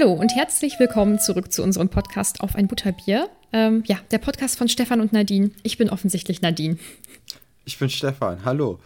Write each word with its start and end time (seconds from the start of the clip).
Hallo 0.00 0.12
und 0.12 0.34
herzlich 0.34 0.78
willkommen 0.78 1.18
zurück 1.18 1.52
zu 1.52 1.62
unserem 1.62 1.90
Podcast 1.90 2.40
auf 2.40 2.54
ein 2.56 2.68
Butterbier. 2.68 3.28
Ähm, 3.52 3.82
ja, 3.86 3.98
der 4.10 4.16
Podcast 4.16 4.56
von 4.56 4.66
Stefan 4.66 5.00
und 5.00 5.12
Nadine. 5.12 5.50
Ich 5.62 5.76
bin 5.76 5.90
offensichtlich 5.90 6.40
Nadine. 6.40 6.78
Ich 7.66 7.78
bin 7.78 7.90
Stefan. 7.90 8.42
Hallo. 8.44 8.78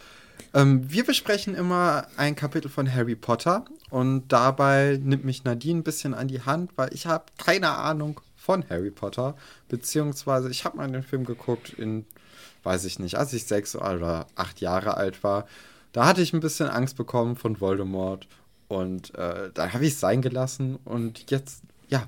Ähm, 0.53 0.91
wir 0.91 1.05
besprechen 1.05 1.55
immer 1.55 2.07
ein 2.17 2.35
Kapitel 2.35 2.67
von 2.67 2.93
Harry 2.93 3.15
Potter 3.15 3.63
und 3.91 4.27
dabei 4.27 4.99
nimmt 5.01 5.23
mich 5.23 5.45
Nadine 5.45 5.79
ein 5.79 5.83
bisschen 5.83 6.13
an 6.13 6.27
die 6.27 6.41
Hand, 6.41 6.71
weil 6.75 6.93
ich 6.93 7.05
habe 7.05 7.25
keine 7.37 7.69
Ahnung 7.69 8.19
von 8.35 8.67
Harry 8.69 8.91
Potter, 8.91 9.37
beziehungsweise 9.69 10.49
ich 10.49 10.65
habe 10.65 10.75
mal 10.75 10.91
den 10.91 11.03
Film 11.03 11.23
geguckt 11.23 11.69
in, 11.69 12.05
weiß 12.63 12.83
ich 12.83 12.99
nicht, 12.99 13.15
als 13.15 13.31
ich 13.31 13.45
sechs 13.45 13.73
oder 13.77 14.27
acht 14.35 14.59
Jahre 14.59 14.97
alt 14.97 15.23
war. 15.23 15.47
Da 15.93 16.07
hatte 16.07 16.21
ich 16.21 16.33
ein 16.33 16.41
bisschen 16.41 16.67
Angst 16.67 16.97
bekommen 16.97 17.37
von 17.37 17.61
Voldemort 17.61 18.27
und 18.67 19.13
äh, 19.15 19.51
dann 19.53 19.73
habe 19.73 19.85
ich 19.85 19.93
es 19.93 19.99
sein 19.99 20.21
gelassen 20.21 20.77
und 20.85 21.29
jetzt, 21.31 21.63
ja, 21.87 22.07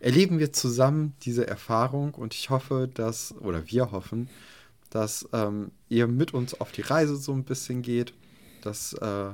erleben 0.00 0.38
wir 0.38 0.52
zusammen 0.52 1.14
diese 1.22 1.46
Erfahrung 1.46 2.14
und 2.14 2.34
ich 2.34 2.50
hoffe, 2.50 2.88
dass, 2.92 3.34
oder 3.40 3.66
wir 3.66 3.92
hoffen, 3.92 4.28
dass 4.88 5.28
ähm, 5.32 5.70
ihr 5.88 6.06
mit 6.06 6.34
uns 6.34 6.60
auf 6.60 6.72
die 6.72 6.80
Reise 6.80 7.16
so 7.16 7.32
ein 7.32 7.44
bisschen 7.44 7.82
geht, 7.82 8.14
dass, 8.62 8.94
äh, 8.94 9.30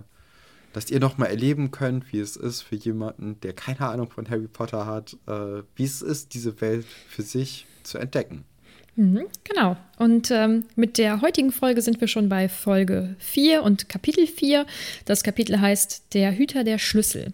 dass 0.72 0.90
ihr 0.90 1.00
nochmal 1.00 1.30
erleben 1.30 1.70
könnt, 1.70 2.12
wie 2.12 2.20
es 2.20 2.36
ist 2.36 2.62
für 2.62 2.76
jemanden, 2.76 3.40
der 3.40 3.54
keine 3.54 3.80
Ahnung 3.80 4.10
von 4.10 4.28
Harry 4.28 4.48
Potter 4.48 4.86
hat, 4.86 5.16
äh, 5.26 5.62
wie 5.76 5.84
es 5.84 6.02
ist, 6.02 6.34
diese 6.34 6.60
Welt 6.60 6.86
für 7.08 7.22
sich 7.22 7.66
zu 7.84 7.98
entdecken. 7.98 8.44
Mhm, 8.96 9.26
genau. 9.44 9.76
Und 9.98 10.30
ähm, 10.30 10.64
mit 10.74 10.96
der 10.98 11.20
heutigen 11.20 11.52
Folge 11.52 11.82
sind 11.82 12.00
wir 12.00 12.08
schon 12.08 12.28
bei 12.28 12.48
Folge 12.48 13.14
4 13.18 13.62
und 13.62 13.88
Kapitel 13.88 14.26
4. 14.26 14.66
Das 15.04 15.22
Kapitel 15.22 15.60
heißt 15.60 16.14
Der 16.14 16.36
Hüter 16.36 16.64
der 16.64 16.78
Schlüssel. 16.78 17.32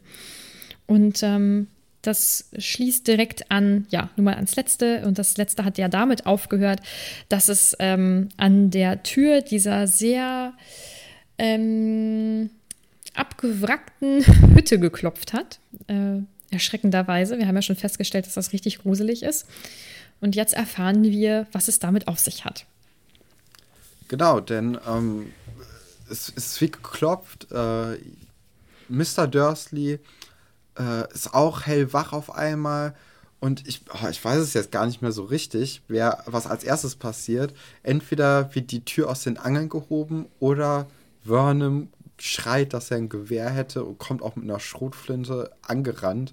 Und 0.87 1.23
ähm, 1.23 1.69
das 2.03 2.51
schließt 2.59 3.07
direkt 3.07 3.51
an, 3.53 3.87
ja, 3.91 4.11
nun 4.17 4.25
mal 4.25 4.35
ans 4.35 4.57
letzte. 4.57 5.07
Und 5.07 5.19
das 5.21 5.37
letzte 5.37 5.65
hat 5.65 5.79
ja 5.79 5.87
damit 5.87 6.27
aufgehört, 6.27 6.81
dass 7.29 7.49
es 7.49 7.77
ähm, 7.79 8.29
an 8.37 8.71
der 8.71 9.05
Tür 9.05 9.41
dieser 9.41 9.87
sehr 9.87 10.55
ähm, 11.39 12.51
abgewrackten 13.15 14.25
Hütte 14.55 14.81
geklopft 14.81 15.33
hat. 15.33 15.61
Äh, 15.87 16.23
erschreckenderweise. 16.51 17.39
Wir 17.39 17.47
haben 17.47 17.55
ja 17.55 17.63
schon 17.63 17.77
festgestellt, 17.77 18.27
dass 18.27 18.35
das 18.35 18.53
richtig 18.53 18.79
gruselig 18.79 19.23
ist. 19.23 19.47
Und 20.23 20.37
jetzt 20.37 20.55
erfahren 20.55 21.03
wir, 21.03 21.49
was 21.51 21.67
es 21.67 21.81
damit 21.81 22.07
auf 22.07 22.21
sich 22.21 22.45
hat. 22.45 22.65
Genau, 24.07 24.39
denn 24.39 24.79
ähm, 24.87 25.33
es, 26.09 26.33
es 26.37 26.47
ist 26.47 26.61
wie 26.61 26.71
geklopft. 26.71 27.49
Äh, 27.51 27.99
Mr. 28.89 29.27
Dursley 29.27 29.99
äh, 30.79 31.13
ist 31.13 31.35
auch 31.35 31.63
hellwach 31.63 32.13
auf 32.13 32.35
einmal. 32.35 32.95
Und 33.41 33.67
ich, 33.67 33.83
oh, 33.93 34.07
ich 34.09 34.25
weiß 34.25 34.39
es 34.39 34.55
jetzt 34.55 34.71
gar 34.71 34.87
nicht 34.87 35.03
mehr 35.03 35.11
so 35.11 35.25
richtig, 35.25 35.83
wer, 35.89 36.23
was 36.27 36.47
als 36.47 36.63
erstes 36.63 36.95
passiert. 36.95 37.53
Entweder 37.83 38.55
wird 38.55 38.71
die 38.71 38.85
Tür 38.85 39.11
aus 39.11 39.25
den 39.25 39.39
Angeln 39.39 39.69
gehoben 39.69 40.27
oder 40.39 40.87
Vernon 41.25 41.89
schreit, 42.19 42.75
dass 42.75 42.93
er 42.93 42.99
ein 42.99 43.09
Gewehr 43.09 43.51
hätte 43.51 43.83
und 43.83 43.99
kommt 43.99 44.23
auch 44.23 44.37
mit 44.37 44.45
einer 44.45 44.61
Schrotflinte 44.61 45.51
angerannt 45.63 46.33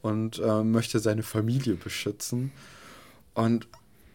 und 0.00 0.38
äh, 0.38 0.62
möchte 0.62 1.00
seine 1.00 1.24
Familie 1.24 1.74
beschützen. 1.74 2.52
Und 3.36 3.68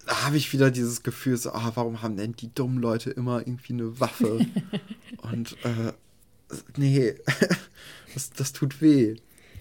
da 0.08 0.26
habe 0.26 0.36
ich 0.36 0.52
wieder 0.52 0.72
dieses 0.72 1.04
Gefühl, 1.04 1.38
so, 1.38 1.52
ah, 1.52 1.72
warum 1.76 2.02
haben 2.02 2.18
denn 2.18 2.34
die 2.34 2.54
dummen 2.54 2.80
Leute 2.82 3.12
immer 3.12 3.40
irgendwie 3.40 3.74
eine 3.74 4.00
Waffe? 4.00 4.46
und 5.22 5.54
äh, 5.64 5.94
nee, 6.76 7.14
das, 8.14 8.32
das 8.32 8.52
tut 8.52 8.82
weh. 8.82 9.16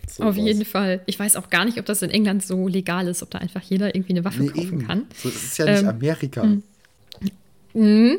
So 0.09 0.25
Auf 0.25 0.37
was. 0.37 0.45
jeden 0.45 0.65
Fall. 0.65 1.03
Ich 1.07 1.19
weiß 1.19 1.37
auch 1.37 1.51
gar 1.51 1.67
nicht, 1.67 1.79
ob 1.79 1.85
das 1.85 2.01
in 2.03 2.11
England 2.11 2.45
so 2.45 2.67
legal 2.69 3.07
ist, 3.07 3.23
ob 3.23 3.31
da 3.31 3.39
einfach 3.39 3.63
jeder 3.63 3.95
irgendwie 3.95 4.15
eine 4.15 4.25
Waffe 4.25 4.43
nee, 4.43 4.49
kaufen 4.49 4.81
eben. 4.81 4.87
kann. 4.87 5.07
So, 5.15 5.29
das 5.29 5.43
ist 5.43 5.59
ja 5.59 5.67
nicht 5.67 5.83
ähm, 5.83 5.89
Amerika. 5.89 6.43
Hm. 6.43 6.63
Mhm. 7.75 8.19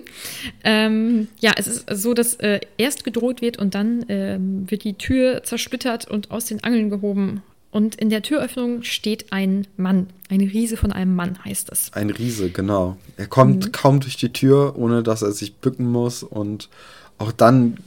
Ähm, 0.63 1.27
ja, 1.41 1.53
es 1.57 1.67
ist 1.67 1.85
so, 1.91 2.13
dass 2.13 2.35
äh, 2.35 2.61
erst 2.77 3.03
gedroht 3.03 3.41
wird 3.41 3.57
und 3.57 3.75
dann 3.75 4.05
ähm, 4.07 4.69
wird 4.69 4.83
die 4.83 4.93
Tür 4.93 5.43
zersplittert 5.43 6.07
und 6.07 6.31
aus 6.31 6.45
den 6.45 6.63
Angeln 6.63 6.89
gehoben. 6.89 7.41
Und 7.71 7.95
in 7.95 8.09
der 8.09 8.21
Türöffnung 8.21 8.83
steht 8.83 9.31
ein 9.31 9.65
Mann. 9.77 10.07
Ein 10.29 10.41
Riese 10.41 10.77
von 10.77 10.91
einem 10.91 11.15
Mann 11.15 11.43
heißt 11.43 11.71
es. 11.71 11.91
Ein 11.93 12.09
Riese, 12.09 12.49
genau. 12.49 12.97
Er 13.17 13.27
kommt 13.27 13.65
mhm. 13.65 13.71
kaum 13.71 13.99
durch 14.01 14.17
die 14.17 14.33
Tür, 14.33 14.75
ohne 14.77 15.03
dass 15.03 15.21
er 15.21 15.31
sich 15.31 15.55
bücken 15.55 15.89
muss. 15.89 16.21
Und 16.21 16.69
auch 17.17 17.31
dann 17.31 17.77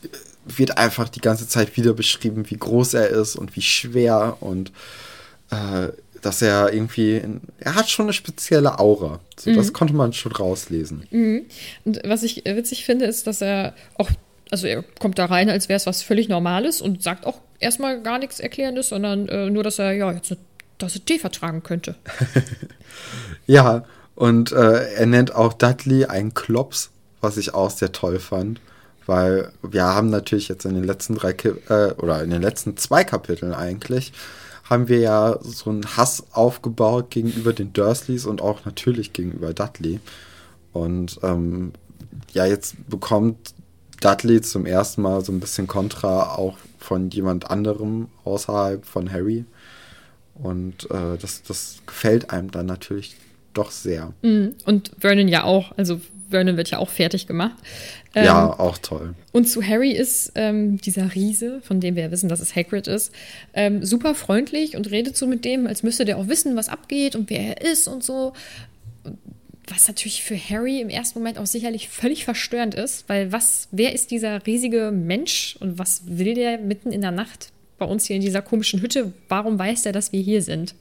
wird 0.47 0.79
einfach 0.79 1.09
die 1.09 1.21
ganze 1.21 1.47
Zeit 1.49 1.77
wieder 1.77 1.93
beschrieben, 1.93 2.51
wie 2.51 2.57
groß 2.57 2.95
er 2.95 3.09
ist 3.09 3.37
und 3.37 3.57
wie 3.57 3.63
schwer 3.63 4.39
und 4.41 4.73
äh, 5.51 5.89
dass 6.25 6.41
er 6.41 6.73
irgendwie, 6.73 7.21
er 7.59 7.75
hat 7.75 7.91
schon 7.91 8.07
eine 8.07 8.15
spezielle 8.15 8.79
Aura. 8.79 9.21
So, 9.39 9.51
mhm. 9.51 9.57
Das 9.57 9.73
konnte 9.73 9.95
man 9.95 10.13
schon 10.15 10.33
rauslesen. 10.33 11.07
Mhm. 11.11 11.45
Und 11.85 12.01
was 12.05 12.23
ich 12.23 12.45
witzig 12.47 12.85
finde, 12.85 13.05
ist, 13.05 13.27
dass 13.27 13.43
er 13.43 13.75
auch, 13.97 14.11
also 14.55 14.69
er 14.69 14.85
kommt 15.01 15.19
da 15.19 15.25
rein, 15.25 15.51
als 15.51 15.69
wäre 15.69 15.79
es 15.79 15.87
was 15.87 16.03
völlig 16.03 16.29
Normales 16.29 16.81
und 16.81 17.03
sagt 17.03 17.27
auch 17.27 17.41
erstmal 17.59 18.01
gar 18.03 18.21
nichts 18.21 18.39
Erklärendes, 18.39 18.91
sondern 18.91 19.29
äh, 19.29 19.51
nur, 19.51 19.65
dass 19.65 19.81
er 19.81 19.93
ja 19.95 20.13
jetzt 20.13 20.37
Tasse 20.79 21.01
Tee 21.01 21.19
vertragen 21.19 21.65
könnte. 21.65 21.97
ja, 23.49 23.85
und 24.15 24.53
äh, 24.53 24.95
er 24.95 25.07
nennt 25.07 25.35
auch 25.35 25.55
Dudley 25.55 26.05
einen 26.05 26.35
Klops, 26.35 26.91
was 27.21 27.37
ich 27.37 27.53
auch 27.53 27.71
sehr 27.71 27.91
toll 27.91 28.21
fand. 28.21 28.61
Weil 29.07 29.51
wir 29.61 29.83
haben 29.83 30.09
natürlich 30.09 30.47
jetzt 30.47 30.65
in 30.65 30.75
den 30.75 30.85
letzten 30.85 31.17
drei 31.17 31.33
Ki 31.33 31.49
äh, 31.69 31.93
oder 31.95 32.23
in 32.23 32.31
den 32.31 32.43
letzten 32.43 32.77
zwei 32.77 33.03
Kapiteln 33.03 33.53
eigentlich 33.53 34.13
haben 34.71 34.89
wir 34.89 35.01
ja 35.01 35.39
so 35.43 35.69
einen 35.69 35.97
Hass 35.97 36.25
aufgebaut 36.31 37.11
gegenüber 37.11 37.53
den 37.53 37.73
Dursleys 37.73 38.25
und 38.25 38.41
auch 38.41 38.65
natürlich 38.65 39.13
gegenüber 39.13 39.53
Dudley. 39.53 40.01
Und 40.73 41.19
ähm, 41.23 41.73
ja, 42.33 42.47
jetzt 42.47 42.89
bekommt 42.89 43.54
Dudley 44.05 44.41
zum 44.43 44.67
ersten 44.67 45.03
Mal 45.03 45.25
so 45.25 45.33
ein 45.33 45.41
bisschen 45.41 45.67
Kontra 45.67 46.35
auch 46.35 46.59
von 46.79 47.11
jemand 47.11 47.51
anderem 47.51 48.09
außerhalb 48.25 48.85
von 48.85 49.11
Harry. 49.11 49.45
Und 50.35 50.91
äh, 50.91 51.17
das, 51.19 51.43
das 51.43 51.79
gefällt 51.87 52.31
einem 52.31 52.51
dann 52.51 52.67
natürlich 52.67 53.17
doch 53.55 53.71
sehr. 53.71 54.13
Mhm. 54.23 54.57
Und 54.67 54.93
Vernon 54.99 55.29
ja 55.29 55.45
auch. 55.45 55.73
Also 55.79 56.01
Vernon 56.29 56.57
wird 56.57 56.71
ja 56.71 56.79
auch 56.79 56.91
fertig 56.91 57.27
gemacht. 57.27 57.57
Ähm, 58.15 58.25
ja, 58.25 58.59
auch 58.59 58.77
toll. 58.79 59.15
Und 59.33 59.49
zu 59.49 59.63
Harry 59.63 59.93
ist 59.93 60.33
ähm, 60.35 60.79
dieser 60.79 61.15
Riese, 61.15 61.61
von 61.63 61.81
dem 61.81 61.97
wir 61.97 62.05
ja 62.05 62.11
wissen, 62.11 62.29
dass 62.29 62.41
es 62.41 62.55
Hagrid 62.55 62.89
ist, 62.89 63.13
ähm, 63.55 63.85
super 63.85 64.15
freundlich 64.15 64.77
und 64.77 64.91
redet 64.91 65.17
so 65.17 65.27
mit 65.27 65.45
dem, 65.45 65.67
als 65.67 65.83
müsste 65.83 66.05
der 66.05 66.19
auch 66.19 66.29
wissen, 66.29 66.57
was 66.57 66.69
abgeht 66.69 67.17
und 67.17 67.31
wer 67.31 67.41
er 67.41 67.73
ist 67.73 67.89
und 67.89 68.05
so. 68.05 68.33
Was 69.69 69.89
natürlich 69.89 70.23
für 70.23 70.37
Harry 70.37 70.81
im 70.81 70.91
ersten 70.91 71.19
Moment 71.19 71.39
auch 71.39 71.47
sicherlich 71.47 71.89
völlig 71.89 72.25
verstörend 72.25 72.75
ist, 72.75 73.09
weil 73.09 73.33
was, 73.33 73.69
wer 73.71 73.95
ist 73.95 74.11
dieser 74.11 74.47
riesige 74.47 74.91
Mensch 74.93 75.57
und 75.61 75.79
was 75.79 76.03
will 76.07 76.35
der 76.35 76.59
mitten 76.59 76.93
in 76.93 77.01
der 77.01 77.13
Nacht 77.13 77.51
bei 77.79 77.87
uns 77.87 78.05
hier 78.05 78.17
in 78.17 78.23
dieser 78.23 78.43
komischen 78.43 78.83
Hütte? 78.83 79.13
Warum 79.29 79.59
weiß 79.59 79.87
er, 79.87 79.93
dass 79.93 80.13
wir 80.13 80.21
hier 80.21 80.43
sind? 80.43 80.75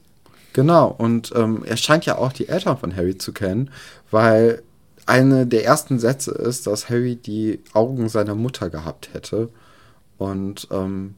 Genau, 0.52 0.94
und 0.98 1.32
ähm, 1.34 1.64
er 1.66 1.76
scheint 1.76 2.06
ja 2.06 2.18
auch 2.18 2.32
die 2.32 2.48
Eltern 2.48 2.78
von 2.78 2.94
Harry 2.94 3.18
zu 3.18 3.32
kennen, 3.32 3.70
weil 4.10 4.62
eine 5.06 5.46
der 5.46 5.64
ersten 5.64 5.98
Sätze 5.98 6.30
ist, 6.30 6.66
dass 6.66 6.88
Harry 6.88 7.16
die 7.16 7.60
Augen 7.72 8.08
seiner 8.08 8.34
Mutter 8.34 8.70
gehabt 8.70 9.10
hätte. 9.12 9.48
Und 10.16 10.68
ähm, 10.70 11.16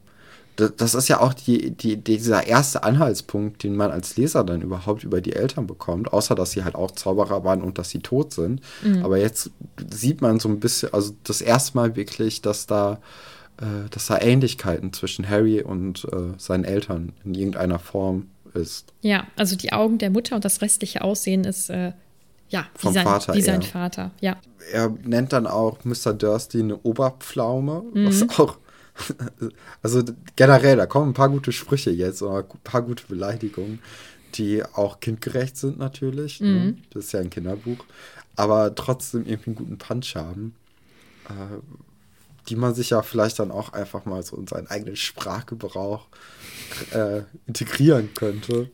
das 0.57 0.95
ist 0.95 1.09
ja 1.09 1.21
auch 1.21 1.35
die, 1.35 1.71
die, 1.71 1.97
dieser 1.99 2.47
erste 2.47 2.83
Anhaltspunkt, 2.83 3.63
den 3.63 3.77
man 3.77 3.91
als 3.91 4.17
Leser 4.17 4.43
dann 4.43 4.63
überhaupt 4.63 5.05
über 5.05 5.21
die 5.21 5.35
Eltern 5.35 5.67
bekommt, 5.67 6.13
außer 6.13 6.35
dass 6.35 6.53
sie 6.53 6.65
halt 6.65 6.75
auch 6.75 6.91
Zauberer 6.93 7.45
waren 7.45 7.63
und 7.63 7.79
dass 7.79 7.91
sie 7.91 8.01
tot 8.01 8.33
sind. 8.33 8.61
Mhm. 8.83 9.05
Aber 9.05 9.19
jetzt 9.19 9.51
sieht 9.91 10.23
man 10.23 10.41
so 10.41 10.49
ein 10.49 10.59
bisschen, 10.59 10.93
also 10.95 11.15
das 11.25 11.41
erste 11.43 11.77
Mal 11.77 11.95
wirklich, 11.95 12.41
dass 12.41 12.67
da, 12.67 13.01
äh, 13.61 13.89
dass 13.91 14.07
da 14.07 14.19
Ähnlichkeiten 14.19 14.93
zwischen 14.93 15.29
Harry 15.29 15.63
und 15.63 16.07
äh, 16.11 16.39
seinen 16.39 16.65
Eltern 16.65 17.13
in 17.25 17.35
irgendeiner 17.35 17.79
Form 17.79 18.29
ist. 18.55 18.95
Ja, 19.03 19.27
also 19.37 19.57
die 19.57 19.73
Augen 19.73 19.99
der 19.99 20.11
Mutter 20.11 20.37
und 20.37 20.45
das 20.45 20.63
restliche 20.63 21.03
Aussehen 21.03 21.45
ist 21.45 21.69
äh, 21.69 21.93
ja, 22.49 22.67
Vom 22.75 22.91
wie 22.91 22.95
sein, 22.95 23.05
Vater. 23.05 23.35
Wie 23.35 23.43
sein 23.43 23.63
Vater, 23.63 24.13
ja. 24.21 24.37
Er 24.73 24.95
nennt 25.05 25.33
dann 25.33 25.47
auch 25.47 25.85
Mr. 25.85 26.13
Dursley 26.15 26.63
eine 26.63 26.79
Oberpflaume, 26.79 27.85
mhm. 27.93 28.07
was 28.07 28.39
auch. 28.39 28.59
Also 29.83 30.03
generell, 30.35 30.77
da 30.77 30.87
kommen 30.87 31.11
ein 31.11 31.15
paar 31.15 31.29
gute 31.29 31.53
Sprüche 31.53 31.91
jetzt, 31.91 32.23
oder 32.23 32.39
ein 32.39 32.61
paar 32.65 32.83
gute 32.83 33.07
Beleidigungen, 33.07 33.81
die 34.35 34.65
auch 34.65 35.01
kindgerecht 35.01 35.57
sind 35.57 35.79
natürlich. 35.79 36.41
Ne? 36.41 36.49
Mhm. 36.49 36.79
Das 36.91 37.07
ist 37.07 37.13
ja 37.13 37.21
ein 37.21 37.31
Kinderbuch. 37.31 37.85
Aber 38.35 38.75
trotzdem 38.75 39.27
irgendwie 39.27 39.51
einen 39.51 39.57
guten 39.57 39.79
Punch 39.79 40.15
haben. 40.15 40.55
Äh, 41.29 41.59
die 42.49 42.57
man 42.57 42.75
sich 42.75 42.91
ja 42.91 43.03
vielleicht 43.03 43.39
dann 43.39 43.51
auch 43.51 43.73
einfach 43.73 44.05
mal 44.05 44.23
so 44.23 44.37
in 44.37 44.47
seinen 44.47 44.69
eigenen 44.69 44.97
Sprachgebrauch 44.97 46.07
äh, 46.93 47.23
integrieren 47.47 48.11
könnte. 48.15 48.71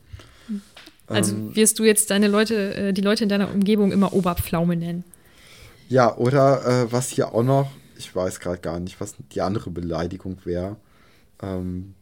Also 1.06 1.34
ähm, 1.34 1.56
wirst 1.56 1.78
du 1.78 1.84
jetzt 1.84 2.10
deine 2.10 2.28
Leute, 2.28 2.74
äh, 2.74 2.92
die 2.92 3.00
Leute 3.00 3.24
in 3.24 3.28
deiner 3.28 3.50
Umgebung 3.50 3.92
immer 3.92 4.12
Oberpflaume 4.12 4.76
nennen? 4.76 5.04
Ja, 5.88 6.16
oder 6.16 6.84
äh, 6.84 6.92
was 6.92 7.08
hier 7.08 7.34
auch 7.34 7.42
noch, 7.42 7.70
ich 8.02 8.14
weiß 8.14 8.40
gerade 8.40 8.58
gar 8.58 8.80
nicht, 8.80 9.00
was 9.00 9.14
die 9.32 9.40
andere 9.40 9.70
Beleidigung 9.70 10.38
wäre. 10.44 10.76
Ähm, 11.42 11.94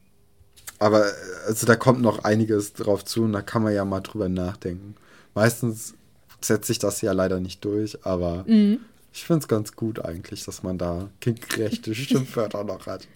Aber 0.78 1.04
also 1.46 1.66
da 1.66 1.76
kommt 1.76 2.00
noch 2.00 2.24
einiges 2.24 2.72
drauf 2.72 3.04
zu 3.04 3.24
und 3.24 3.32
da 3.32 3.42
kann 3.42 3.62
man 3.62 3.74
ja 3.74 3.84
mal 3.84 4.00
drüber 4.00 4.28
nachdenken. 4.28 4.94
Meistens 5.34 5.94
setzt 6.40 6.66
sich 6.66 6.78
das 6.78 7.00
ja 7.02 7.12
leider 7.12 7.38
nicht 7.40 7.64
durch, 7.64 8.04
aber 8.04 8.44
mhm. 8.46 8.80
ich 9.12 9.24
finde 9.24 9.40
es 9.40 9.48
ganz 9.48 9.76
gut 9.76 10.04
eigentlich, 10.04 10.44
dass 10.44 10.62
man 10.62 10.78
da 10.78 11.10
kindgerechte 11.20 11.94
Schimpfwörter 11.96 12.64
noch 12.64 12.86
hat. 12.86 13.06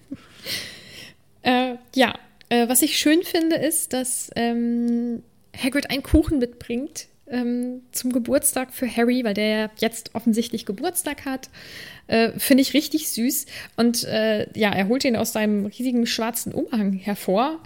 Äh, 1.43 1.77
ja, 1.95 2.15
äh, 2.51 2.69
was 2.69 2.83
ich 2.83 2.99
schön 2.99 3.23
finde, 3.23 3.57
ist, 3.57 3.93
dass 3.93 4.31
ähm, 4.37 5.23
Hagrid 5.57 5.91
einen 5.91 6.03
Kuchen 6.03 6.39
mitbringt 6.39 7.09
ähm, 7.31 7.83
zum 7.93 8.13
Geburtstag 8.13 8.73
für 8.73 8.89
Harry, 8.89 9.25
weil 9.25 9.35
der 9.35 9.71
jetzt 9.79 10.15
offensichtlich 10.15 10.67
Geburtstag 10.67 11.25
hat. 11.25 11.49
Äh, 12.07 12.33
Finde 12.39 12.63
ich 12.63 12.75
richtig 12.75 13.11
süß. 13.11 13.47
Und 13.77 14.05
äh, 14.05 14.47
ja, 14.59 14.71
er 14.71 14.89
holt 14.89 15.05
ihn 15.05 15.17
aus 15.17 15.33
seinem 15.33 15.67
riesigen 15.67 16.07
schwarzen 16.07 16.53
Umhang 16.53 16.93
hervor. 16.93 17.61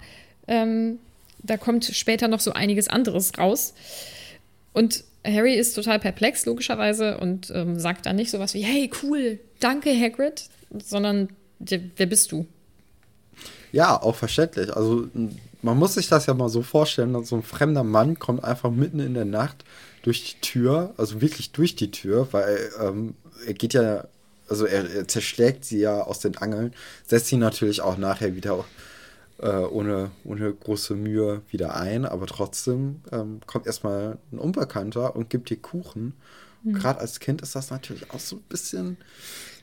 Ähm, 0.47 0.99
da 1.43 1.57
kommt 1.57 1.85
später 1.85 2.27
noch 2.27 2.39
so 2.39 2.53
einiges 2.53 2.87
anderes 2.87 3.37
raus. 3.37 3.73
Und 4.73 5.03
Harry 5.25 5.55
ist 5.55 5.73
total 5.73 5.99
perplex, 5.99 6.45
logischerweise, 6.45 7.17
und 7.17 7.51
ähm, 7.53 7.79
sagt 7.79 8.05
dann 8.05 8.15
nicht 8.15 8.31
sowas 8.31 8.53
wie, 8.53 8.61
hey, 8.61 8.89
cool, 9.03 9.39
danke, 9.59 9.89
Hagrid, 9.89 10.45
sondern, 10.83 11.29
wer 11.59 12.05
bist 12.05 12.31
du? 12.31 12.45
Ja, 13.71 14.01
auch 14.01 14.15
verständlich. 14.15 14.75
Also 14.75 15.09
man 15.61 15.77
muss 15.77 15.95
sich 15.95 16.07
das 16.07 16.25
ja 16.25 16.33
mal 16.33 16.49
so 16.49 16.61
vorstellen, 16.61 17.13
dass 17.13 17.29
so 17.29 17.35
ein 17.35 17.43
fremder 17.43 17.83
Mann 17.83 18.19
kommt 18.19 18.43
einfach 18.43 18.71
mitten 18.71 18.99
in 18.99 19.13
der 19.13 19.25
Nacht 19.25 19.65
durch 20.03 20.23
die 20.23 20.41
Tür, 20.41 20.93
also 20.97 21.21
wirklich 21.21 21.51
durch 21.51 21.75
die 21.75 21.91
Tür, 21.91 22.27
weil 22.31 22.69
ähm, 22.81 23.15
er 23.45 23.53
geht 23.53 23.73
ja, 23.73 24.05
also 24.47 24.65
er, 24.65 24.89
er, 24.89 25.07
zerschlägt 25.07 25.65
sie 25.65 25.79
ja 25.79 26.01
aus 26.01 26.19
den 26.19 26.37
Angeln, 26.37 26.73
setzt 27.05 27.27
sie 27.27 27.37
natürlich 27.37 27.81
auch 27.81 27.97
nachher 27.97 28.35
wieder 28.35 28.63
äh, 29.39 29.49
ohne, 29.49 30.11
ohne 30.23 30.53
große 30.53 30.95
Mühe 30.95 31.41
wieder 31.49 31.75
ein, 31.75 32.05
aber 32.05 32.25
trotzdem 32.25 33.01
ähm, 33.11 33.41
kommt 33.45 33.67
erstmal 33.67 34.17
ein 34.31 34.39
Unbekannter 34.39 35.15
und 35.15 35.29
gibt 35.29 35.49
dir 35.49 35.57
Kuchen. 35.57 36.13
Mhm. 36.63 36.73
Gerade 36.73 36.99
als 36.99 37.19
Kind 37.19 37.41
ist 37.41 37.55
das 37.55 37.69
natürlich 37.69 38.11
auch 38.11 38.19
so 38.19 38.37
ein 38.37 38.43
bisschen 38.49 38.97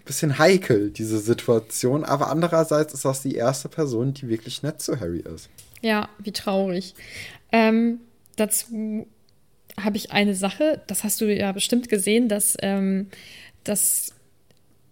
bisschen 0.07 0.39
heikel, 0.39 0.91
diese 0.91 1.19
Situation. 1.19 2.05
Aber 2.05 2.31
andererseits 2.31 2.95
ist 2.95 3.05
das 3.05 3.23
die 3.23 3.35
erste 3.35 3.69
Person, 3.69 4.15
die 4.15 4.29
wirklich 4.29 4.63
nett 4.63 4.81
zu 4.81 4.99
Harry 4.99 5.19
ist. 5.19 5.51
Ja, 5.87 6.09
wie 6.19 6.33
traurig. 6.33 6.97
Ähm, 7.53 8.01
dazu 8.35 9.07
habe 9.81 9.97
ich 9.97 10.11
eine 10.11 10.35
Sache, 10.35 10.83
das 10.89 11.05
hast 11.05 11.21
du 11.21 11.33
ja 11.33 11.53
bestimmt 11.53 11.89
gesehen, 11.89 12.29
dass, 12.29 12.57
ähm, 12.61 13.07
dass 13.63 14.13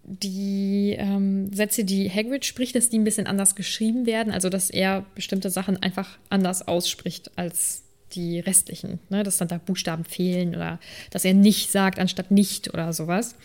die 0.05 0.95
ähm, 0.97 1.51
Sätze, 1.53 1.83
die 1.83 2.09
Hagrid 2.09 2.45
spricht, 2.45 2.77
dass 2.77 2.87
die 2.87 2.97
ein 2.97 3.03
bisschen 3.03 3.27
anders 3.27 3.55
geschrieben 3.55 4.05
werden. 4.05 4.31
Also, 4.31 4.47
dass 4.47 4.69
er 4.69 5.03
bestimmte 5.15 5.49
Sachen 5.49 5.83
einfach 5.83 6.17
anders 6.29 6.65
ausspricht 6.65 7.29
als 7.35 7.83
die 8.13 8.39
restlichen. 8.39 8.99
Ne? 9.09 9.23
Dass 9.23 9.35
dann 9.35 9.49
da 9.49 9.57
Buchstaben 9.57 10.05
fehlen 10.05 10.55
oder 10.55 10.79
dass 11.09 11.25
er 11.25 11.33
nicht 11.33 11.73
sagt 11.73 11.99
anstatt 11.99 12.31
nicht 12.31 12.73
oder 12.73 12.93
sowas. 12.93 13.35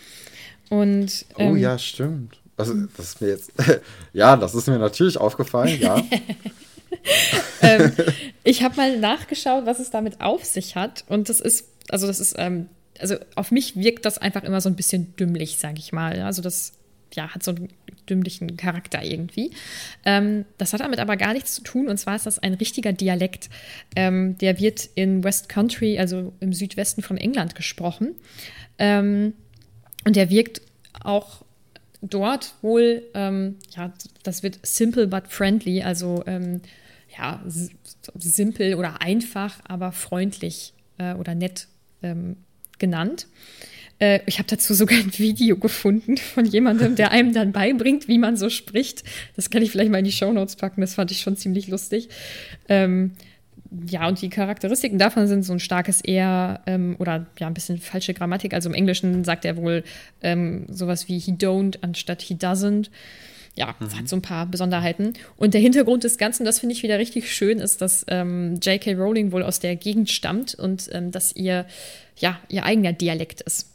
Und, 0.68 1.24
oh 1.34 1.40
ähm, 1.40 1.52
oh 1.52 1.56
ja, 1.56 1.76
stimmt. 1.78 2.38
Also, 2.56 2.74
das 2.96 3.06
ist 3.06 3.20
mir 3.20 3.28
jetzt, 3.30 3.50
ja, 4.12 4.36
das 4.36 4.54
ist 4.54 4.68
mir 4.68 4.78
natürlich 4.78 5.18
aufgefallen, 5.18 5.80
ja. 5.80 6.00
ähm, 7.62 7.92
ich 8.44 8.62
habe 8.62 8.76
mal 8.76 8.98
nachgeschaut, 8.98 9.66
was 9.66 9.78
es 9.78 9.90
damit 9.90 10.20
auf 10.20 10.44
sich 10.44 10.76
hat. 10.76 11.04
Und 11.08 11.28
das 11.28 11.40
ist, 11.40 11.68
also 11.88 12.06
das 12.06 12.20
ist, 12.20 12.34
ähm, 12.38 12.68
also 12.98 13.16
auf 13.34 13.50
mich 13.50 13.76
wirkt 13.76 14.04
das 14.04 14.18
einfach 14.18 14.44
immer 14.44 14.60
so 14.60 14.68
ein 14.68 14.76
bisschen 14.76 15.14
dümmlich, 15.16 15.56
sage 15.56 15.78
ich 15.78 15.92
mal. 15.92 16.20
Also 16.20 16.42
das 16.42 16.72
ja, 17.14 17.34
hat 17.34 17.42
so 17.42 17.52
einen 17.52 17.68
dümmlichen 18.08 18.56
Charakter 18.56 19.02
irgendwie. 19.02 19.52
Ähm, 20.04 20.44
das 20.58 20.72
hat 20.72 20.80
damit 20.80 20.98
aber 21.00 21.16
gar 21.16 21.32
nichts 21.32 21.54
zu 21.54 21.62
tun. 21.62 21.88
Und 21.88 21.98
zwar 21.98 22.16
ist 22.16 22.26
das 22.26 22.38
ein 22.38 22.54
richtiger 22.54 22.92
Dialekt. 22.92 23.48
Ähm, 23.96 24.38
der 24.38 24.58
wird 24.58 24.88
in 24.94 25.24
West 25.24 25.48
Country, 25.48 25.98
also 25.98 26.32
im 26.40 26.52
Südwesten 26.52 27.02
von 27.02 27.16
England, 27.16 27.54
gesprochen. 27.54 28.14
Ähm, 28.78 29.34
und 30.04 30.16
der 30.16 30.30
wirkt 30.30 30.62
auch 31.02 31.44
dort 32.02 32.54
wohl, 32.62 33.02
ähm, 33.14 33.56
ja, 33.76 33.92
das 34.22 34.42
wird 34.42 34.58
simple 34.62 35.06
but 35.06 35.28
friendly, 35.28 35.82
also 35.82 36.22
ähm, 36.26 36.60
ja, 37.16 37.42
simpel 38.16 38.74
oder 38.74 39.02
einfach, 39.02 39.58
aber 39.64 39.92
freundlich 39.92 40.72
äh, 40.98 41.14
oder 41.14 41.34
nett 41.34 41.68
ähm, 42.02 42.36
genannt. 42.78 43.26
Äh, 43.98 44.20
ich 44.26 44.38
habe 44.38 44.48
dazu 44.48 44.74
sogar 44.74 44.98
ein 44.98 45.18
Video 45.18 45.56
gefunden 45.56 46.16
von 46.16 46.44
jemandem, 46.44 46.96
der 46.96 47.12
einem 47.12 47.32
dann 47.32 47.52
beibringt, 47.52 48.08
wie 48.08 48.18
man 48.18 48.36
so 48.36 48.50
spricht. 48.50 49.04
Das 49.36 49.50
kann 49.50 49.62
ich 49.62 49.70
vielleicht 49.70 49.90
mal 49.90 49.98
in 49.98 50.04
die 50.04 50.12
Show 50.12 50.32
Notes 50.32 50.56
packen, 50.56 50.80
das 50.80 50.94
fand 50.94 51.10
ich 51.10 51.20
schon 51.20 51.36
ziemlich 51.36 51.68
lustig. 51.68 52.08
Ähm, 52.68 53.12
ja, 53.88 54.08
und 54.08 54.20
die 54.20 54.30
Charakteristiken 54.30 54.98
davon 54.98 55.28
sind 55.28 55.44
so 55.44 55.52
ein 55.52 55.60
starkes 55.60 56.00
Er 56.00 56.60
ähm, 56.66 56.96
oder 56.98 57.26
ja, 57.38 57.46
ein 57.46 57.54
bisschen 57.54 57.78
falsche 57.78 58.14
Grammatik. 58.14 58.52
Also 58.52 58.68
im 58.68 58.74
Englischen 58.74 59.22
sagt 59.22 59.44
er 59.44 59.56
wohl 59.56 59.84
ähm, 60.22 60.66
sowas 60.68 61.06
wie 61.06 61.18
he 61.18 61.32
don't 61.32 61.78
anstatt 61.82 62.20
he 62.22 62.34
doesn't. 62.34 62.90
Ja, 63.56 63.74
mhm. 63.78 63.98
hat 63.98 64.08
so 64.08 64.16
ein 64.16 64.22
paar 64.22 64.46
Besonderheiten. 64.46 65.14
Und 65.36 65.54
der 65.54 65.60
Hintergrund 65.60 66.04
des 66.04 66.18
Ganzen, 66.18 66.44
das 66.44 66.60
finde 66.60 66.74
ich 66.74 66.82
wieder 66.82 66.98
richtig 66.98 67.34
schön, 67.34 67.58
ist, 67.58 67.80
dass 67.80 68.04
ähm, 68.08 68.60
J.K. 68.62 68.94
Rowling 68.94 69.32
wohl 69.32 69.42
aus 69.42 69.58
der 69.60 69.76
Gegend 69.76 70.10
stammt 70.10 70.54
und 70.54 70.88
ähm, 70.92 71.10
dass 71.10 71.34
ihr, 71.34 71.66
ja, 72.16 72.38
ihr 72.48 72.64
eigener 72.64 72.92
Dialekt 72.92 73.40
ist. 73.42 73.68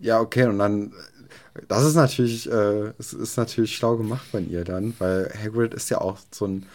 Ja, 0.00 0.20
okay, 0.20 0.44
und 0.44 0.58
dann 0.58 0.92
das 1.68 1.84
ist 1.84 1.94
natürlich, 1.94 2.50
äh, 2.50 2.92
es 2.98 3.12
ist 3.12 3.36
natürlich 3.36 3.74
schlau 3.74 3.96
gemacht 3.96 4.26
von 4.30 4.50
ihr 4.50 4.64
dann, 4.64 4.94
weil 4.98 5.32
Hagrid 5.42 5.74
ist 5.74 5.90
ja 5.90 6.00
auch 6.00 6.18
so 6.30 6.46
ein 6.46 6.66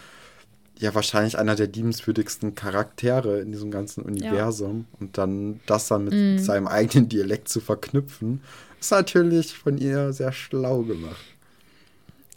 ja 0.81 0.95
wahrscheinlich 0.95 1.37
einer 1.37 1.55
der 1.55 1.67
liebenswürdigsten 1.67 2.55
Charaktere 2.55 3.39
in 3.39 3.51
diesem 3.51 3.69
ganzen 3.69 4.03
Universum. 4.03 4.87
Ja. 4.91 4.97
Und 4.99 5.17
dann 5.17 5.59
das 5.67 5.87
dann 5.87 6.05
mit 6.05 6.13
mm. 6.13 6.39
seinem 6.39 6.67
eigenen 6.67 7.07
Dialekt 7.07 7.49
zu 7.49 7.59
verknüpfen, 7.59 8.41
ist 8.79 8.89
natürlich 8.89 9.53
von 9.53 9.77
ihr 9.77 10.11
sehr 10.11 10.31
schlau 10.31 10.81
gemacht. 10.81 11.23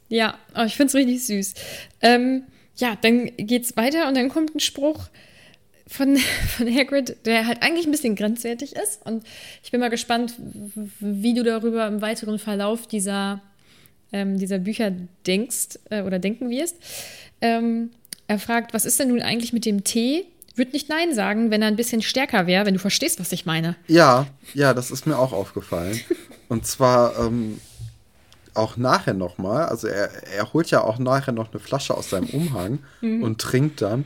Ja, 0.08 0.38
aber 0.52 0.66
ich 0.66 0.76
finde 0.76 0.88
es 0.88 0.94
richtig 0.94 1.24
süß. 1.26 1.54
Ähm, 2.02 2.44
ja, 2.76 2.96
dann 3.00 3.30
geht's 3.36 3.76
weiter 3.76 4.08
und 4.08 4.16
dann 4.16 4.28
kommt 4.28 4.54
ein 4.54 4.60
Spruch 4.60 5.08
von, 5.86 6.16
von 6.56 6.74
Hagrid, 6.74 7.16
der 7.26 7.46
halt 7.46 7.62
eigentlich 7.62 7.86
ein 7.86 7.92
bisschen 7.92 8.16
grenzwertig 8.16 8.74
ist. 8.76 9.04
Und 9.04 9.24
ich 9.62 9.70
bin 9.70 9.80
mal 9.80 9.90
gespannt, 9.90 10.34
wie 11.00 11.34
du 11.34 11.42
darüber 11.42 11.86
im 11.86 12.02
weiteren 12.02 12.38
Verlauf 12.38 12.86
dieser, 12.86 13.40
ähm, 14.12 14.38
dieser 14.38 14.58
Bücher 14.58 14.92
denkst 15.26 15.78
äh, 15.90 16.02
oder 16.02 16.18
denken 16.18 16.50
wirst. 16.50 16.76
Ähm, 17.40 17.90
er 18.26 18.38
fragt, 18.38 18.72
was 18.72 18.84
ist 18.84 18.98
denn 18.98 19.08
nun 19.08 19.22
eigentlich 19.22 19.52
mit 19.52 19.66
dem 19.66 19.84
Tee? 19.84 20.24
Würde 20.56 20.72
nicht 20.72 20.88
Nein 20.88 21.14
sagen, 21.14 21.50
wenn 21.50 21.62
er 21.62 21.68
ein 21.68 21.76
bisschen 21.76 22.00
stärker 22.00 22.46
wäre, 22.46 22.64
wenn 22.64 22.74
du 22.74 22.80
verstehst, 22.80 23.18
was 23.18 23.32
ich 23.32 23.44
meine. 23.44 23.76
Ja, 23.88 24.26
ja, 24.54 24.72
das 24.72 24.90
ist 24.90 25.06
mir 25.06 25.18
auch 25.18 25.32
aufgefallen. 25.32 26.00
Und 26.48 26.66
zwar 26.66 27.18
ähm, 27.18 27.60
auch 28.54 28.76
nachher 28.76 29.14
nochmal. 29.14 29.66
Also 29.66 29.88
er, 29.88 30.10
er 30.32 30.52
holt 30.52 30.70
ja 30.70 30.82
auch 30.82 30.98
nachher 30.98 31.32
noch 31.32 31.50
eine 31.52 31.60
Flasche 31.60 31.94
aus 31.96 32.10
seinem 32.10 32.28
Umhang 32.30 32.78
mhm. 33.00 33.22
und 33.22 33.40
trinkt 33.40 33.82
dann. 33.82 34.04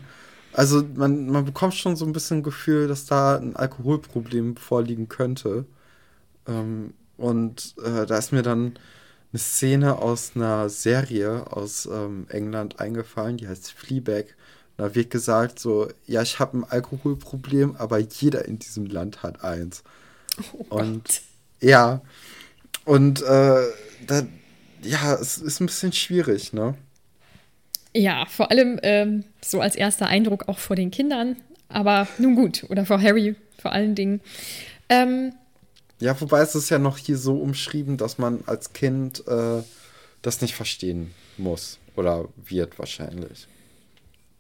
Also 0.52 0.82
man, 0.94 1.28
man 1.28 1.44
bekommt 1.44 1.74
schon 1.74 1.96
so 1.96 2.04
ein 2.04 2.12
bisschen 2.12 2.42
Gefühl, 2.42 2.88
dass 2.88 3.06
da 3.06 3.36
ein 3.36 3.54
Alkoholproblem 3.54 4.56
vorliegen 4.56 5.08
könnte. 5.08 5.66
Ähm, 6.46 6.94
und 7.16 7.74
äh, 7.84 8.06
da 8.06 8.16
ist 8.16 8.32
mir 8.32 8.42
dann 8.42 8.78
eine 9.32 9.38
Szene 9.38 9.98
aus 9.98 10.32
einer 10.34 10.68
Serie 10.68 11.46
aus 11.50 11.86
ähm, 11.86 12.26
England 12.30 12.80
eingefallen, 12.80 13.36
die 13.36 13.48
heißt 13.48 13.72
Fleabag. 13.72 14.34
Da 14.76 14.94
wird 14.94 15.10
gesagt 15.10 15.58
so, 15.58 15.88
ja, 16.06 16.22
ich 16.22 16.38
habe 16.38 16.58
ein 16.58 16.64
Alkoholproblem, 16.64 17.76
aber 17.76 17.98
jeder 17.98 18.44
in 18.44 18.58
diesem 18.58 18.86
Land 18.86 19.22
hat 19.22 19.42
eins. 19.44 19.82
Oh 20.52 20.76
und 20.76 21.22
ja, 21.60 22.00
und 22.84 23.20
äh, 23.22 23.66
da, 24.06 24.22
ja, 24.82 25.14
es 25.14 25.38
ist 25.38 25.60
ein 25.60 25.66
bisschen 25.66 25.92
schwierig, 25.92 26.52
ne? 26.52 26.74
Ja, 27.94 28.26
vor 28.26 28.50
allem 28.50 28.78
ähm, 28.82 29.24
so 29.42 29.60
als 29.60 29.74
erster 29.74 30.06
Eindruck 30.06 30.48
auch 30.48 30.58
vor 30.58 30.76
den 30.76 30.90
Kindern, 30.90 31.36
aber 31.68 32.06
nun 32.18 32.34
gut, 32.34 32.64
oder 32.68 32.86
vor 32.86 33.00
Harry 33.00 33.34
vor 33.58 33.72
allen 33.72 33.94
Dingen. 33.94 34.20
Ähm, 34.88 35.34
ja, 36.00 36.18
wobei 36.20 36.40
es 36.40 36.54
ist 36.54 36.70
ja 36.70 36.78
noch 36.78 36.96
hier 36.96 37.18
so 37.18 37.38
umschrieben, 37.38 37.96
dass 37.96 38.18
man 38.18 38.44
als 38.46 38.72
Kind 38.72 39.26
äh, 39.26 39.62
das 40.22 40.40
nicht 40.40 40.54
verstehen 40.54 41.12
muss 41.36 41.78
oder 41.96 42.28
wird 42.36 42.78
wahrscheinlich. 42.78 43.48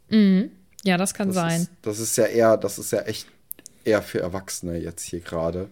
Mhm. 0.08 0.50
Ja, 0.84 0.96
das 0.96 1.14
kann 1.14 1.28
das 1.28 1.34
sein. 1.34 1.62
Ist, 1.62 1.70
das 1.82 1.98
ist 1.98 2.16
ja 2.16 2.24
eher, 2.26 2.56
das 2.56 2.78
ist 2.78 2.92
ja 2.92 3.00
echt 3.00 3.26
eher 3.84 4.02
für 4.02 4.20
Erwachsene 4.20 4.78
jetzt 4.78 5.02
hier 5.02 5.20
gerade 5.20 5.68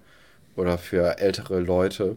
oder 0.57 0.79
für 0.79 1.19
ältere 1.19 1.61
Leute. 1.61 2.17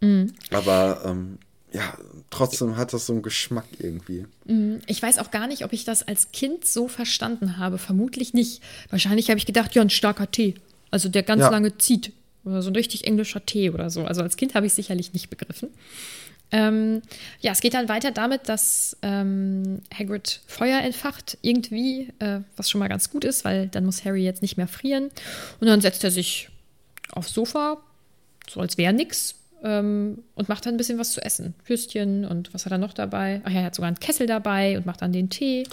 Mhm. 0.00 0.32
Aber 0.52 1.02
ähm, 1.04 1.38
ja, 1.72 1.96
trotzdem 2.30 2.76
hat 2.76 2.92
das 2.92 3.06
so 3.06 3.12
einen 3.12 3.22
Geschmack 3.22 3.66
irgendwie. 3.78 4.26
Mhm. 4.46 4.80
Ich 4.86 5.02
weiß 5.02 5.18
auch 5.18 5.30
gar 5.30 5.46
nicht, 5.46 5.64
ob 5.64 5.72
ich 5.72 5.84
das 5.84 6.06
als 6.06 6.32
Kind 6.32 6.66
so 6.66 6.88
verstanden 6.88 7.58
habe. 7.58 7.78
Vermutlich 7.78 8.34
nicht. 8.34 8.62
Wahrscheinlich 8.90 9.30
habe 9.30 9.38
ich 9.38 9.46
gedacht, 9.46 9.74
ja, 9.74 9.82
ein 9.82 9.90
starker 9.90 10.30
Tee. 10.30 10.54
Also 10.90 11.08
der 11.08 11.22
ganz 11.22 11.42
ja. 11.42 11.50
lange 11.50 11.78
zieht. 11.78 12.12
Oder 12.44 12.62
so 12.62 12.70
ein 12.70 12.76
richtig 12.76 13.06
englischer 13.06 13.44
Tee 13.44 13.70
oder 13.70 13.90
so. 13.90 14.04
Also 14.04 14.22
als 14.22 14.36
Kind 14.36 14.54
habe 14.54 14.66
ich 14.66 14.72
sicherlich 14.72 15.12
nicht 15.12 15.30
begriffen. 15.30 15.68
Ähm, 16.52 17.02
ja, 17.40 17.52
es 17.52 17.60
geht 17.60 17.74
dann 17.74 17.88
weiter 17.88 18.10
damit, 18.10 18.48
dass 18.48 18.96
ähm, 19.02 19.82
Hagrid 19.96 20.40
Feuer 20.46 20.80
entfacht, 20.80 21.38
irgendwie, 21.42 22.08
äh, 22.18 22.40
was 22.56 22.68
schon 22.68 22.80
mal 22.80 22.88
ganz 22.88 23.10
gut 23.10 23.24
ist, 23.24 23.44
weil 23.44 23.68
dann 23.68 23.84
muss 23.84 24.04
Harry 24.04 24.24
jetzt 24.24 24.42
nicht 24.42 24.56
mehr 24.56 24.66
frieren. 24.66 25.10
Und 25.60 25.68
dann 25.68 25.80
setzt 25.80 26.02
er 26.02 26.10
sich 26.10 26.48
aufs 27.12 27.32
Sofa, 27.32 27.78
so 28.48 28.60
als 28.60 28.78
wäre 28.78 28.92
nix, 28.92 29.36
ähm, 29.62 30.22
und 30.34 30.48
macht 30.48 30.66
dann 30.66 30.74
ein 30.74 30.76
bisschen 30.76 30.98
was 30.98 31.12
zu 31.12 31.22
essen. 31.22 31.54
Würstchen 31.66 32.24
und 32.24 32.52
was 32.54 32.64
hat 32.64 32.72
er 32.72 32.78
noch 32.78 32.94
dabei? 32.94 33.40
Ach 33.44 33.50
ja, 33.50 33.60
er 33.60 33.66
hat 33.66 33.74
sogar 33.74 33.88
einen 33.88 34.00
Kessel 34.00 34.26
dabei 34.26 34.76
und 34.76 34.86
macht 34.86 35.02
dann 35.02 35.12
den 35.12 35.30
Tee. 35.30 35.66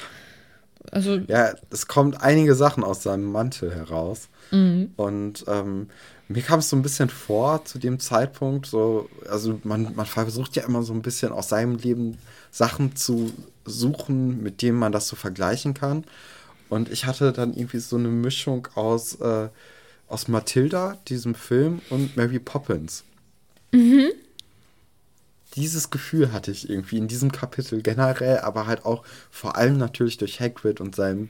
Also 0.92 1.16
ja, 1.28 1.54
es 1.70 1.88
kommt 1.88 2.22
einige 2.22 2.56
Sachen 2.56 2.84
aus 2.84 3.04
seinem 3.04 3.32
Mantel 3.32 3.74
heraus. 3.74 4.30
Mhm. 4.52 4.92
Und 4.96 5.46
ähm, 5.48 5.88
mir 6.30 6.42
kam 6.42 6.60
es 6.60 6.70
so 6.70 6.76
ein 6.76 6.82
bisschen 6.82 7.10
vor 7.10 7.66
zu 7.66 7.80
dem 7.80 8.00
Zeitpunkt, 8.00 8.66
so, 8.66 9.10
also 9.30 9.60
man, 9.64 9.96
man 9.96 10.06
versucht 10.06 10.56
ja 10.56 10.64
immer 10.64 10.84
so 10.84 10.94
ein 10.94 11.02
bisschen 11.02 11.32
aus 11.32 11.50
seinem 11.50 11.78
Leben 11.78 12.18
Sachen 12.52 12.96
zu 12.96 13.32
suchen, 13.66 14.42
mit 14.42 14.62
denen 14.62 14.78
man 14.78 14.92
das 14.92 15.08
so 15.08 15.16
vergleichen 15.16 15.74
kann. 15.74 16.04
Und 16.70 16.90
ich 16.92 17.06
hatte 17.06 17.32
dann 17.32 17.54
irgendwie 17.54 17.80
so 17.80 17.96
eine 17.96 18.10
Mischung 18.10 18.68
aus, 18.76 19.16
äh, 19.16 19.48
aus 20.10 20.28
Matilda, 20.28 20.98
diesem 21.08 21.34
Film, 21.34 21.82
und 21.90 22.18
Mary 22.18 22.40
Poppins. 22.40 23.04
Mhm. 23.78 24.12
Dieses 25.56 25.90
Gefühl 25.90 26.34
hatte 26.34 26.52
ich 26.52 26.70
irgendwie 26.70 26.98
in 26.98 27.08
diesem 27.08 27.32
Kapitel 27.32 27.82
generell, 27.82 28.40
aber 28.40 28.68
halt 28.68 28.86
auch 28.86 29.04
vor 29.32 29.56
allem 29.56 29.78
natürlich 29.78 30.18
durch 30.18 30.40
Hagrid 30.40 30.82
und 30.82 30.96
seinem 30.96 31.30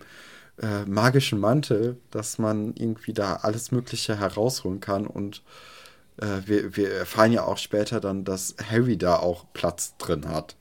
äh, 0.62 0.86
magischen 0.86 1.40
Mantel, 1.40 1.98
dass 2.12 2.40
man 2.40 2.74
irgendwie 2.76 3.14
da 3.14 3.38
alles 3.38 3.72
Mögliche 3.72 4.20
herausholen 4.20 4.80
kann. 4.80 5.08
Und 5.08 5.44
äh, 6.18 6.26
wir, 6.46 6.76
wir 6.76 6.92
erfahren 6.92 7.32
ja 7.32 7.44
auch 7.44 7.58
später 7.58 8.00
dann, 8.00 8.24
dass 8.24 8.56
Harry 8.70 8.98
da 8.98 9.18
auch 9.18 9.46
Platz 9.54 9.96
drin 9.98 10.28
hat. 10.28 10.56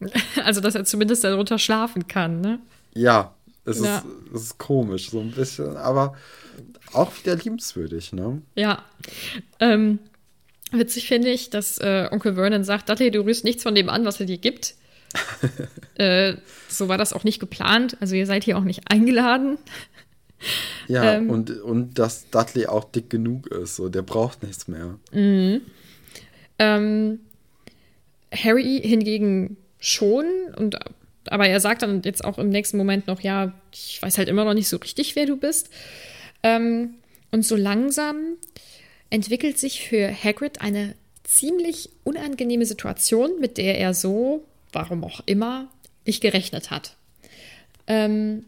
Also, 0.44 0.60
dass 0.60 0.76
er 0.76 0.84
zumindest 0.84 1.24
darunter 1.24 1.58
schlafen 1.58 2.06
kann, 2.06 2.40
ne? 2.40 2.60
Ja, 2.94 3.34
es, 3.64 3.80
ja. 3.80 3.98
Ist, 3.98 4.04
es 4.32 4.42
ist 4.42 4.58
komisch, 4.58 5.10
so 5.10 5.18
ein 5.18 5.32
bisschen, 5.32 5.76
aber 5.76 6.14
auch 6.92 7.12
wieder 7.18 7.34
liebenswürdig, 7.34 8.12
ne? 8.12 8.40
Ja. 8.54 8.84
Ähm, 9.58 9.98
witzig 10.72 11.08
finde 11.08 11.30
ich, 11.30 11.50
dass 11.50 11.78
äh, 11.78 12.08
Onkel 12.10 12.34
Vernon 12.34 12.64
sagt: 12.64 12.88
Dudley, 12.88 13.10
du 13.10 13.20
rührst 13.24 13.44
nichts 13.44 13.62
von 13.62 13.74
dem 13.74 13.88
an, 13.88 14.04
was 14.04 14.20
er 14.20 14.26
dir 14.26 14.38
gibt. 14.38 14.74
äh, 15.94 16.34
so 16.68 16.88
war 16.88 16.98
das 16.98 17.12
auch 17.12 17.24
nicht 17.24 17.40
geplant. 17.40 17.96
Also 18.00 18.14
ihr 18.14 18.26
seid 18.26 18.44
hier 18.44 18.58
auch 18.58 18.64
nicht 18.64 18.90
eingeladen. 18.90 19.58
Ja, 20.86 21.14
ähm, 21.14 21.30
und, 21.30 21.50
und 21.62 21.98
dass 21.98 22.30
Dudley 22.30 22.66
auch 22.66 22.84
dick 22.84 23.10
genug 23.10 23.48
ist. 23.48 23.76
So, 23.76 23.88
der 23.88 24.02
braucht 24.02 24.42
nichts 24.42 24.68
mehr. 24.68 24.98
Mhm. 25.12 25.62
Ähm, 26.58 27.20
Harry 28.32 28.80
hingegen 28.82 29.56
schon. 29.78 30.26
Und, 30.56 30.78
aber 31.26 31.48
er 31.48 31.60
sagt 31.60 31.82
dann 31.82 32.02
jetzt 32.02 32.24
auch 32.24 32.38
im 32.38 32.50
nächsten 32.50 32.76
Moment 32.76 33.06
noch, 33.06 33.20
ja, 33.20 33.52
ich 33.72 34.00
weiß 34.00 34.18
halt 34.18 34.28
immer 34.28 34.44
noch 34.44 34.54
nicht 34.54 34.68
so 34.68 34.76
richtig, 34.76 35.16
wer 35.16 35.26
du 35.26 35.36
bist. 35.36 35.70
Ähm, 36.42 36.94
und 37.30 37.44
so 37.44 37.56
langsam 37.56 38.36
entwickelt 39.10 39.58
sich 39.58 39.86
für 39.86 40.12
Hagrid 40.12 40.60
eine 40.60 40.94
ziemlich 41.24 41.90
unangenehme 42.04 42.66
Situation, 42.66 43.38
mit 43.40 43.58
der 43.58 43.78
er 43.78 43.94
so 43.94 44.44
warum 44.72 45.04
auch 45.04 45.20
immer, 45.26 45.68
nicht 46.06 46.20
gerechnet 46.20 46.70
hat. 46.70 46.96
Ähm, 47.86 48.44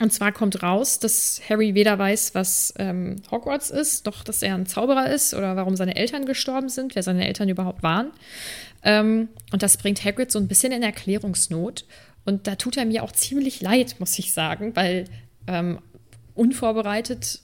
und 0.00 0.12
zwar 0.12 0.30
kommt 0.32 0.62
raus, 0.62 1.00
dass 1.00 1.40
Harry 1.48 1.74
weder 1.74 1.98
weiß, 1.98 2.34
was 2.34 2.72
ähm, 2.78 3.16
Hogwarts 3.30 3.70
ist, 3.70 4.06
noch 4.06 4.22
dass 4.22 4.42
er 4.42 4.54
ein 4.54 4.66
Zauberer 4.66 5.10
ist 5.10 5.34
oder 5.34 5.56
warum 5.56 5.76
seine 5.76 5.96
Eltern 5.96 6.24
gestorben 6.24 6.68
sind, 6.68 6.94
wer 6.94 7.02
seine 7.02 7.26
Eltern 7.26 7.48
überhaupt 7.48 7.82
waren. 7.82 8.12
Ähm, 8.84 9.28
und 9.52 9.62
das 9.62 9.76
bringt 9.76 10.04
Hagrid 10.04 10.30
so 10.30 10.38
ein 10.38 10.46
bisschen 10.46 10.72
in 10.72 10.84
Erklärungsnot. 10.84 11.84
Und 12.24 12.46
da 12.46 12.54
tut 12.54 12.76
er 12.76 12.84
mir 12.84 13.02
auch 13.02 13.12
ziemlich 13.12 13.60
leid, 13.60 13.96
muss 13.98 14.18
ich 14.18 14.32
sagen, 14.32 14.76
weil 14.76 15.06
ähm, 15.48 15.80
unvorbereitet 16.34 17.40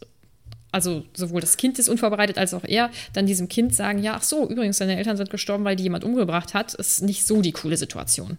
also 0.74 1.04
sowohl 1.14 1.40
das 1.40 1.56
Kind 1.56 1.78
ist 1.78 1.88
unvorbereitet 1.88 2.36
als 2.36 2.52
auch 2.52 2.64
er, 2.64 2.90
dann 3.12 3.26
diesem 3.26 3.48
Kind 3.48 3.74
sagen, 3.74 4.02
ja, 4.02 4.14
ach 4.16 4.22
so, 4.22 4.48
übrigens, 4.48 4.78
deine 4.78 4.96
Eltern 4.96 5.16
sind 5.16 5.30
gestorben, 5.30 5.64
weil 5.64 5.76
die 5.76 5.84
jemand 5.84 6.04
umgebracht 6.04 6.52
hat, 6.52 6.74
ist 6.74 7.02
nicht 7.02 7.26
so 7.26 7.40
die 7.40 7.52
coole 7.52 7.76
Situation. 7.76 8.36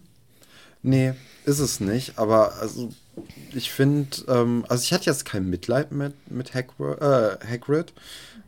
Nee, 0.82 1.14
ist 1.44 1.58
es 1.58 1.80
nicht, 1.80 2.18
aber 2.18 2.54
also 2.60 2.90
ich 3.54 3.72
finde, 3.72 4.08
ähm, 4.28 4.64
also 4.68 4.84
ich 4.84 4.92
hatte 4.92 5.06
jetzt 5.06 5.24
kein 5.24 5.48
Mitleid 5.48 5.90
mit, 5.90 6.14
mit 6.30 6.54
Hagrid, 6.54 7.00
äh, 7.00 7.36
Hagrid 7.50 7.92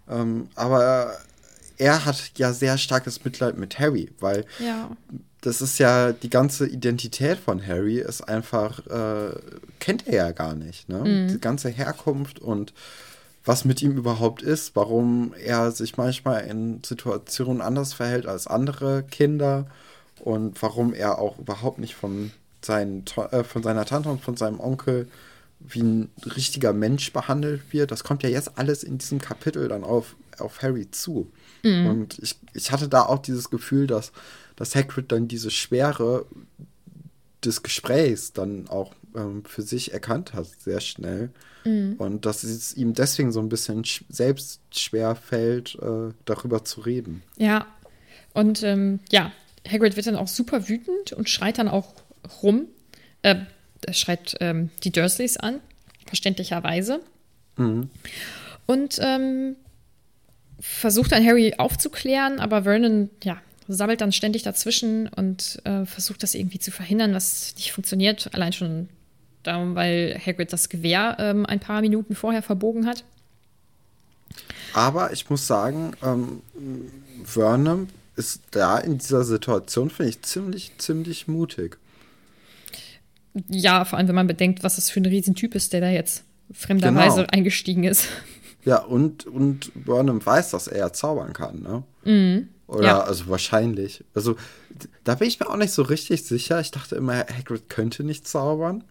ähm, 0.08 0.48
aber 0.54 1.16
er 1.76 2.04
hat 2.04 2.32
ja 2.36 2.52
sehr 2.52 2.78
starkes 2.78 3.24
Mitleid 3.24 3.56
mit 3.56 3.78
Harry, 3.78 4.10
weil 4.20 4.44
ja. 4.58 4.90
das 5.40 5.60
ist 5.60 5.78
ja 5.78 6.12
die 6.12 6.30
ganze 6.30 6.66
Identität 6.66 7.38
von 7.38 7.64
Harry 7.64 7.98
ist 7.98 8.22
einfach, 8.22 8.84
äh, 8.86 9.34
kennt 9.78 10.06
er 10.06 10.14
ja 10.14 10.30
gar 10.32 10.54
nicht, 10.54 10.88
ne? 10.88 10.98
Mhm. 10.98 11.28
Die 11.28 11.40
ganze 11.40 11.68
Herkunft 11.68 12.40
und 12.40 12.72
was 13.48 13.64
mit 13.64 13.80
ihm 13.80 13.96
überhaupt 13.96 14.42
ist, 14.42 14.76
warum 14.76 15.32
er 15.42 15.72
sich 15.72 15.96
manchmal 15.96 16.44
in 16.44 16.84
Situationen 16.84 17.62
anders 17.62 17.94
verhält 17.94 18.26
als 18.26 18.46
andere 18.46 19.02
Kinder 19.02 19.66
und 20.20 20.60
warum 20.60 20.92
er 20.92 21.18
auch 21.18 21.38
überhaupt 21.38 21.78
nicht 21.78 21.94
von, 21.94 22.30
seinen, 22.60 23.04
äh, 23.30 23.44
von 23.44 23.62
seiner 23.62 23.86
Tante 23.86 24.10
und 24.10 24.20
von 24.20 24.36
seinem 24.36 24.60
Onkel 24.60 25.08
wie 25.60 25.80
ein 25.80 26.10
richtiger 26.36 26.74
Mensch 26.74 27.10
behandelt 27.14 27.62
wird. 27.72 27.90
Das 27.90 28.04
kommt 28.04 28.22
ja 28.22 28.28
jetzt 28.28 28.58
alles 28.58 28.84
in 28.84 28.98
diesem 28.98 29.18
Kapitel 29.18 29.66
dann 29.66 29.82
auf, 29.82 30.14
auf 30.38 30.60
Harry 30.60 30.90
zu. 30.90 31.32
Mhm. 31.62 31.86
Und 31.86 32.18
ich, 32.18 32.36
ich 32.52 32.70
hatte 32.70 32.86
da 32.86 33.06
auch 33.06 33.18
dieses 33.18 33.48
Gefühl, 33.48 33.86
dass, 33.86 34.12
dass 34.56 34.74
Hagrid 34.74 35.10
dann 35.10 35.26
diese 35.26 35.50
Schwere 35.50 36.26
des 37.42 37.62
Gesprächs 37.62 38.34
dann 38.34 38.68
auch 38.68 38.92
ähm, 39.18 39.44
für 39.44 39.62
sich 39.62 39.92
erkannt 39.92 40.32
hat, 40.32 40.46
sehr 40.46 40.80
schnell. 40.80 41.30
Mhm. 41.64 41.94
Und 41.98 42.26
dass 42.26 42.44
es 42.44 42.76
ihm 42.76 42.94
deswegen 42.94 43.32
so 43.32 43.40
ein 43.40 43.48
bisschen 43.48 43.84
sch 43.84 44.04
selbst 44.08 44.60
schwer 44.70 45.14
fällt, 45.14 45.76
äh, 45.82 46.12
darüber 46.24 46.64
zu 46.64 46.80
reden. 46.80 47.22
Ja. 47.36 47.66
Und 48.34 48.62
ähm, 48.62 49.00
ja, 49.10 49.32
Hagrid 49.68 49.96
wird 49.96 50.06
dann 50.06 50.16
auch 50.16 50.28
super 50.28 50.68
wütend 50.68 51.12
und 51.12 51.28
schreit 51.28 51.58
dann 51.58 51.68
auch 51.68 51.94
rum. 52.42 52.66
Äh, 53.22 53.36
er 53.86 53.92
schreit 53.92 54.36
ähm, 54.40 54.70
die 54.84 54.90
Dursleys 54.90 55.36
an, 55.36 55.60
verständlicherweise. 56.06 57.00
Mhm. 57.56 57.90
Und 58.66 58.98
ähm, 59.00 59.56
versucht 60.60 61.12
dann 61.12 61.24
Harry 61.24 61.54
aufzuklären, 61.58 62.40
aber 62.40 62.64
Vernon, 62.64 63.10
ja, 63.22 63.40
sabbelt 63.68 64.00
dann 64.00 64.12
ständig 64.12 64.42
dazwischen 64.42 65.08
und 65.08 65.60
äh, 65.64 65.84
versucht 65.84 66.22
das 66.22 66.34
irgendwie 66.34 66.58
zu 66.58 66.70
verhindern, 66.70 67.14
was 67.14 67.54
nicht 67.56 67.72
funktioniert. 67.72 68.34
Allein 68.34 68.52
schon 68.52 68.88
darum, 69.48 69.74
weil 69.74 70.20
Hagrid 70.24 70.52
das 70.52 70.68
Gewehr 70.68 71.16
ähm, 71.18 71.46
ein 71.46 71.60
paar 71.60 71.80
Minuten 71.80 72.14
vorher 72.14 72.42
verbogen 72.42 72.86
hat. 72.86 73.04
Aber 74.74 75.12
ich 75.12 75.28
muss 75.30 75.46
sagen, 75.46 75.92
ähm, 76.02 76.42
Vernon 77.24 77.88
ist 78.16 78.42
da 78.50 78.78
in 78.78 78.98
dieser 78.98 79.24
Situation, 79.24 79.90
finde 79.90 80.10
ich, 80.10 80.22
ziemlich, 80.22 80.72
ziemlich 80.78 81.28
mutig. 81.28 81.78
Ja, 83.48 83.84
vor 83.84 83.98
allem, 83.98 84.08
wenn 84.08 84.14
man 84.14 84.26
bedenkt, 84.26 84.62
was 84.64 84.76
das 84.76 84.90
für 84.90 85.00
ein 85.00 85.06
Riesentyp 85.06 85.54
ist, 85.54 85.72
der 85.72 85.80
da 85.80 85.88
jetzt 85.88 86.24
fremderweise 86.52 87.22
genau. 87.22 87.30
eingestiegen 87.30 87.84
ist. 87.84 88.08
Ja, 88.64 88.82
und, 88.82 89.26
und 89.26 89.72
Burnham 89.74 90.24
weiß, 90.24 90.50
dass 90.50 90.66
er 90.66 90.92
zaubern 90.92 91.32
kann, 91.32 91.62
ne? 91.62 91.82
Mhm. 92.04 92.48
Oder, 92.66 92.84
ja. 92.84 93.00
also 93.00 93.28
wahrscheinlich. 93.28 94.04
Also, 94.14 94.36
da 95.04 95.14
bin 95.14 95.26
ich 95.26 95.40
mir 95.40 95.48
auch 95.48 95.56
nicht 95.56 95.72
so 95.72 95.82
richtig 95.82 96.24
sicher. 96.24 96.60
Ich 96.60 96.70
dachte 96.70 96.96
immer, 96.96 97.14
Hagrid 97.14 97.70
könnte 97.70 98.04
nicht 98.04 98.28
zaubern. 98.28 98.84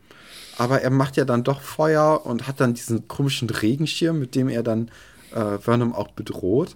Aber 0.58 0.82
er 0.82 0.90
macht 0.90 1.18
ja 1.18 1.26
dann 1.26 1.44
doch 1.44 1.62
Feuer 1.62 2.26
und 2.26 2.48
hat 2.48 2.60
dann 2.60 2.74
diesen 2.74 3.08
komischen 3.08 3.50
Regenschirm, 3.50 4.20
mit 4.20 4.36
dem 4.36 4.50
er 4.50 4.64
dann 4.64 4.90
äh, 5.34 5.58
Vernon 5.60 5.94
auch 5.94 6.10
bedroht. 6.10 6.76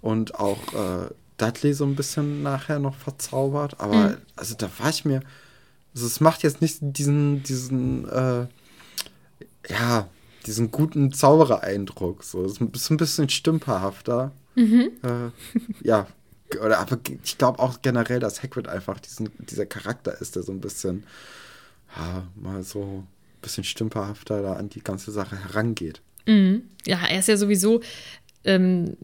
Und 0.00 0.36
auch 0.36 0.58
äh, 0.72 1.10
Dudley 1.36 1.74
so 1.74 1.84
ein 1.84 1.96
bisschen 1.96 2.42
nachher 2.42 2.78
noch 2.78 2.96
verzaubert. 2.96 3.80
Aber, 3.80 3.94
mhm. 3.94 4.16
also, 4.36 4.54
da 4.56 4.68
war 4.78 4.90
ich 4.90 5.04
mir. 5.04 5.20
Also, 5.94 6.06
es 6.06 6.20
macht 6.20 6.42
jetzt 6.42 6.60
nicht 6.60 6.78
diesen, 6.80 7.42
diesen, 7.42 8.08
äh, 8.08 8.46
ja, 9.68 10.08
diesen 10.46 10.70
guten 10.70 11.12
Zauberer-Eindruck. 11.12 12.24
So, 12.24 12.44
es 12.44 12.52
ist 12.52 12.90
ein 12.90 12.96
bisschen 12.96 13.28
stümperhafter. 13.28 14.32
Mhm. 14.54 14.90
Äh, 15.02 15.86
ja, 15.86 16.06
oder 16.64 16.78
aber 16.78 16.98
ich 17.22 17.36
glaube 17.36 17.58
auch 17.58 17.82
generell, 17.82 18.20
dass 18.20 18.42
Hagrid 18.42 18.68
einfach 18.68 18.98
diesen, 19.00 19.30
dieser 19.38 19.66
Charakter 19.66 20.18
ist, 20.20 20.36
der 20.36 20.42
so 20.42 20.52
ein 20.52 20.60
bisschen, 20.60 21.04
ja, 21.96 22.24
mal 22.34 22.62
so 22.62 23.04
bisschen 23.40 23.64
stümperhafter 23.64 24.42
da 24.42 24.54
an 24.54 24.68
die 24.68 24.82
ganze 24.82 25.12
Sache 25.12 25.36
herangeht. 25.36 26.00
Mhm. 26.26 26.62
Ja, 26.86 27.00
er 27.08 27.18
ist 27.18 27.28
ja 27.28 27.36
sowieso, 27.36 27.80
ähm, 28.44 28.96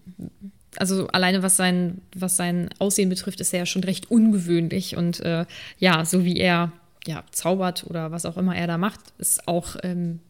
also 0.76 1.06
alleine 1.08 1.42
was 1.42 1.56
sein, 1.56 2.00
was 2.14 2.36
sein 2.36 2.70
Aussehen 2.78 3.08
betrifft, 3.08 3.40
ist 3.40 3.52
er 3.52 3.60
ja 3.60 3.66
schon 3.66 3.84
recht 3.84 4.10
ungewöhnlich. 4.10 4.96
Und 4.96 5.20
äh, 5.20 5.46
ja, 5.78 6.04
so 6.04 6.24
wie 6.24 6.36
er 6.36 6.72
ja, 7.06 7.24
zaubert 7.30 7.84
oder 7.88 8.10
was 8.10 8.26
auch 8.26 8.36
immer 8.36 8.56
er 8.56 8.66
da 8.66 8.78
macht, 8.78 9.00
ist 9.18 9.46
auch 9.46 9.76
ähm, 9.82 10.20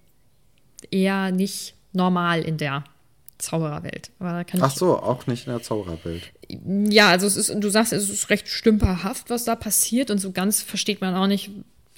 eher 0.90 1.30
nicht 1.30 1.75
normal 1.92 2.42
in 2.42 2.56
der 2.56 2.84
Zaubererwelt. 3.38 4.11
Aber 4.18 4.32
da 4.32 4.44
kann 4.44 4.62
Ach 4.62 4.70
so, 4.70 4.99
auch 4.99 5.26
nicht 5.26 5.46
in 5.46 5.52
der 5.52 5.62
Zaubererwelt. 5.62 6.32
Ja, 6.49 7.08
also 7.08 7.26
es 7.26 7.37
ist, 7.37 7.54
du 7.54 7.68
sagst, 7.68 7.92
es 7.92 8.08
ist 8.08 8.30
recht 8.30 8.49
stümperhaft, 8.49 9.30
was 9.30 9.44
da 9.44 9.56
passiert 9.56 10.11
und 10.11 10.18
so 10.18 10.32
ganz 10.32 10.62
versteht 10.62 11.00
man 11.00 11.14
auch 11.14 11.26
nicht, 11.26 11.50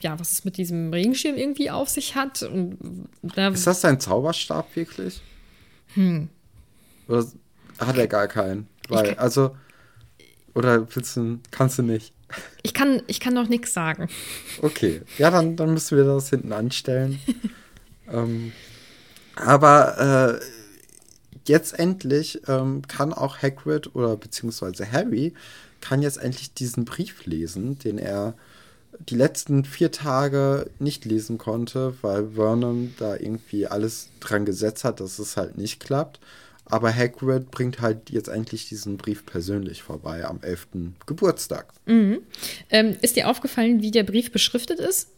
ja, 0.06 0.20
was 0.20 0.30
es 0.30 0.44
mit 0.44 0.56
diesem 0.56 0.92
Regenschirm 0.92 1.34
irgendwie 1.36 1.68
auf 1.70 1.88
sich 1.88 2.14
hat. 2.14 2.42
Und 2.44 3.08
da, 3.22 3.48
Ist 3.48 3.66
das 3.66 3.80
sein 3.80 3.98
Zauberstab 3.98 4.74
wirklich? 4.76 5.20
Hm. 5.94 6.28
Oder 7.08 7.26
hat 7.80 7.98
er 7.98 8.06
gar 8.06 8.28
keinen? 8.28 8.68
Weil, 8.88 9.08
kann- 9.08 9.18
also, 9.18 9.56
oder 10.54 10.86
willst 10.94 11.16
du, 11.16 11.40
kannst 11.50 11.78
du 11.78 11.82
nicht? 11.82 12.12
ich, 12.62 12.72
kann, 12.72 13.02
ich 13.08 13.18
kann 13.18 13.34
noch 13.34 13.48
nichts 13.48 13.72
sagen. 13.72 14.08
Okay, 14.62 15.02
ja, 15.18 15.30
dann, 15.32 15.56
dann 15.56 15.72
müssen 15.72 15.96
wir 15.98 16.04
das 16.04 16.30
hinten 16.30 16.52
anstellen. 16.52 17.18
ähm, 18.12 18.52
aber 19.34 20.38
äh, 20.40 20.44
jetzt 21.48 21.76
endlich 21.78 22.42
ähm, 22.46 22.82
kann 22.86 23.12
auch 23.12 23.42
Hagrid 23.42 23.94
oder 23.96 24.16
beziehungsweise 24.16 24.90
Harry 24.90 25.34
kann 25.80 26.00
jetzt 26.00 26.18
endlich 26.18 26.54
diesen 26.54 26.84
Brief 26.84 27.26
lesen, 27.26 27.78
den 27.80 27.98
er 27.98 28.34
die 28.98 29.14
letzten 29.14 29.64
vier 29.64 29.90
Tage 29.92 30.70
nicht 30.78 31.04
lesen 31.04 31.38
konnte, 31.38 31.94
weil 32.02 32.30
Vernon 32.34 32.94
da 32.98 33.16
irgendwie 33.16 33.66
alles 33.66 34.08
dran 34.20 34.44
gesetzt 34.46 34.84
hat, 34.84 35.00
dass 35.00 35.18
es 35.18 35.36
halt 35.36 35.58
nicht 35.58 35.80
klappt. 35.80 36.20
Aber 36.68 36.92
Hagrid 36.92 37.50
bringt 37.52 37.80
halt 37.80 38.10
jetzt 38.10 38.28
endlich 38.28 38.68
diesen 38.68 38.96
Brief 38.96 39.24
persönlich 39.24 39.82
vorbei 39.84 40.24
am 40.24 40.40
11. 40.42 40.66
Geburtstag. 41.06 41.72
Ähm, 41.86 42.96
ist 43.02 43.14
dir 43.16 43.28
aufgefallen, 43.28 43.82
wie 43.82 43.92
der 43.92 44.02
Brief 44.02 44.32
beschriftet 44.32 44.80
ist? 44.80 45.08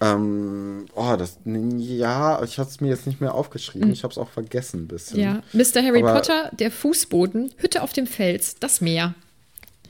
Ähm, 0.00 0.86
oh, 0.94 1.16
das, 1.16 1.38
ja, 1.44 2.42
ich 2.42 2.58
hatte 2.58 2.70
es 2.70 2.80
mir 2.80 2.88
jetzt 2.88 3.06
nicht 3.06 3.20
mehr 3.20 3.34
aufgeschrieben. 3.34 3.90
Ich 3.92 4.02
habe 4.04 4.12
es 4.12 4.18
auch 4.18 4.28
vergessen 4.28 4.82
ein 4.82 4.88
bisschen. 4.88 5.18
Ja. 5.20 5.42
Mr. 5.52 5.82
Harry 5.82 6.00
Aber- 6.02 6.14
Potter, 6.14 6.50
der 6.58 6.70
Fußboden, 6.70 7.52
Hütte 7.56 7.82
auf 7.82 7.92
dem 7.92 8.06
Fels, 8.06 8.56
das 8.60 8.80
Meer. 8.80 9.14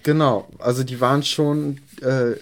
Genau, 0.05 0.49
also 0.59 0.85
die 0.85 1.01
waren 1.01 1.23
schon, 1.23 1.81
äh, 2.03 2.35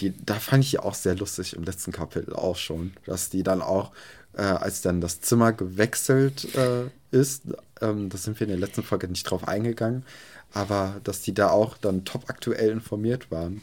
die, 0.00 0.14
da 0.24 0.34
fand 0.36 0.64
ich 0.64 0.78
auch 0.80 0.94
sehr 0.94 1.16
lustig 1.16 1.54
im 1.54 1.64
letzten 1.64 1.92
Kapitel 1.92 2.34
auch 2.34 2.56
schon, 2.56 2.92
dass 3.04 3.28
die 3.30 3.42
dann 3.42 3.60
auch, 3.60 3.90
äh, 4.34 4.42
als 4.42 4.80
dann 4.80 5.00
das 5.00 5.20
Zimmer 5.20 5.52
gewechselt 5.52 6.48
äh, 6.54 6.84
ist, 7.10 7.42
ähm, 7.82 8.08
da 8.08 8.16
sind 8.16 8.38
wir 8.40 8.46
in 8.46 8.52
der 8.52 8.60
letzten 8.60 8.82
Folge 8.84 9.08
nicht 9.08 9.24
drauf 9.24 9.46
eingegangen, 9.46 10.04
aber 10.52 11.00
dass 11.04 11.20
die 11.20 11.34
da 11.34 11.50
auch 11.50 11.76
dann 11.76 12.04
top 12.04 12.30
aktuell 12.30 12.70
informiert 12.70 13.30
waren 13.30 13.60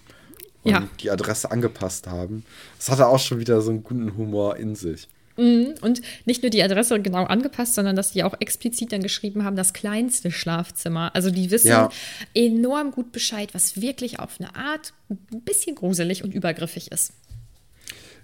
und 0.63 0.71
Ja. 0.71 0.87
die 0.99 1.09
Adresse 1.09 1.49
angepasst 1.51 2.07
haben. 2.07 2.45
Das 2.77 2.91
hatte 2.91 3.07
auch 3.07 3.19
schon 3.19 3.39
wieder 3.39 3.61
so 3.61 3.71
einen 3.71 3.83
guten 3.83 4.15
Humor 4.17 4.57
in 4.57 4.75
sich. 4.75 5.07
Mhm. 5.37 5.75
Und 5.81 6.01
nicht 6.25 6.41
nur 6.43 6.49
die 6.49 6.61
Adresse 6.63 6.99
genau 7.01 7.25
angepasst, 7.25 7.75
sondern 7.75 7.95
dass 7.95 8.11
die 8.11 8.23
auch 8.23 8.35
explizit 8.39 8.91
dann 8.91 9.01
geschrieben 9.03 9.43
haben, 9.43 9.55
das 9.55 9.73
kleinste 9.73 10.31
Schlafzimmer. 10.31 11.11
Also 11.15 11.31
die 11.31 11.51
wissen 11.51 11.69
Ja. 11.69 11.89
enorm 12.33 12.91
gut 12.91 13.11
Bescheid, 13.11 13.53
was 13.53 13.81
wirklich 13.81 14.19
auf 14.19 14.39
eine 14.39 14.55
Art 14.55 14.93
ein 15.09 15.41
bisschen 15.41 15.75
gruselig 15.75 16.23
und 16.23 16.33
übergriffig 16.33 16.91
ist. 16.91 17.13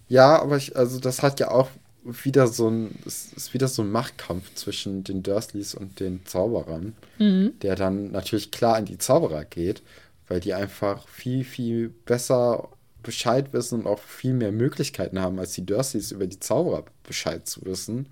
Ja, 0.09 0.41
aber 0.41 0.57
ich, 0.57 0.75
also 0.75 0.99
das 0.99 1.21
hat 1.21 1.39
ja 1.39 1.51
auch 1.51 1.69
wieder 2.03 2.47
so 2.47 2.69
ein, 2.69 2.95
es 3.05 3.33
ist 3.33 3.53
wieder 3.53 3.67
so 3.67 3.81
ein 3.81 3.91
Machtkampf 3.91 4.53
zwischen 4.55 5.03
den 5.03 5.23
Dursleys 5.23 5.75
und 5.75 5.99
den 5.99 6.25
Zauberern, 6.25 6.95
der 7.19 7.75
dann 7.75 8.11
natürlich 8.11 8.51
klar 8.51 8.75
an 8.77 8.85
die 8.85 8.97
Zauberer 8.97 9.43
geht, 9.43 9.81
weil 10.29 10.39
die 10.39 10.53
einfach 10.53 11.05
viel, 11.09 11.43
viel 11.43 11.89
besser 11.89 12.69
Bescheid 13.07 13.53
wissen 13.53 13.79
und 13.79 13.87
auch 13.87 13.99
viel 13.99 14.33
mehr 14.33 14.51
Möglichkeiten 14.51 15.19
haben, 15.19 15.39
als 15.39 15.53
die 15.53 15.65
Dursleys 15.65 16.11
über 16.11 16.27
die 16.27 16.39
Zauberer 16.39 16.83
Bescheid 17.03 17.47
zu 17.47 17.65
wissen. 17.65 18.09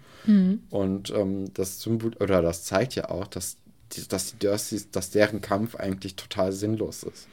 Und 0.69 1.09
ähm, 1.11 1.53
das 1.53 1.81
Symbol 1.81 2.13
oder 2.15 2.41
das 2.41 2.63
zeigt 2.63 2.95
ja 2.95 3.09
auch, 3.09 3.27
dass 3.27 3.57
die, 3.91 4.07
dass 4.07 4.31
die 4.31 4.39
Dursleys, 4.39 4.89
dass 4.91 5.11
deren 5.11 5.41
Kampf 5.41 5.75
eigentlich 5.75 6.15
total 6.15 6.53
sinnlos 6.53 7.03
ist. 7.03 7.27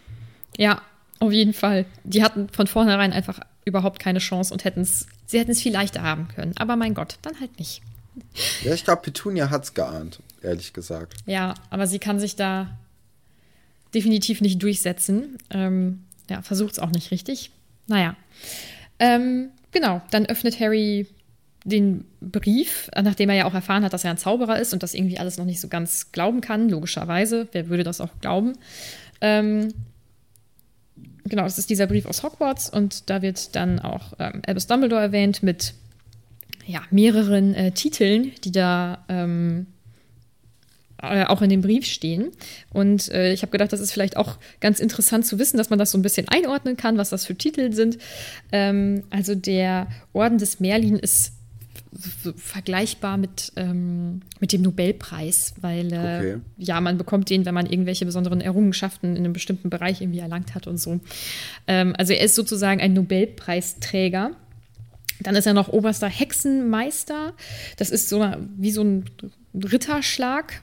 Ja, 0.58 0.82
auf 1.20 1.30
jeden 1.30 1.54
Fall. 1.54 1.86
Die 2.02 2.24
hatten 2.24 2.48
von 2.48 2.66
vornherein 2.66 3.12
einfach 3.12 3.38
überhaupt 3.64 4.00
keine 4.00 4.18
Chance 4.18 4.52
und 4.52 4.64
hätten 4.64 4.80
es, 4.80 5.06
sie 5.26 5.38
hätten 5.38 5.52
es 5.52 5.62
viel 5.62 5.72
leichter 5.72 6.02
haben 6.02 6.26
können. 6.26 6.52
Aber 6.56 6.74
mein 6.74 6.94
Gott, 6.94 7.18
dann 7.22 7.38
halt 7.38 7.58
nicht. 7.60 7.80
Ja, 8.64 8.74
ich 8.74 8.84
glaube, 8.84 9.02
Petunia 9.02 9.50
hat 9.50 9.62
es 9.62 9.72
geahnt, 9.72 10.20
ehrlich 10.42 10.72
gesagt. 10.72 11.14
Ja, 11.26 11.54
aber 11.70 11.86
sie 11.86 12.00
kann 12.00 12.18
sich 12.18 12.34
da 12.34 12.76
definitiv 13.94 14.40
nicht 14.40 14.60
durchsetzen. 14.62 15.38
Ähm, 15.50 16.02
ja, 16.30 16.42
versucht 16.42 16.72
es 16.72 16.78
auch 16.78 16.90
nicht 16.90 17.10
richtig. 17.10 17.50
Naja. 17.86 18.16
Ähm, 18.98 19.50
genau, 19.70 20.02
dann 20.10 20.26
öffnet 20.26 20.60
Harry 20.60 21.06
den 21.64 22.04
Brief, 22.20 22.90
nachdem 23.00 23.30
er 23.30 23.36
ja 23.36 23.44
auch 23.44 23.54
erfahren 23.54 23.84
hat, 23.84 23.92
dass 23.92 24.04
er 24.04 24.10
ein 24.10 24.18
Zauberer 24.18 24.58
ist 24.58 24.72
und 24.72 24.82
das 24.82 24.94
irgendwie 24.94 25.18
alles 25.18 25.38
noch 25.38 25.44
nicht 25.44 25.60
so 25.60 25.68
ganz 25.68 26.10
glauben 26.12 26.40
kann, 26.40 26.68
logischerweise. 26.68 27.48
Wer 27.52 27.68
würde 27.68 27.84
das 27.84 28.00
auch 28.00 28.10
glauben? 28.20 28.54
Ähm, 29.20 29.72
genau, 31.24 31.44
das 31.44 31.58
ist 31.58 31.70
dieser 31.70 31.86
Brief 31.86 32.06
aus 32.06 32.22
Hogwarts 32.22 32.68
und 32.68 33.08
da 33.10 33.22
wird 33.22 33.54
dann 33.54 33.78
auch 33.78 34.14
ähm, 34.18 34.42
Albus 34.46 34.66
Dumbledore 34.66 35.02
erwähnt 35.02 35.42
mit 35.42 35.74
ja, 36.66 36.82
mehreren 36.90 37.54
äh, 37.54 37.72
Titeln, 37.72 38.32
die 38.44 38.52
da 38.52 39.04
ähm, 39.08 39.66
äh, 41.02 41.24
auch 41.24 41.42
in 41.42 41.50
dem 41.50 41.60
Brief 41.62 41.84
stehen. 41.84 42.30
Und 42.72 43.10
äh, 43.10 43.32
ich 43.32 43.42
habe 43.42 43.52
gedacht, 43.52 43.72
das 43.72 43.80
ist 43.80 43.92
vielleicht 43.92 44.16
auch 44.16 44.38
ganz 44.60 44.80
interessant 44.80 45.26
zu 45.26 45.38
wissen, 45.38 45.56
dass 45.56 45.70
man 45.70 45.78
das 45.78 45.90
so 45.90 45.98
ein 45.98 46.02
bisschen 46.02 46.28
einordnen 46.28 46.76
kann, 46.76 46.96
was 46.98 47.10
das 47.10 47.26
für 47.26 47.34
Titel 47.34 47.72
sind. 47.72 47.98
Ähm, 48.52 49.04
also 49.10 49.34
der 49.34 49.88
Orden 50.12 50.38
des 50.38 50.60
Merlin 50.60 50.96
ist 50.96 51.32
vergleichbar 52.36 53.18
mit, 53.18 53.52
ähm, 53.56 54.22
mit 54.40 54.52
dem 54.52 54.62
Nobelpreis, 54.62 55.54
weil 55.60 55.92
äh, 55.92 55.96
Okay. 55.96 56.36
ja, 56.56 56.80
man 56.80 56.96
bekommt 56.96 57.28
den, 57.28 57.44
wenn 57.44 57.54
man 57.54 57.66
irgendwelche 57.66 58.06
besonderen 58.06 58.40
Errungenschaften 58.40 59.16
in 59.16 59.24
einem 59.24 59.32
bestimmten 59.32 59.68
Bereich 59.70 60.00
irgendwie 60.00 60.20
erlangt 60.20 60.54
hat 60.54 60.66
und 60.66 60.78
so. 60.78 61.00
Ähm, 61.66 61.94
also 61.98 62.12
er 62.12 62.24
ist 62.24 62.34
sozusagen 62.34 62.80
ein 62.80 62.94
Nobelpreisträger. 62.94 64.30
Dann 65.20 65.36
ist 65.36 65.46
er 65.46 65.54
noch 65.54 65.68
oberster 65.68 66.08
Hexenmeister. 66.08 67.34
Das 67.76 67.90
ist 67.90 68.08
so 68.08 68.26
wie 68.56 68.72
so 68.72 68.82
ein 68.82 69.04
Ritterschlag, 69.54 70.62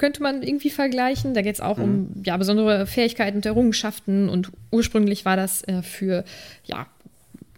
könnte 0.00 0.22
man 0.22 0.42
irgendwie 0.42 0.70
vergleichen. 0.70 1.34
Da 1.34 1.42
geht 1.42 1.56
es 1.56 1.60
auch 1.60 1.76
um 1.76 2.22
ja, 2.24 2.34
besondere 2.38 2.86
Fähigkeiten 2.86 3.36
und 3.36 3.46
Errungenschaften. 3.46 4.30
Und 4.30 4.50
ursprünglich 4.70 5.26
war 5.26 5.36
das 5.36 5.62
äh, 5.68 5.82
für 5.82 6.24
ja, 6.64 6.86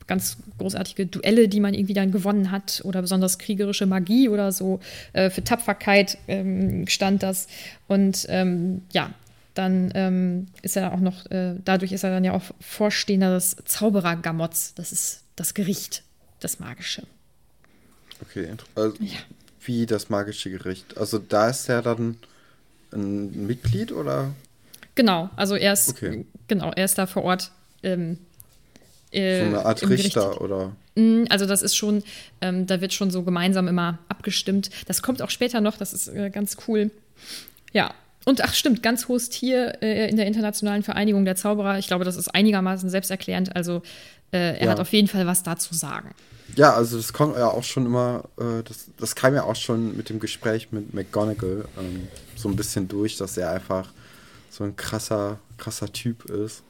ganz 0.09 0.39
großartige 0.59 1.07
Duelle, 1.07 1.47
die 1.47 1.61
man 1.61 1.73
irgendwie 1.73 1.95
dann 1.95 2.11
gewonnen 2.11 2.51
hat 2.51 2.83
oder 2.85 3.01
besonders 3.01 3.39
kriegerische 3.39 3.87
Magie 3.87 4.29
oder 4.29 4.51
so. 4.51 4.81
Äh, 5.13 5.31
für 5.31 5.45
Tapferkeit 5.45 6.19
ähm, 6.27 6.89
stand 6.89 7.23
das. 7.23 7.47
Und 7.87 8.27
ähm, 8.29 8.83
ja, 8.91 9.13
dann 9.55 9.93
ähm, 9.95 10.49
ist 10.63 10.77
er 10.77 10.93
auch 10.95 11.01
noch, 11.01 11.31
äh, 11.31 11.55
dadurch 11.65 11.93
ist 11.93 12.03
er 12.03 12.11
dann 12.11 12.25
ja 12.25 12.33
auch 12.33 12.43
Vorstehender 12.59 13.35
des 13.35 13.55
Zauberergamotts. 13.67 14.75
Das 14.75 14.91
ist 14.91 15.23
das 15.37 15.55
Gericht, 15.55 16.03
das 16.41 16.59
Magische. 16.59 17.05
Okay, 18.21 18.49
also, 18.75 18.97
wie 19.65 19.87
das 19.87 20.11
magische 20.11 20.51
Gericht. 20.51 20.99
Also 20.99 21.19
da 21.19 21.49
ist 21.49 21.69
er 21.69 21.83
dann 21.83 22.17
ein 22.93 23.47
Mitglied 23.47 23.93
oder? 23.93 24.31
Genau, 24.95 25.31
also 25.37 25.55
er 25.55 25.73
ist, 25.73 25.91
Okay. 25.91 26.27
genau, 26.49 26.71
er 26.75 26.85
ist 26.85 26.99
da 26.99 27.07
vor 27.07 27.25
Ort. 27.25 27.51
Ähm, 27.83 28.19
äh, 29.11 29.39
So 29.41 29.45
eine 29.47 29.65
Art 29.65 29.81
Gericht. 29.81 30.05
Richter 30.05 30.41
oder? 30.41 30.73
Mm, 30.95 31.25
Also 31.31 31.47
das 31.47 31.63
ist 31.63 31.77
schon, 31.77 32.03
ähm, 32.41 32.67
da 32.67 32.81
wird 32.81 32.93
schon 32.93 33.11
so 33.11 33.23
gemeinsam 33.23 33.69
immer 33.69 33.99
abgestimmt. 34.09 34.71
Das 34.87 35.03
kommt 35.03 35.23
auch 35.23 35.31
später 35.31 35.61
noch, 35.61 35.77
das 35.77 35.93
ist 35.93 36.09
äh, 36.09 36.31
ganz 36.31 36.57
cool. 36.69 36.91
Ja, 37.73 37.95
und 38.25 38.43
ach 38.45 38.55
stimmt, 38.55 38.83
ganz 38.83 39.09
hohes 39.09 39.31
Tier 39.31 39.83
äh, 39.83 40.09
in 40.09 40.17
der 40.17 40.27
Internationalen 40.27 40.83
Vereinigung 40.83 41.25
der 41.25 41.37
Zauberer. 41.37 41.79
Ich 41.79 41.87
glaube, 41.89 42.05
das 42.05 42.17
ist 42.17 42.29
einigermaßen 42.29 42.89
selbsterklärend. 42.91 43.57
Also 43.57 43.83
äh, 44.33 44.59
er 44.59 44.65
Ja. 44.67 44.71
hat 44.73 44.81
auf 44.81 44.93
jeden 44.93 45.09
Fall 45.09 45.27
was 45.27 45.43
dazu 45.43 45.75
sagen. 45.75 46.15
Ja, 46.55 46.75
also 46.75 46.99
das 46.99 47.13
kommt 47.15 47.37
ja 47.37 47.49
auch 47.49 47.65
schon 47.65 47.87
immer, 47.87 48.25
äh, 48.39 48.63
das, 48.65 48.87
das 48.99 49.15
kam 49.17 49.35
ja 49.35 49.45
auch 49.45 49.57
schon 49.57 49.97
mit 49.97 50.11
dem 50.11 50.21
Gespräch 50.21 50.69
mit 50.71 50.93
McGonagall 50.95 51.65
ähm, 51.81 52.09
so 52.43 52.49
ein 52.49 52.57
bisschen 52.57 52.89
durch, 52.89 53.17
dass 53.17 53.37
er 53.37 53.51
einfach 53.51 53.91
so 54.51 54.65
ein 54.65 54.77
krasser, 54.77 55.39
krasser 55.57 55.93
Typ 55.93 56.27
ist. 56.27 56.63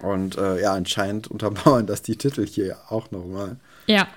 Und 0.00 0.36
äh, 0.38 0.60
ja, 0.60 0.72
anscheinend 0.74 1.28
untermauern 1.28 1.86
das 1.86 2.02
die 2.02 2.16
Titel 2.16 2.46
hier 2.46 2.76
auch 2.88 3.10
nochmal. 3.10 3.56
Ja, 3.86 4.08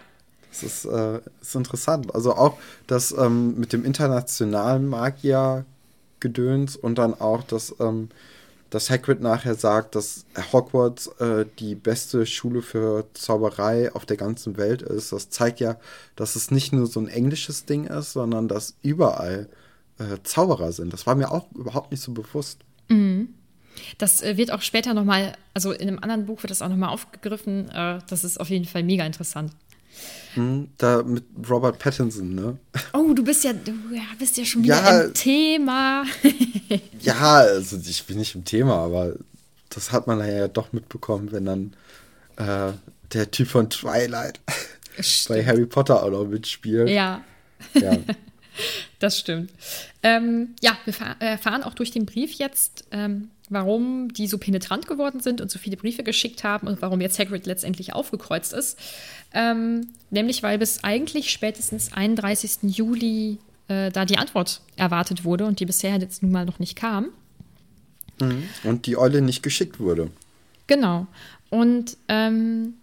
Das 0.50 0.63
ist, 0.63 0.86
äh, 0.86 1.19
ist 1.41 1.56
interessant. 1.56 2.13
Also 2.13 2.34
auch 2.36 2.58
das 2.88 3.12
ähm, 3.12 3.60
mit 3.60 3.74
dem 3.74 3.86
internationalen 3.86 4.88
Magier-Gedöns 4.88 6.76
und 6.76 6.98
dann 6.98 7.19
auch, 7.19 7.43
dass, 7.43 7.76
ähm, 7.80 8.10
dass 8.69 8.89
Hagrid 8.89 9.22
nachher 9.22 9.56
sagt, 9.56 9.96
dass 9.96 10.26
Hogwarts 10.52 11.08
äh, 11.19 11.46
die 11.60 11.76
beste 11.76 12.26
Schule 12.26 12.62
für 12.62 13.06
Zauberei 13.13 13.93
auf 13.93 14.06
der 14.06 14.17
ganzen 14.17 14.58
Welt 14.58 14.82
ist. 14.82 15.12
Das 15.12 15.30
zeigt 15.30 15.60
ja, 15.60 15.78
dass 16.15 16.36
es 16.36 16.52
nicht 16.52 16.72
nur 16.72 16.88
so 16.88 17.00
ein 17.00 17.08
englisches 17.08 17.65
Ding 17.65 17.86
ist, 17.88 18.13
sondern 18.13 18.48
dass 18.48 18.76
überall 18.84 19.48
äh, 20.12 20.24
Zauberer 20.24 20.72
sind. 20.72 20.94
Das 20.94 21.06
war 21.08 21.16
mir 21.16 21.32
auch 21.32 21.52
überhaupt 21.54 21.92
nicht 21.92 22.02
so 22.02 22.12
bewusst. 22.12 22.60
das 23.98 24.22
äh, 24.22 24.38
wird 24.38 24.52
auch 24.52 24.62
später 24.62 24.94
nochmal, 24.94 25.36
also 25.54 25.72
in 25.72 25.88
einem 25.88 26.00
anderen 26.00 26.26
Buch 26.26 26.44
wird 26.44 26.52
das 26.52 26.62
auch 26.62 26.70
nochmal 26.70 26.89
aufgegriffen. 26.89 27.70
Äh, 27.70 28.00
das 28.08 28.24
ist 28.24 28.39
auf 28.39 28.50
jeden 28.50 28.66
Fall 28.66 28.84
mega 28.84 29.06
interessant. 29.06 29.52
Hm, 30.34 30.70
da 30.78 31.04
mit 31.04 31.24
Robert 31.48 31.78
Pattinson, 31.78 32.34
ne? 32.34 32.58
Oh, 32.94 33.13
du 33.13 33.24
bist 33.24 33.44
ja, 33.44 33.54
du 33.54 33.74
bist 34.18 34.38
ja 34.38 34.46
schon 34.46 34.63
wieder 34.63 34.82
ja, 34.82 35.02
im 35.02 35.13
Thema. 35.13 36.06
ja, 37.02 37.36
also 37.36 37.78
ich 37.78 38.04
bin 38.06 38.18
nicht 38.18 38.34
im 38.34 38.44
Thema, 38.44 38.78
aber 38.78 39.13
das 39.70 39.92
hat 39.92 40.08
man 40.08 40.20
ja 40.20 40.48
doch 40.48 40.74
mitbekommen, 40.74 41.32
wenn 41.32 41.46
dann 41.46 41.74
äh, 42.38 42.74
der 43.13 43.30
Typ 43.30 43.48
von 43.50 43.70
Twilight 43.70 44.39
bei 45.28 45.46
Harry 45.46 45.68
Potter 45.68 46.04
auch 46.04 46.10
noch 46.10 46.26
mitspielt. 46.26 46.89
Ja. 46.89 47.22
Ja. 47.76 47.98
das 49.00 49.20
stimmt. 49.20 49.52
Ähm, 50.02 50.56
ja, 50.62 50.78
wir 50.86 50.94
erfahren 51.20 51.63
auch 51.63 51.74
durch 51.74 51.92
den 51.92 52.06
Brief 52.06 52.34
jetzt, 52.34 52.86
ähm, 52.92 53.30
warum 53.50 54.13
die 54.13 54.28
so 54.28 54.38
penetrant 54.38 54.88
geworden 54.88 55.20
sind 55.20 55.42
und 55.42 55.52
so 55.52 55.60
viele 55.60 55.78
Briefe 55.78 56.04
geschickt 56.04 56.44
haben 56.44 56.68
und 56.68 56.82
warum 56.82 57.02
jetzt 57.02 57.20
Hagrid 57.20 57.46
letztendlich 57.46 57.94
aufgekreuzt 57.94 58.54
ist. 58.54 58.80
Ähm, 59.34 59.88
nämlich, 60.10 60.44
weil 60.44 60.58
bis 60.58 60.84
eigentlich 60.84 61.32
spätestens 61.32 61.94
31. 61.94 62.76
Juli 62.78 63.38
äh, 63.68 63.92
da 63.92 64.06
die 64.06 64.18
Antwort 64.18 64.62
erwartet 64.76 65.24
wurde 65.24 65.46
und 65.46 65.60
die 65.60 65.66
bisher 65.66 65.98
jetzt 65.98 66.24
nun 66.24 66.32
mal 66.32 66.46
noch 66.46 66.60
nicht 66.60 66.76
kam. 66.76 67.10
Mhm. 68.20 68.44
Und 68.63 68.86
die 68.86 68.98
Eule 68.98 69.22
nicht 69.22 69.44
geschickt 69.44 69.80
wurde. 69.80 70.10
Genau. 70.68 71.08
Und 71.50 71.98
ähm, 72.08 72.76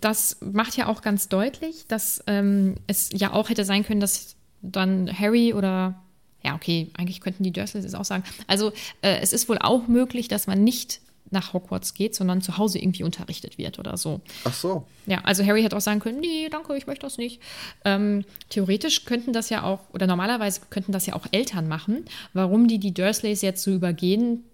das 0.00 0.38
macht 0.40 0.76
ja 0.76 0.86
auch 0.86 1.02
ganz 1.02 1.28
deutlich, 1.28 1.86
dass 1.88 2.22
ähm, 2.26 2.76
es 2.86 3.10
ja 3.12 3.32
auch 3.32 3.48
hätte 3.48 3.64
sein 3.64 3.84
können, 3.84 4.00
dass 4.00 4.36
dann 4.62 5.10
Harry 5.18 5.54
oder 5.54 5.94
ja, 6.42 6.54
okay, 6.54 6.90
eigentlich 6.94 7.20
könnten 7.20 7.42
die 7.42 7.52
Dursleys 7.52 7.84
es 7.84 7.94
auch 7.94 8.04
sagen. 8.04 8.24
Also 8.46 8.72
äh, 9.02 9.18
es 9.20 9.32
ist 9.32 9.48
wohl 9.48 9.58
auch 9.58 9.88
möglich, 9.88 10.28
dass 10.28 10.46
man 10.46 10.64
nicht 10.64 11.00
nach 11.30 11.52
Hogwarts 11.52 11.94
geht, 11.94 12.14
sondern 12.14 12.42
zu 12.42 12.58
Hause 12.58 12.78
irgendwie 12.78 13.04
unterrichtet 13.04 13.56
wird 13.56 13.78
oder 13.78 13.96
so. 13.96 14.20
Ach 14.44 14.54
so. 14.54 14.86
Ja, 15.06 15.20
also 15.22 15.44
Harry 15.44 15.62
hätte 15.62 15.76
auch 15.76 15.80
sagen 15.80 16.00
können, 16.00 16.20
nee, 16.20 16.48
danke, 16.50 16.76
ich 16.76 16.86
möchte 16.86 17.06
das 17.06 17.18
nicht. 17.18 17.40
Ähm, 17.84 18.24
theoretisch 18.48 19.04
könnten 19.04 19.32
das 19.32 19.48
ja 19.48 19.62
auch, 19.62 19.80
oder 19.92 20.06
normalerweise 20.06 20.62
könnten 20.70 20.92
das 20.92 21.06
ja 21.06 21.14
auch 21.14 21.26
Eltern 21.30 21.68
machen. 21.68 22.04
Warum 22.32 22.66
die 22.66 22.78
die 22.78 22.92
Dursleys 22.92 23.42
jetzt 23.42 23.62
so 23.62 23.70
übergehen, 23.70 24.44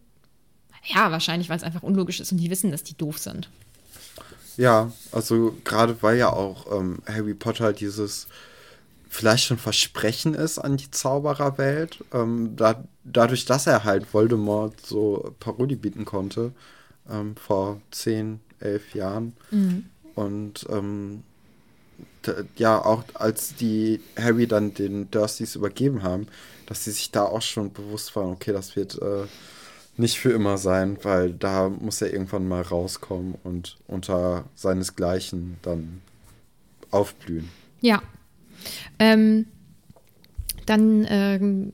ja, 0.84 1.10
wahrscheinlich, 1.10 1.48
weil 1.48 1.56
es 1.56 1.62
einfach 1.62 1.82
unlogisch 1.82 2.20
ist 2.20 2.30
und 2.30 2.38
die 2.38 2.50
wissen, 2.50 2.70
dass 2.70 2.84
die 2.84 2.96
doof 2.96 3.18
sind. 3.18 3.48
Ja, 4.56 4.92
also 5.12 5.56
gerade 5.64 6.02
weil 6.02 6.18
ja 6.18 6.32
auch 6.32 6.66
ähm, 6.78 6.98
Harry 7.06 7.34
Potter 7.34 7.72
dieses 7.72 8.28
vielleicht 9.16 9.44
schon 9.44 9.57
Versprechen 9.57 10.35
ist 10.35 10.59
an 10.59 10.76
die 10.76 10.90
Zaubererwelt. 10.90 12.05
Ähm, 12.12 12.55
da, 12.55 12.85
dadurch, 13.02 13.46
dass 13.46 13.66
er 13.66 13.85
halt 13.85 14.12
Voldemort 14.12 14.85
so 14.85 15.35
Parodie 15.40 15.76
bieten 15.76 16.05
konnte 16.05 16.52
ähm, 17.11 17.35
vor 17.37 17.81
zehn, 17.90 18.40
elf 18.61 18.94
Jahren. 18.94 19.33
Mhm. 19.50 19.87
Und 20.14 20.66
ähm, 20.68 21.22
ja, 22.57 22.85
auch 22.85 23.05
als 23.14 23.55
die 23.55 24.00
Harry 24.18 24.46
dann 24.46 24.74
den 24.74 25.11
Dursleys 25.11 25.55
übergeben 25.55 26.02
haben, 26.02 26.26
dass 26.66 26.85
sie 26.85 26.90
sich 26.90 27.11
da 27.11 27.24
auch 27.24 27.42
schon 27.42 27.72
bewusst 27.72 28.14
waren, 28.16 28.33
okay, 28.33 28.52
das 28.52 28.76
wird 28.76 29.00
äh, 29.00 29.24
nicht 29.96 30.18
für 30.18 30.33
immer 30.33 30.59
sein, 30.59 30.98
weil 31.02 31.33
da 31.33 31.70
muss 31.70 32.02
er 32.02 32.12
irgendwann 32.12 32.48
mal 32.48 32.62
rauskommen 32.62 33.37
und 33.44 33.79
unter 33.87 34.44
seinesgleichen 34.55 35.57
dann 35.62 36.02
aufblühen. 36.90 37.48
Ja, 37.81 38.02
ähm, 38.98 39.46
dann 40.66 41.07
ähm, 41.09 41.72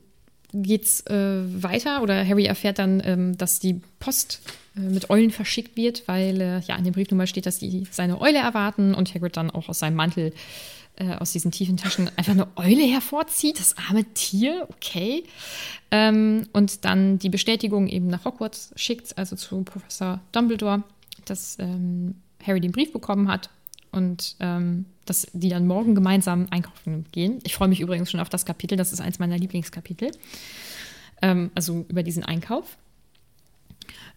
geht's 0.53 1.01
äh, 1.07 1.63
weiter 1.63 2.01
oder 2.03 2.25
Harry 2.25 2.45
erfährt 2.45 2.79
dann, 2.79 3.01
ähm, 3.03 3.37
dass 3.37 3.59
die 3.59 3.81
Post 3.99 4.41
äh, 4.75 4.81
mit 4.81 5.09
Eulen 5.09 5.31
verschickt 5.31 5.75
wird, 5.75 6.07
weil 6.07 6.39
äh, 6.39 6.59
ja 6.59 6.75
in 6.75 6.83
der 6.83 6.91
Briefnummer 6.91 7.27
steht, 7.27 7.45
dass 7.45 7.59
die 7.59 7.87
seine 7.89 8.21
Eule 8.21 8.37
erwarten 8.37 8.93
und 8.93 9.13
Hagrid 9.13 9.35
dann 9.35 9.49
auch 9.49 9.69
aus 9.69 9.79
seinem 9.79 9.95
Mantel 9.95 10.33
äh, 10.95 11.15
aus 11.15 11.31
diesen 11.31 11.51
tiefen 11.51 11.77
Taschen 11.77 12.09
einfach 12.17 12.33
eine 12.33 12.47
Eule 12.55 12.83
hervorzieht, 12.83 13.59
das 13.59 13.75
arme 13.77 14.03
Tier, 14.13 14.67
okay. 14.69 15.23
Ähm, 15.89 16.47
und 16.53 16.85
dann 16.85 17.17
die 17.17 17.29
Bestätigung 17.29 17.87
eben 17.87 18.07
nach 18.07 18.25
Hogwarts 18.25 18.73
schickt, 18.75 19.17
also 19.17 19.35
zu 19.35 19.63
Professor 19.63 20.21
Dumbledore, 20.31 20.83
dass 21.25 21.57
ähm, 21.59 22.15
Harry 22.45 22.59
den 22.59 22.71
Brief 22.71 22.93
bekommen 22.93 23.27
hat 23.27 23.49
und 23.93 24.35
ähm, 24.39 24.85
dass 25.05 25.27
die 25.33 25.49
dann 25.49 25.67
morgen 25.67 25.95
gemeinsam 25.95 26.47
einkaufen 26.49 27.05
gehen. 27.11 27.39
Ich 27.43 27.55
freue 27.55 27.67
mich 27.67 27.79
übrigens 27.79 28.11
schon 28.11 28.19
auf 28.19 28.29
das 28.29 28.45
Kapitel, 28.45 28.77
das 28.77 28.93
ist 28.93 29.01
eins 29.01 29.19
meiner 29.19 29.37
Lieblingskapitel. 29.37 30.11
Ähm, 31.21 31.51
also 31.55 31.85
über 31.87 32.03
diesen 32.03 32.23
Einkauf. 32.23 32.77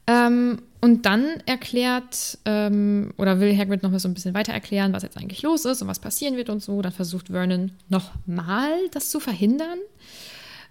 Ähm, 0.06 0.62
und 0.80 1.04
dann 1.04 1.24
erklärt 1.46 2.38
ähm, 2.44 3.12
oder 3.16 3.40
will 3.40 3.56
Hagrid 3.56 3.82
noch 3.82 3.90
mal 3.90 3.98
so 3.98 4.08
ein 4.08 4.14
bisschen 4.14 4.34
weiter 4.34 4.52
erklären, 4.52 4.92
was 4.92 5.02
jetzt 5.02 5.16
eigentlich 5.16 5.42
los 5.42 5.64
ist 5.64 5.82
und 5.82 5.88
was 5.88 5.98
passieren 5.98 6.36
wird 6.36 6.48
und 6.48 6.62
so. 6.62 6.80
Dann 6.80 6.92
versucht 6.92 7.28
Vernon 7.28 7.72
nochmal 7.88 8.72
das 8.92 9.10
zu 9.10 9.18
verhindern. 9.18 9.78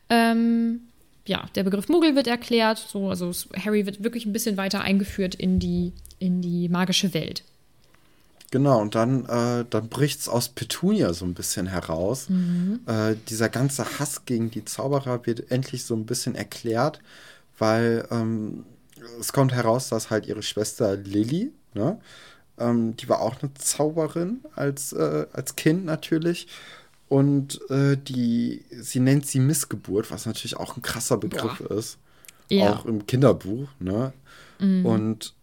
Ähm, 0.09 0.81
ja, 1.27 1.45
der 1.55 1.63
Begriff 1.63 1.89
Muggel 1.89 2.15
wird 2.15 2.27
erklärt. 2.27 2.77
So, 2.77 3.09
also 3.09 3.31
Harry 3.57 3.85
wird 3.85 4.03
wirklich 4.03 4.25
ein 4.25 4.33
bisschen 4.33 4.57
weiter 4.57 4.81
eingeführt 4.81 5.35
in 5.35 5.59
die, 5.59 5.91
in 6.19 6.41
die 6.41 6.69
magische 6.69 7.13
Welt. 7.13 7.43
Genau, 8.55 8.79
und 8.79 8.95
dann, 8.95 9.25
äh, 9.25 9.65
dann 9.69 9.89
bricht 9.89 10.21
es 10.21 10.29
aus 10.29 10.47
Petunia 10.47 11.11
so 11.11 11.25
ein 11.25 11.33
bisschen 11.33 11.67
heraus. 11.67 12.29
Mhm. 12.29 12.79
Äh, 12.85 13.17
dieser 13.27 13.49
ganze 13.49 13.99
Hass 13.99 14.23
gegen 14.23 14.49
die 14.49 14.63
Zauberer 14.63 15.25
wird 15.25 15.51
endlich 15.51 15.83
so 15.83 15.93
ein 15.93 16.05
bisschen 16.05 16.35
erklärt, 16.35 17.01
weil 17.57 18.07
ähm, 18.11 18.63
es 19.19 19.33
kommt 19.33 19.51
heraus, 19.51 19.89
dass 19.89 20.09
halt 20.09 20.25
ihre 20.25 20.41
Schwester 20.41 20.95
Lilly, 20.95 21.51
ne, 21.73 21.99
ähm, 22.57 22.95
die 22.95 23.09
war 23.09 23.19
auch 23.19 23.41
eine 23.41 23.53
Zauberin 23.55 24.39
als, 24.55 24.93
äh, 24.93 25.27
als 25.33 25.57
Kind 25.57 25.83
natürlich. 25.83 26.47
Und 27.09 27.59
äh, 27.69 27.97
die, 27.97 28.63
sie 28.71 29.01
nennt 29.01 29.27
sie 29.27 29.41
Missgeburt, 29.41 30.11
was 30.11 30.25
natürlich 30.25 30.55
auch 30.55 30.77
ein 30.77 30.81
krasser 30.81 31.17
Begriff 31.17 31.57
Boah. 31.57 31.71
ist. 31.71 31.97
Ja. 32.49 32.71
Auch 32.71 32.85
im 32.85 33.05
Kinderbuch, 33.05 33.67
ne? 33.81 34.13
Mhm. 34.59 34.85
Und 34.85 35.33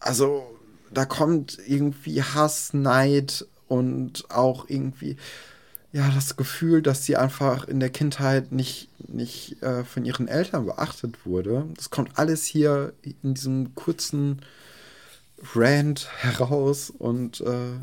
also 0.00 0.57
da 0.92 1.04
kommt 1.04 1.58
irgendwie 1.66 2.22
Hass, 2.22 2.72
Neid 2.74 3.46
und 3.68 4.30
auch 4.30 4.68
irgendwie 4.68 5.16
ja 5.92 6.10
das 6.10 6.36
Gefühl, 6.36 6.82
dass 6.82 7.04
sie 7.04 7.16
einfach 7.16 7.66
in 7.66 7.80
der 7.80 7.90
Kindheit 7.90 8.52
nicht, 8.52 8.88
nicht 9.08 9.62
äh, 9.62 9.84
von 9.84 10.04
ihren 10.04 10.28
Eltern 10.28 10.66
beachtet 10.66 11.24
wurde. 11.24 11.66
Das 11.76 11.90
kommt 11.90 12.18
alles 12.18 12.44
hier 12.44 12.92
in 13.22 13.34
diesem 13.34 13.74
kurzen 13.74 14.42
Rant 15.54 16.08
heraus 16.20 16.90
und 16.90 17.40
äh, 17.40 17.78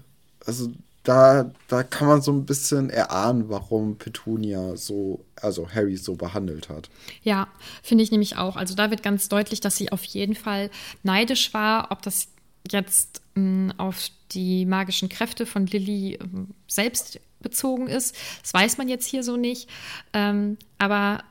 also 0.45 0.71
da, 1.03 1.51
da 1.67 1.83
kann 1.83 2.07
man 2.07 2.21
so 2.21 2.31
ein 2.31 2.45
bisschen 2.45 2.89
erahnen, 2.89 3.47
warum 3.47 3.97
Petunia 3.97 4.75
so, 4.75 5.23
also 5.35 5.69
Harry 5.69 5.97
so 5.97 6.15
behandelt 6.15 6.67
hat. 6.69 6.89
Ja, 7.21 7.47
finde 7.83 8.03
ich 8.03 8.11
nämlich 8.11 8.37
auch. 8.37 8.55
Also 8.55 8.73
da 8.73 8.89
wird 8.89 9.03
ganz 9.03 9.29
deutlich, 9.29 9.59
dass 9.59 9.75
sie 9.77 9.91
auf 9.91 10.03
jeden 10.03 10.35
Fall 10.35 10.71
neidisch 11.03 11.53
war, 11.53 11.91
ob 11.91 12.01
das 12.01 12.29
jetzt 12.71 13.21
mh, 13.35 13.75
auf 13.77 14.09
die 14.31 14.65
magischen 14.65 15.09
Kräfte 15.09 15.45
von 15.45 15.67
Lilly 15.67 16.19
ähm, 16.21 16.49
selbst 16.67 17.19
bezogen 17.41 17.87
ist. 17.87 18.15
Das 18.41 18.53
weiß 18.53 18.77
man 18.77 18.89
jetzt 18.89 19.07
hier 19.07 19.23
so 19.23 19.37
nicht. 19.37 19.69
Ähm, 20.13 20.57
aber 20.77 21.23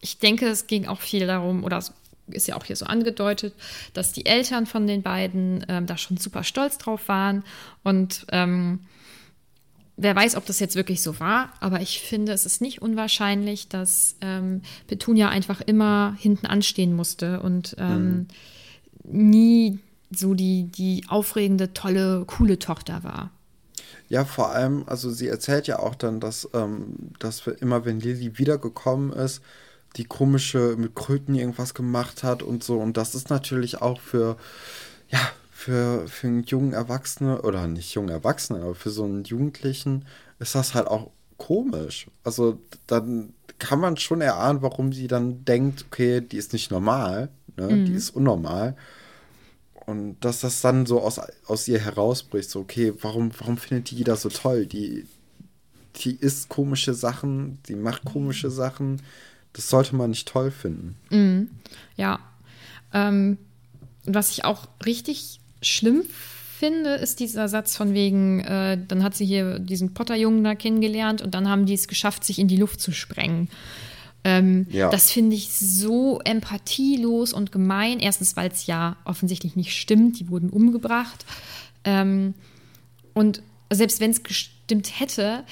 ich 0.00 0.18
denke, 0.18 0.48
es 0.48 0.66
ging 0.66 0.86
auch 0.86 1.00
viel 1.00 1.26
darum, 1.26 1.62
oder 1.62 1.78
es 1.78 1.92
ist 2.30 2.48
ja 2.48 2.56
auch 2.56 2.64
hier 2.64 2.76
so 2.76 2.86
angedeutet, 2.86 3.54
dass 3.92 4.12
die 4.12 4.26
Eltern 4.26 4.66
von 4.66 4.86
den 4.86 5.02
beiden 5.02 5.64
ähm, 5.68 5.86
da 5.86 5.96
schon 5.96 6.16
super 6.16 6.42
stolz 6.42 6.78
drauf 6.78 7.08
waren. 7.08 7.44
Und 7.84 8.26
ähm, 8.32 8.80
wer 9.96 10.16
weiß, 10.16 10.36
ob 10.36 10.46
das 10.46 10.58
jetzt 10.58 10.76
wirklich 10.76 11.02
so 11.02 11.20
war, 11.20 11.52
aber 11.60 11.80
ich 11.80 12.00
finde, 12.00 12.32
es 12.32 12.46
ist 12.46 12.60
nicht 12.60 12.82
unwahrscheinlich, 12.82 13.68
dass 13.68 14.16
ähm, 14.20 14.62
Petunia 14.86 15.28
einfach 15.28 15.60
immer 15.60 16.16
hinten 16.18 16.46
anstehen 16.46 16.94
musste 16.94 17.40
und 17.40 17.76
ähm, 17.78 18.08
mhm 18.08 18.26
nie 19.04 19.78
so 20.10 20.34
die, 20.34 20.64
die 20.64 21.04
aufregende, 21.08 21.72
tolle, 21.72 22.24
coole 22.26 22.58
Tochter 22.58 23.04
war. 23.04 23.30
Ja, 24.08 24.24
vor 24.24 24.50
allem, 24.50 24.84
also 24.86 25.10
sie 25.10 25.28
erzählt 25.28 25.68
ja 25.68 25.78
auch 25.78 25.94
dann, 25.94 26.18
dass, 26.18 26.48
ähm, 26.52 27.12
dass 27.20 27.46
immer, 27.46 27.84
wenn 27.84 28.00
Lilly 28.00 28.38
wiedergekommen 28.38 29.12
ist, 29.12 29.40
die 29.96 30.04
komische 30.04 30.76
mit 30.76 30.94
Kröten 30.94 31.34
irgendwas 31.34 31.74
gemacht 31.74 32.22
hat 32.22 32.42
und 32.42 32.64
so. 32.64 32.78
Und 32.78 32.96
das 32.96 33.14
ist 33.14 33.30
natürlich 33.30 33.80
auch 33.80 34.00
für, 34.00 34.36
ja, 35.08 35.20
für, 35.50 36.06
für 36.08 36.26
einen 36.26 36.44
jungen 36.44 36.72
Erwachsenen, 36.72 37.38
oder 37.38 37.66
nicht 37.66 37.94
jungen 37.94 38.08
Erwachsenen, 38.08 38.62
aber 38.62 38.74
für 38.74 38.90
so 38.90 39.04
einen 39.04 39.24
Jugendlichen 39.24 40.06
ist 40.38 40.54
das 40.54 40.74
halt 40.74 40.86
auch 40.86 41.10
komisch. 41.36 42.06
Also 42.24 42.58
dann 42.86 43.34
kann 43.58 43.80
man 43.80 43.96
schon 43.96 44.20
erahnen, 44.20 44.62
warum 44.62 44.92
sie 44.92 45.06
dann 45.06 45.44
denkt, 45.44 45.84
okay, 45.86 46.20
die 46.20 46.36
ist 46.36 46.52
nicht 46.52 46.70
normal, 46.70 47.30
ne? 47.60 47.76
Mhm. 47.76 47.84
die 47.86 47.94
ist 47.94 48.10
unnormal. 48.10 48.76
Und 49.86 50.16
dass 50.20 50.40
das 50.40 50.60
dann 50.60 50.86
so 50.86 51.00
aus, 51.00 51.20
aus 51.46 51.66
ihr 51.66 51.80
herausbricht, 51.80 52.48
so, 52.48 52.60
okay, 52.60 52.92
warum, 53.00 53.32
warum 53.38 53.56
findet 53.56 53.90
die 53.90 53.96
jeder 53.96 54.16
so 54.16 54.28
toll? 54.28 54.66
Die, 54.66 55.06
die 55.96 56.14
isst 56.14 56.48
komische 56.48 56.94
Sachen, 56.94 57.58
die 57.66 57.74
macht 57.74 58.04
komische 58.04 58.50
Sachen. 58.50 59.02
Das 59.52 59.68
sollte 59.68 59.96
man 59.96 60.10
nicht 60.10 60.28
toll 60.28 60.50
finden. 60.50 60.96
Mhm. 61.10 61.50
Ja. 61.96 62.20
Ähm, 62.92 63.38
was 64.04 64.30
ich 64.30 64.44
auch 64.44 64.68
richtig 64.84 65.40
schlimm 65.60 66.04
finde, 66.60 66.94
ist 66.94 67.20
dieser 67.20 67.48
Satz 67.48 67.76
von 67.76 67.94
wegen, 67.94 68.40
äh, 68.40 68.78
dann 68.86 69.02
hat 69.02 69.16
sie 69.16 69.24
hier 69.24 69.58
diesen 69.58 69.94
Potter-Jungen 69.94 70.44
da 70.44 70.54
kennengelernt 70.54 71.22
und 71.22 71.34
dann 71.34 71.48
haben 71.48 71.66
die 71.66 71.74
es 71.74 71.88
geschafft, 71.88 72.24
sich 72.24 72.38
in 72.38 72.48
die 72.48 72.58
Luft 72.58 72.80
zu 72.80 72.92
sprengen. 72.92 73.48
Ähm, 74.24 74.66
ja. 74.70 74.90
Das 74.90 75.10
finde 75.10 75.36
ich 75.36 75.52
so 75.52 76.20
empathielos 76.20 77.32
und 77.32 77.52
gemein. 77.52 78.00
Erstens, 78.00 78.36
weil 78.36 78.50
es 78.50 78.66
ja 78.66 78.96
offensichtlich 79.04 79.56
nicht 79.56 79.74
stimmt, 79.74 80.20
die 80.20 80.28
wurden 80.28 80.50
umgebracht. 80.50 81.24
Ähm, 81.84 82.34
und 83.14 83.42
selbst 83.70 84.00
wenn 84.00 84.10
es 84.10 84.22
gestimmt 84.22 85.00
hätte, 85.00 85.44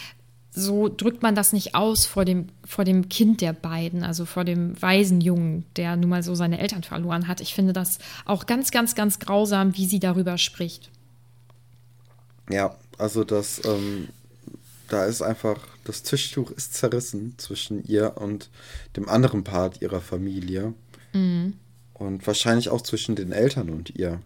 so 0.51 0.89
drückt 0.89 1.23
man 1.23 1.35
das 1.35 1.53
nicht 1.53 1.75
aus 1.75 2.05
vor 2.05 2.25
dem, 2.25 2.49
vor 2.65 2.85
dem 2.85 3.09
Kind 3.09 3.41
der 3.41 3.53
beiden, 3.53 4.03
also 4.03 4.25
vor 4.25 4.45
dem 4.45 4.81
Waisenjungen, 4.81 5.65
der 5.77 5.97
nun 5.97 6.11
mal 6.11 6.23
so 6.23 6.35
seine 6.35 6.59
Eltern 6.59 6.83
verloren 6.83 7.29
hat. 7.29 7.41
Ich 7.41 7.55
finde 7.55 7.73
das 7.73 7.99
auch 8.25 8.47
ganz, 8.47 8.71
ganz, 8.71 8.95
ganz 8.95 9.19
grausam, 9.19 9.77
wie 9.77 9.87
sie 9.87 10.01
darüber 10.01 10.37
spricht. 10.37 10.91
Ja, 12.51 12.75
also 12.97 13.25
das, 13.25 13.63
ähm, 13.65 14.09
da 14.89 15.05
ist 15.05 15.23
einfach, 15.23 15.59
das 15.85 16.03
Tischtuch 16.03 16.51
ist 16.51 16.75
zerrissen 16.75 17.35
zwischen 17.39 17.85
ihr 17.85 18.17
und 18.17 18.51
dem 18.97 19.09
anderen 19.09 19.45
Part 19.45 19.83
ihrer 19.83 20.01
Familie. 20.01 20.75
Mhm. 21.13 21.55
Und 21.95 22.27
wahrscheinlich 22.27 22.69
auch 22.69 22.81
zwischen 22.81 23.17
den 23.17 23.33
Eltern 23.33 23.71
und 23.71 23.97
ihr, 23.97 24.21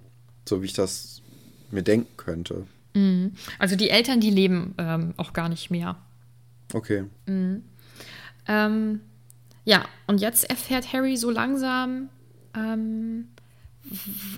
so 0.46 0.62
wie 0.62 0.66
ich 0.66 0.72
das 0.72 1.22
mir 1.70 1.82
denken 1.82 2.16
könnte. 2.16 2.66
Mhm. 2.94 3.32
Also 3.58 3.76
die 3.76 3.90
Eltern, 3.90 4.20
die 4.20 4.30
leben 4.30 4.74
ähm, 4.78 5.14
auch 5.16 5.32
gar 5.32 5.48
nicht 5.48 5.70
mehr. 5.70 5.96
Okay. 6.72 7.04
Mhm. 7.26 7.64
Ähm, 8.46 9.00
ja, 9.64 9.84
und 10.06 10.20
jetzt 10.20 10.48
erfährt 10.48 10.92
Harry 10.92 11.16
so 11.16 11.30
langsam, 11.30 12.08
ähm, 12.54 13.28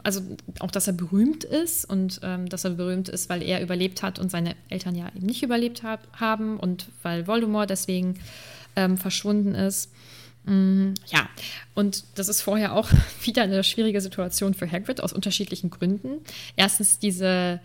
also 0.02 0.22
auch, 0.60 0.70
dass 0.70 0.86
er 0.86 0.94
berühmt 0.94 1.44
ist 1.44 1.84
und 1.84 2.20
ähm, 2.22 2.48
dass 2.48 2.64
er 2.64 2.70
berühmt 2.70 3.08
ist, 3.08 3.28
weil 3.28 3.42
er 3.42 3.62
überlebt 3.62 4.02
hat 4.02 4.18
und 4.18 4.30
seine 4.30 4.56
Eltern 4.68 4.94
ja 4.94 5.08
eben 5.14 5.26
nicht 5.26 5.42
überlebt 5.42 5.82
hab, 5.82 6.08
haben 6.18 6.58
und 6.58 6.86
weil 7.02 7.26
Voldemort 7.26 7.70
deswegen 7.70 8.18
ähm, 8.76 8.96
verschwunden 8.96 9.54
ist. 9.54 9.90
Mhm, 10.44 10.94
ja, 11.06 11.28
und 11.74 12.04
das 12.16 12.28
ist 12.28 12.42
vorher 12.42 12.74
auch 12.74 12.90
wieder 13.22 13.42
eine 13.42 13.64
schwierige 13.64 14.00
Situation 14.00 14.54
für 14.54 14.70
Hagrid 14.70 15.00
aus 15.00 15.12
unterschiedlichen 15.12 15.70
Gründen. 15.70 16.20
Erstens, 16.56 16.98
diese, 16.98 17.60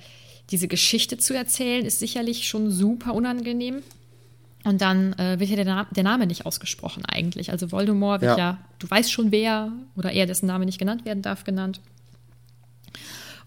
diese 0.52 0.68
Geschichte 0.68 1.18
zu 1.18 1.34
erzählen, 1.34 1.86
ist 1.86 2.00
sicherlich 2.00 2.48
schon 2.48 2.72
super 2.72 3.13
unangenehm. 3.13 3.84
Und 4.70 4.82
dann 4.82 5.14
äh, 5.14 5.40
wird 5.40 5.50
ja 5.50 5.56
der, 5.56 5.66
Na 5.66 5.88
der, 5.90 6.04
Name 6.04 6.28
nicht 6.28 6.46
ausgesprochen 6.46 7.04
eigentlich. 7.04 7.50
Also 7.52 7.72
Voldemort 7.72 8.22
wird 8.22 8.38
ja. 8.38 8.52
ja, 8.52 8.58
du 8.78 8.88
weißt 8.88 9.12
schon 9.12 9.32
wer, 9.32 9.72
oder 9.96 10.12
er, 10.12 10.28
dessen 10.28 10.46
Name 10.46 10.68
nicht 10.68 10.78
genannt 10.78 11.06
werden 11.06 11.24
darf, 11.24 11.44
genannt. 11.44 11.82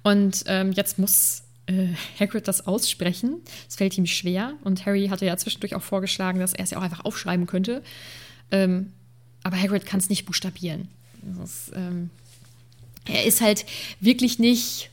Und 0.02 0.42
ähm, 0.48 0.72
jetzt 0.72 0.98
muss 0.98 1.44
äh, 1.66 1.90
Hagrid 2.18 2.48
das 2.48 2.66
aussprechen. 2.66 3.36
Es 3.68 3.76
fällt 3.76 3.96
ihm 3.96 4.06
schwer. 4.06 4.54
Und 4.64 4.84
Harry 4.84 5.06
hatte 5.06 5.24
ja 5.24 5.36
zwischendurch 5.36 5.76
auch 5.76 5.82
vorgeschlagen, 5.82 6.40
dass 6.40 6.54
er 6.54 6.64
es 6.64 6.72
ja 6.72 6.78
auch 6.78 6.82
einfach 6.82 7.04
aufschreiben 7.04 7.46
könnte. 7.46 7.84
Ähm, 8.50 8.92
aber 9.44 9.56
Hagrid 9.56 9.86
kann 9.86 10.00
es 10.00 10.08
nicht 10.08 10.26
buchstabieren. 10.26 10.88
Ist, 11.44 11.70
ähm, 11.76 12.10
er 13.04 13.26
ist 13.26 13.40
halt 13.40 13.64
wirklich 14.00 14.40
nicht 14.40 14.90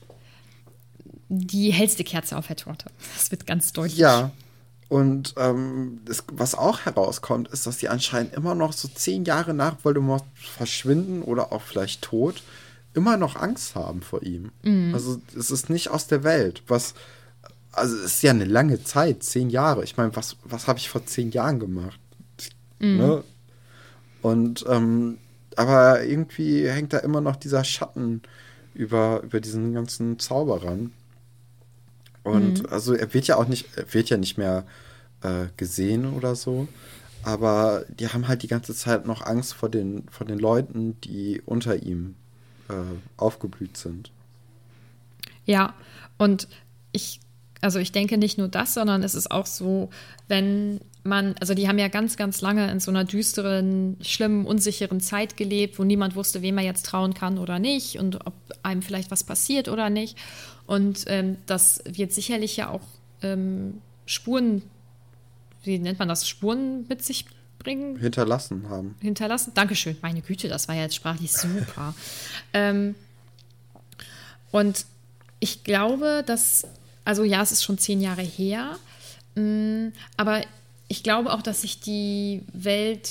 die 1.28 1.74
hellste 1.74 2.04
Kerze 2.04 2.38
auf 2.38 2.46
der 2.46 2.56
Torte. 2.56 2.92
Das 3.15 3.32
wird 3.32 3.48
ganz 3.48 3.74
deutlich. 3.74 3.98
Ja, 3.98 4.30
und 4.89 5.36
ähm, 5.38 6.02
das, 6.04 6.23
was 6.34 6.56
auch 6.56 6.80
herauskommt, 6.82 7.47
ist, 7.49 7.67
dass 7.67 7.80
sie 7.80 7.89
anscheinend 7.89 8.34
immer 8.34 8.56
noch 8.56 8.73
so 8.73 8.88
zehn 8.88 9.23
Jahre 9.23 9.54
nach 9.54 9.78
Voldemort 9.84 10.23
verschwinden 10.34 11.21
oder 11.21 11.54
auch 11.54 11.62
vielleicht 11.62 12.02
tot, 12.02 12.41
immer 12.95 13.15
noch 13.15 13.36
Angst 13.36 13.75
haben 13.75 14.02
vor 14.02 14.23
ihm. 14.23 14.52
Mhm. 14.63 14.91
Also 14.95 15.21
es 15.38 15.52
ist 15.52 15.69
nicht 15.69 15.89
aus 15.89 16.08
der 16.08 16.23
Welt. 16.23 16.63
Was, 16.67 16.95
also 17.71 17.95
es 17.97 18.06
ist 18.06 18.23
ja 18.23 18.32
eine 18.32 18.45
lange 18.45 18.84
Zeit, 18.84 19.21
zehn 19.21 19.52
Jahre. 19.52 19.84
Ich 19.84 19.95
meine, 19.95 20.15
was, 20.15 20.38
was 20.43 20.67
habe 20.67 20.80
ich 20.80 20.89
vor 20.89 21.06
zehn 21.06 21.30
Jahren 21.30 21.60
gemacht? 21.60 21.99
Mhm. 22.80 22.97
Ne? 22.97 23.23
Und 24.23 24.65
ähm, 24.67 25.19
aber 25.56 26.04
irgendwie 26.04 26.67
hängt 26.67 26.93
da 26.93 26.97
immer 26.99 27.21
noch 27.21 27.36
dieser 27.36 27.63
Schatten 27.63 28.21
über, 28.73 29.21
über 29.23 29.39
diesen 29.39 29.73
ganzen 29.73 30.17
Zauberern. 30.17 30.93
Und 32.30 32.63
mhm. 32.63 32.70
also 32.70 32.94
er 32.94 33.13
wird 33.13 33.28
ja 33.28 33.38
auch 33.38 33.48
nicht, 33.48 33.68
er 33.76 33.94
wird 33.94 34.10
ja 34.10 34.18
nicht 34.18 34.38
mehr 34.38 34.65
äh, 35.22 35.48
gesehen 35.58 36.13
oder 36.13 36.36
so. 36.36 36.68
Aber 37.24 37.86
die 37.89 38.08
haben 38.08 38.28
halt 38.28 38.44
die 38.44 38.48
ganze 38.48 38.74
Zeit 38.74 39.06
noch 39.06 39.22
Angst 39.26 39.54
vor 39.54 39.70
den, 39.70 40.04
vor 40.10 40.26
den 40.26 40.39
Leuten, 40.39 41.00
die 41.02 41.42
unter 41.46 41.84
ihm 41.84 42.15
äh, 42.70 42.74
aufgeblüht 43.18 43.76
sind. 43.76 44.12
Ja, 45.46 45.74
und 46.18 46.48
ich, 46.92 47.20
also 47.62 47.80
ich 47.80 47.92
denke 47.92 48.18
nicht 48.18 48.38
nur 48.38 48.48
das, 48.48 48.74
sondern 48.74 49.04
es 49.04 49.15
ist 49.15 49.32
auch 49.32 49.46
so, 49.46 49.89
wenn 50.28 50.80
man, 51.04 51.36
also 51.39 51.54
die 51.54 51.68
haben 51.68 51.80
ja 51.80 51.88
ganz, 51.88 52.18
ganz 52.18 52.42
lange 52.42 52.70
in 52.72 52.80
so 52.80 52.92
einer 52.92 53.04
düsteren, 53.04 53.98
schlimmen, 54.02 54.46
unsicheren 54.46 55.02
Zeit 55.02 55.38
gelebt, 55.38 55.80
wo 55.80 55.84
niemand 55.84 56.15
wusste, 56.15 56.42
wem 56.42 56.58
er 56.58 56.63
jetzt 56.63 56.86
trauen 56.86 57.13
kann 57.13 57.38
oder 57.38 57.60
nicht 57.60 57.98
und 57.98 58.26
ob 58.26 58.34
einem 58.63 58.82
vielleicht 58.82 59.12
was 59.12 59.24
passiert 59.24 59.68
oder 59.68 59.89
nicht. 59.89 60.18
Und 60.69 61.05
ähm, 61.08 61.38
das 61.47 61.82
wird 61.86 62.13
sicherlich 62.13 62.55
ja 62.58 62.69
auch 62.69 62.84
ähm, 63.23 63.82
Spuren, 64.05 64.62
wie 65.63 65.79
nennt 65.79 65.97
man 65.97 66.08
das, 66.08 66.29
Spuren 66.29 66.86
mit 66.88 67.03
sich 67.03 67.25
bringen? 67.58 67.97
Hinterlassen 67.97 68.69
haben. 68.69 68.93
Hinterlassen. 69.01 69.51
Dankeschön. 69.55 69.97
Meine 70.03 70.21
Güte, 70.21 70.47
das 70.47 70.67
war 70.67 70.75
ja 70.75 70.84
jetzt 70.84 70.93
sprachlich 70.93 71.34
super. 71.34 71.95
ähm, 72.53 72.93
und 74.51 74.86
ich 75.39 75.63
glaube, 75.63 76.23
dass, 76.23 76.67
also 77.03 77.23
ja, 77.23 77.41
es 77.41 77.51
ist 77.51 77.63
schon 77.63 77.79
zehn 77.79 77.99
Jahre 77.99 78.21
her, 78.21 78.77
mh, 79.34 79.41
mm, 79.41 79.93
aber 80.17 80.43
ich 80.88 81.01
glaube 81.01 81.34
auch, 81.34 81.41
dass 81.41 81.62
sich 81.62 81.79
die 81.79 82.43
Welt 82.53 83.10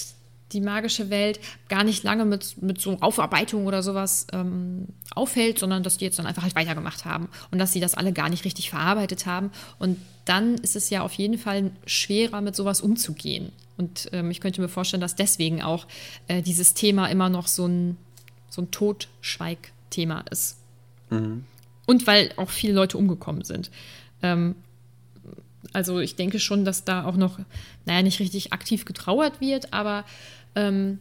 die 0.53 0.61
magische 0.61 1.11
Welt 1.11 1.41
gar 1.69 1.85
nicht 1.85 2.05
lange 2.05 2.25
mit, 2.25 2.63
mit 2.63 2.81
so 2.81 2.97
Aufarbeitung 3.01 3.67
oder 3.67 3.83
sowas 3.83 4.27
ähm, 4.33 4.87
aufhält, 5.15 5.59
sondern 5.59 5.83
dass 5.83 5.99
die 5.99 6.05
jetzt 6.05 6.19
dann 6.19 6.27
einfach 6.27 6.43
halt 6.43 6.55
weitergemacht 6.55 7.05
haben 7.05 7.29
und 7.51 7.59
dass 7.59 7.73
sie 7.73 7.81
das 7.81 7.95
alle 7.95 8.13
gar 8.13 8.29
nicht 8.29 8.45
richtig 8.45 8.71
verarbeitet 8.71 9.27
haben. 9.27 9.51
Und 9.79 9.99
dann 10.25 10.55
ist 10.57 10.77
es 10.77 10.91
ja 10.91 11.03
auf 11.03 11.13
jeden 11.15 11.39
Fall 11.39 11.71
schwerer, 11.87 12.41
mit 12.41 12.57
sowas 12.57 12.81
umzugehen. 12.81 13.53
Und 13.77 14.09
ähm, 14.13 14.31
ich 14.31 14.41
könnte 14.41 14.61
mir 14.61 14.69
vorstellen, 14.69 15.01
dass 15.01 15.17
deswegen 15.17 15.63
auch 15.63 15.87
äh, 16.27 16.43
dieses 16.43 16.75
Thema 16.75 17.07
immer 17.07 17.29
noch 17.29 17.47
so 17.47 17.67
ein, 17.67 17.97
so 18.49 18.63
ein 18.63 18.71
Totschweig-Thema 18.71 20.25
ist. 20.31 20.59
Mhm. 21.11 21.45
Und 21.87 22.07
weil 22.07 22.33
auch 22.37 22.51
viele 22.51 22.73
Leute 22.73 22.99
umgekommen 22.99 23.45
sind. 23.45 23.71
Ähm, 24.23 24.57
also 25.73 26.01
ich 26.01 26.17
denke 26.17 26.39
schon, 26.39 26.65
dass 26.65 26.85
da 26.85 27.05
auch 27.05 27.17
noch, 27.17 27.39
naja, 27.85 28.03
nicht 28.03 28.21
richtig 28.21 28.53
aktiv 28.53 28.85
getrauert 28.85 29.41
wird, 29.41 29.73
aber 29.73 30.05
ähm, 30.59 30.99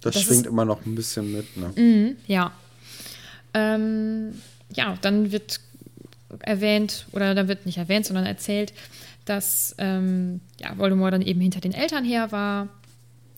das, 0.00 0.14
das, 0.14 0.22
schwingt 0.22 0.46
ist, 0.46 0.50
immer 0.50 0.64
noch 0.64 0.84
ein 0.84 0.94
bisschen 0.94 1.32
mit, 1.32 1.56
ne? 1.56 1.72
Mhm, 1.76 2.16
ja. 2.26 2.52
Ähm, 3.54 4.34
ja, 4.74 4.98
dann 5.00 5.32
wird 5.32 5.60
erwähnt, 6.40 7.06
oder 7.12 7.34
dann 7.34 7.48
wird 7.48 7.66
nicht 7.66 7.78
erwähnt, 7.78 8.06
sondern 8.06 8.26
erzählt, 8.26 8.72
dass 9.24 9.74
ähm, 9.78 10.40
ja, 10.60 10.76
Voldemort 10.76 11.14
dann 11.14 11.22
eben 11.22 11.40
hinter 11.40 11.60
den 11.60 11.72
Eltern 11.72 12.04
her 12.04 12.32
war. 12.32 12.68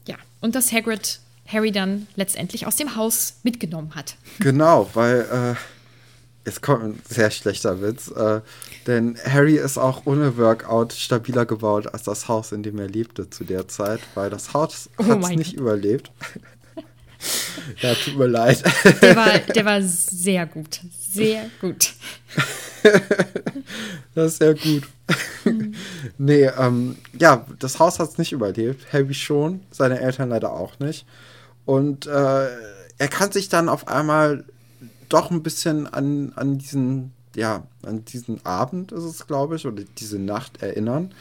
Ja, 0.09 0.17
und 0.41 0.55
dass 0.55 0.73
Hagrid 0.73 1.21
Harry 1.47 1.71
dann 1.71 2.07
letztendlich 2.17 2.67
aus 2.67 2.77
dem 2.77 2.97
Haus 2.97 3.37
mitgenommen 3.43 3.95
hat. 3.95 4.17
Genau, 4.41 4.91
weil 4.95 5.21
äh, 5.21 5.76
es 6.47 6.61
kommt 6.61 6.85
ein 6.85 7.03
sehr 7.09 7.31
schlechter 7.31 7.83
Witz, 7.83 8.09
äh, 8.09 8.41
denn 8.87 9.19
Harry 9.25 9.57
ist 9.57 9.79
auch 9.79 10.07
ohne 10.07 10.37
Workout 10.37 10.93
stabiler 10.93 11.45
gebaut 11.45 11.93
als 11.93 12.05
das 12.05 12.29
Haus, 12.29 12.53
in 12.53 12.63
dem 12.63 12.79
er 12.79 12.89
lebte 12.89 13.29
zu 13.29 13.45
der 13.45 13.67
Zeit, 13.67 14.01
weil 14.15 14.31
das 14.31 14.55
Haus 14.55 14.89
oh 14.97 15.05
hat 15.05 15.23
es 15.25 15.29
nicht 15.31 15.53
Gott. 15.53 15.61
überlebt. 15.61 16.13
ja, 17.81 17.95
tut 17.95 18.17
mir 18.17 18.29
leid. 18.29 18.63
Der 19.03 19.17
war, 19.17 19.39
der 19.41 19.65
war 19.65 19.83
sehr 19.83 20.47
gut, 20.47 20.81
sehr 21.11 21.51
gut. 21.61 21.95
das 24.15 24.33
ist 24.33 24.39
sehr 24.39 24.55
gut. 24.55 24.85
Mhm. 25.45 25.75
nee, 26.19 26.45
ähm, 26.45 26.97
ja, 27.19 27.45
das 27.59 27.81
Haus 27.81 27.99
hat 27.99 28.11
es 28.11 28.19
nicht 28.19 28.33
überlebt. 28.33 28.93
Harry 28.93 29.15
schon, 29.15 29.61
seine 29.73 30.01
Eltern 30.01 30.29
leider 30.29 30.53
auch 30.53 30.79
nicht. 30.79 31.07
Und 31.65 32.07
äh, 32.07 32.47
er 32.99 33.09
kann 33.09 33.33
sich 33.33 33.49
dann 33.49 33.69
auf 33.69 33.89
einmal 33.89 34.45
doch 35.09 35.31
ein 35.31 35.43
bisschen 35.43 35.87
an, 35.87 36.33
an 36.37 36.59
diesen, 36.59 37.13
ja, 37.35 37.65
an 37.83 38.05
diesen 38.05 38.45
Abend 38.45 38.93
ist 38.93 39.05
es, 39.05 39.27
glaube 39.27 39.57
ich, 39.57 39.67
oder 39.67 39.85
diese 39.99 40.19
Nacht 40.19 40.63
erinnern, 40.63 41.13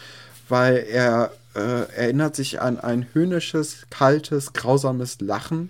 weil 0.50 0.78
er 0.78 1.32
äh, 1.56 1.90
erinnert 1.96 2.36
sich 2.36 2.62
an 2.62 2.80
ein 2.80 3.08
höhnisches, 3.14 3.88
kaltes, 3.90 4.54
grausames 4.54 5.20
Lachen 5.22 5.70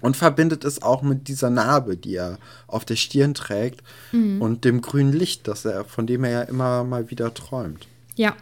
und 0.00 0.16
verbindet 0.16 0.64
es 0.64 0.82
auch 0.82 1.02
mit 1.02 1.28
dieser 1.28 1.50
Narbe, 1.50 1.96
die 1.96 2.16
er 2.16 2.38
auf 2.66 2.84
der 2.84 2.96
Stirn 2.96 3.34
trägt 3.34 3.82
mhm. 4.12 4.40
und 4.40 4.64
dem 4.64 4.80
grünen 4.80 5.12
Licht, 5.12 5.48
das 5.48 5.64
er, 5.64 5.84
von 5.84 6.06
dem 6.06 6.24
er 6.24 6.30
ja 6.30 6.42
immer 6.42 6.84
mal 6.84 7.10
wieder 7.10 7.32
träumt. 7.32 7.86
Ja. 8.14 8.34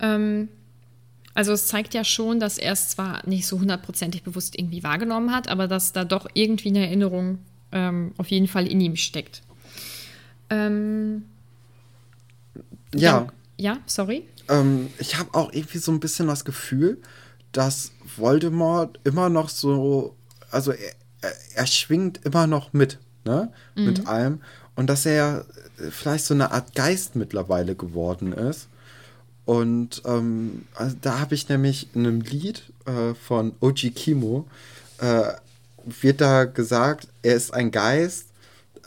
Ähm, 0.00 0.48
also 1.34 1.52
es 1.52 1.66
zeigt 1.66 1.94
ja 1.94 2.04
schon, 2.04 2.40
dass 2.40 2.58
er 2.58 2.72
es 2.72 2.88
zwar 2.88 3.26
nicht 3.26 3.46
so 3.46 3.58
hundertprozentig 3.60 4.22
bewusst 4.22 4.58
irgendwie 4.58 4.82
wahrgenommen 4.82 5.32
hat, 5.34 5.48
aber 5.48 5.66
dass 5.68 5.92
da 5.92 6.04
doch 6.04 6.26
irgendwie 6.34 6.68
eine 6.68 6.86
Erinnerung 6.86 7.38
ähm, 7.72 8.12
auf 8.18 8.28
jeden 8.28 8.48
Fall 8.48 8.66
in 8.66 8.80
ihm 8.80 8.96
steckt. 8.96 9.42
Ähm, 10.50 11.24
Ja, 12.94 13.20
dann- 13.20 13.32
ja, 13.56 13.78
sorry. 13.86 14.24
ähm, 14.48 14.88
ich 14.98 15.18
habe 15.18 15.32
auch 15.34 15.52
irgendwie 15.52 15.78
so 15.78 15.92
ein 15.92 16.00
bisschen 16.00 16.26
das 16.26 16.44
Gefühl, 16.44 17.00
dass 17.52 17.92
Voldemort 18.16 18.98
immer 19.04 19.28
noch 19.28 19.48
so, 19.48 20.14
also 20.50 20.72
er, 20.72 21.32
er, 21.54 21.66
schwingt 21.66 22.20
immer 22.24 22.46
noch 22.46 22.72
mit, 22.72 22.98
ne? 23.24 23.52
Mit 23.74 24.06
allem. 24.06 24.40
Und 24.74 24.88
dass 24.88 25.06
er 25.06 25.46
äh, 25.78 25.90
vielleicht 25.90 26.24
so 26.24 26.34
eine 26.34 26.50
Art 26.50 26.74
Geist 26.74 27.14
mittlerweile 27.14 27.74
geworden 27.76 28.32
ist. 28.32 28.68
Und 29.44 30.02
ähm, 30.04 30.66
also 30.74 30.96
da 31.00 31.18
habe 31.20 31.34
ich 31.34 31.48
nämlich 31.48 31.88
in 31.94 32.06
einem 32.06 32.20
Lied 32.20 32.62
äh, 32.86 33.14
von 33.14 33.54
Oji 33.60 33.90
Kimo, 33.90 34.46
äh, 34.98 35.32
wird 35.84 36.20
da 36.20 36.44
gesagt, 36.44 37.08
er 37.22 37.34
ist 37.34 37.52
ein 37.52 37.70
Geist, 37.72 38.28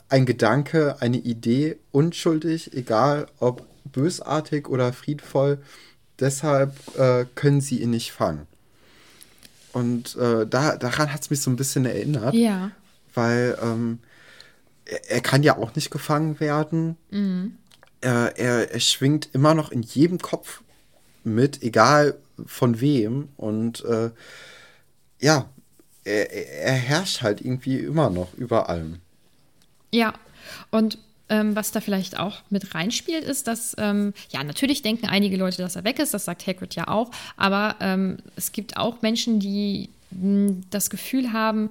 ein 0.08 0.24
Gedanke, 0.24 0.96
eine 1.00 1.18
Idee, 1.18 1.76
unschuldig, 1.92 2.72
egal 2.74 3.26
ob 3.38 3.66
bösartig 3.92 4.68
oder 4.68 4.92
friedvoll. 4.92 5.58
Deshalb 6.20 6.74
äh, 6.98 7.26
können 7.34 7.60
sie 7.60 7.82
ihn 7.82 7.90
nicht 7.90 8.12
fangen. 8.12 8.46
Und 9.74 10.16
äh, 10.16 10.46
da, 10.46 10.76
daran 10.76 11.12
hat 11.12 11.20
es 11.20 11.28
mich 11.30 11.42
so 11.42 11.50
ein 11.50 11.56
bisschen 11.56 11.84
erinnert, 11.84 12.34
Ja. 12.34 12.70
weil 13.12 13.58
ähm, 13.62 13.98
er, 14.86 15.10
er 15.10 15.20
kann 15.20 15.42
ja 15.42 15.58
auch 15.58 15.74
nicht 15.74 15.90
gefangen 15.90 16.40
werden. 16.40 16.96
Er, 18.06 18.38
er, 18.38 18.70
er 18.70 18.78
schwingt 18.78 19.30
immer 19.32 19.54
noch 19.54 19.72
in 19.72 19.82
jedem 19.82 20.18
Kopf 20.18 20.62
mit, 21.24 21.60
egal 21.64 22.16
von 22.46 22.80
wem. 22.80 23.30
Und 23.36 23.84
äh, 23.84 24.10
ja, 25.18 25.50
er, 26.04 26.32
er 26.32 26.46
er 26.66 26.74
herrscht 26.74 27.22
halt 27.22 27.40
irgendwie 27.40 27.78
immer 27.78 28.08
noch 28.10 28.32
über 28.34 28.68
allem. 28.68 29.00
Ja, 29.90 30.14
und 30.70 30.98
ähm, 31.28 31.56
was 31.56 31.72
da 31.72 31.80
vielleicht 31.80 32.16
auch 32.16 32.42
mit 32.48 32.76
reinspielt, 32.76 33.24
ist, 33.24 33.48
dass, 33.48 33.74
ähm, 33.76 34.14
ja, 34.30 34.44
natürlich 34.44 34.82
denken 34.82 35.06
einige 35.06 35.36
Leute, 35.36 35.60
dass 35.60 35.74
er 35.74 35.82
weg 35.82 35.98
ist, 35.98 36.14
das 36.14 36.26
sagt 36.26 36.46
Hagrid 36.46 36.76
ja 36.76 36.86
auch, 36.86 37.10
aber 37.36 37.74
ähm, 37.80 38.18
es 38.36 38.52
gibt 38.52 38.76
auch 38.76 39.02
Menschen, 39.02 39.40
die 39.40 39.88
mh, 40.12 40.62
das 40.70 40.90
Gefühl 40.90 41.32
haben 41.32 41.70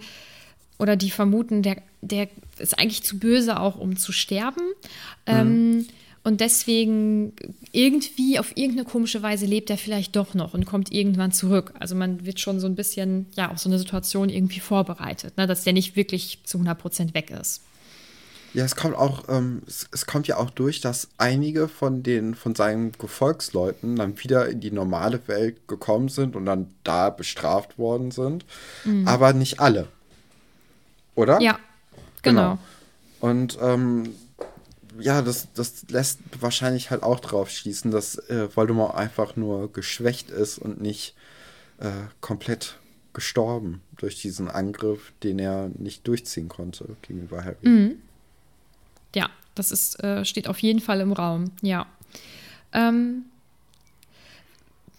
oder 0.80 0.98
die 0.98 1.12
vermuten, 1.12 1.62
der, 1.62 1.78
der 2.02 2.28
ist 2.60 2.78
eigentlich 2.78 3.04
zu 3.04 3.20
böse 3.20 3.58
auch, 3.58 3.78
um 3.78 3.96
zu 3.96 4.12
sterben. 4.12 4.64
Ähm, 5.26 5.88
und 6.26 6.42
deswegen 6.42 7.34
irgendwie 7.72 8.40
auf 8.40 8.58
irgendeine 8.58 8.90
komische 8.90 9.22
Weise 9.22 9.46
lebt 9.46 9.70
er 9.70 9.78
vielleicht 9.78 10.16
doch 10.16 10.34
noch 10.34 10.56
und 10.56 10.66
kommt 10.66 10.92
irgendwann 10.92 11.32
zurück. 11.32 11.74
Also 11.80 11.94
man 11.94 12.26
wird 12.26 12.40
schon 12.40 12.60
so 12.60 12.66
ein 12.66 12.74
bisschen, 12.74 13.28
ja, 13.36 13.52
auf 13.52 13.60
so 13.60 13.70
eine 13.70 13.78
Situation 13.78 14.30
irgendwie 14.30 14.60
vorbereitet, 14.60 15.38
ne, 15.38 15.46
dass 15.46 15.64
der 15.64 15.74
nicht 15.74 15.96
wirklich 15.96 16.40
zu 16.44 16.58
100 16.58 16.80
Prozent 16.80 17.14
weg 17.14 17.30
ist. 17.30 17.62
Ja, 18.56 18.66
es 18.66 18.76
kommt 18.76 18.96
auch, 18.96 19.26
ähm, 19.30 19.62
es, 19.68 19.88
es 19.92 20.08
kommt 20.08 20.28
ja 20.28 20.38
auch 20.38 20.50
durch, 20.50 20.82
dass 20.82 21.10
einige 21.20 21.68
von 21.68 22.02
den, 22.02 22.34
von 22.34 22.56
seinen 22.56 22.94
Gefolgsleuten 22.94 23.96
dann 23.96 24.18
wieder 24.24 24.50
in 24.50 24.62
die 24.62 24.72
normale 24.72 25.20
Welt 25.28 25.68
gekommen 25.68 26.10
sind 26.10 26.36
und 26.36 26.48
dann 26.48 26.74
da 26.84 27.12
bestraft 27.12 27.78
worden 27.78 28.10
sind. 28.10 28.46
Aber 29.06 29.34
nicht 29.34 29.60
alle. 29.60 29.88
Oder? 31.14 31.40
Ja, 31.40 31.60
genau. 32.24 32.58
Und 33.20 33.60
ähm, 33.62 34.10
ja, 35.00 35.22
das, 35.22 35.48
das 35.54 35.86
lässt 35.90 36.20
wahrscheinlich 36.40 36.92
halt 36.92 37.04
auch 37.04 37.20
drauf 37.20 37.50
schließen, 37.50 37.92
dass 37.92 38.18
äh, 38.30 38.56
Voldemort 38.56 38.96
einfach 38.96 39.36
nur 39.36 39.72
geschwächt 39.72 40.30
ist 40.30 40.58
und 40.58 40.82
nicht 40.82 41.16
äh, 41.80 41.92
komplett 42.22 42.78
gestorben 43.14 43.82
durch 43.98 44.22
diesen 44.22 44.50
Angriff, 44.50 45.14
den 45.24 45.40
er 45.40 45.70
nicht 45.78 46.08
durchziehen 46.08 46.50
konnte 46.50 46.98
gegenüber 47.02 47.44
Harry. 47.44 47.58
Ja, 49.16 49.30
das 49.56 49.72
ist, 49.72 50.04
äh, 50.04 50.26
steht 50.26 50.48
auf 50.48 50.60
jeden 50.60 50.82
Fall 50.82 51.00
im 51.00 51.14
Raum, 51.14 51.52
ja. 51.62 51.88
Ähm, 52.74 53.26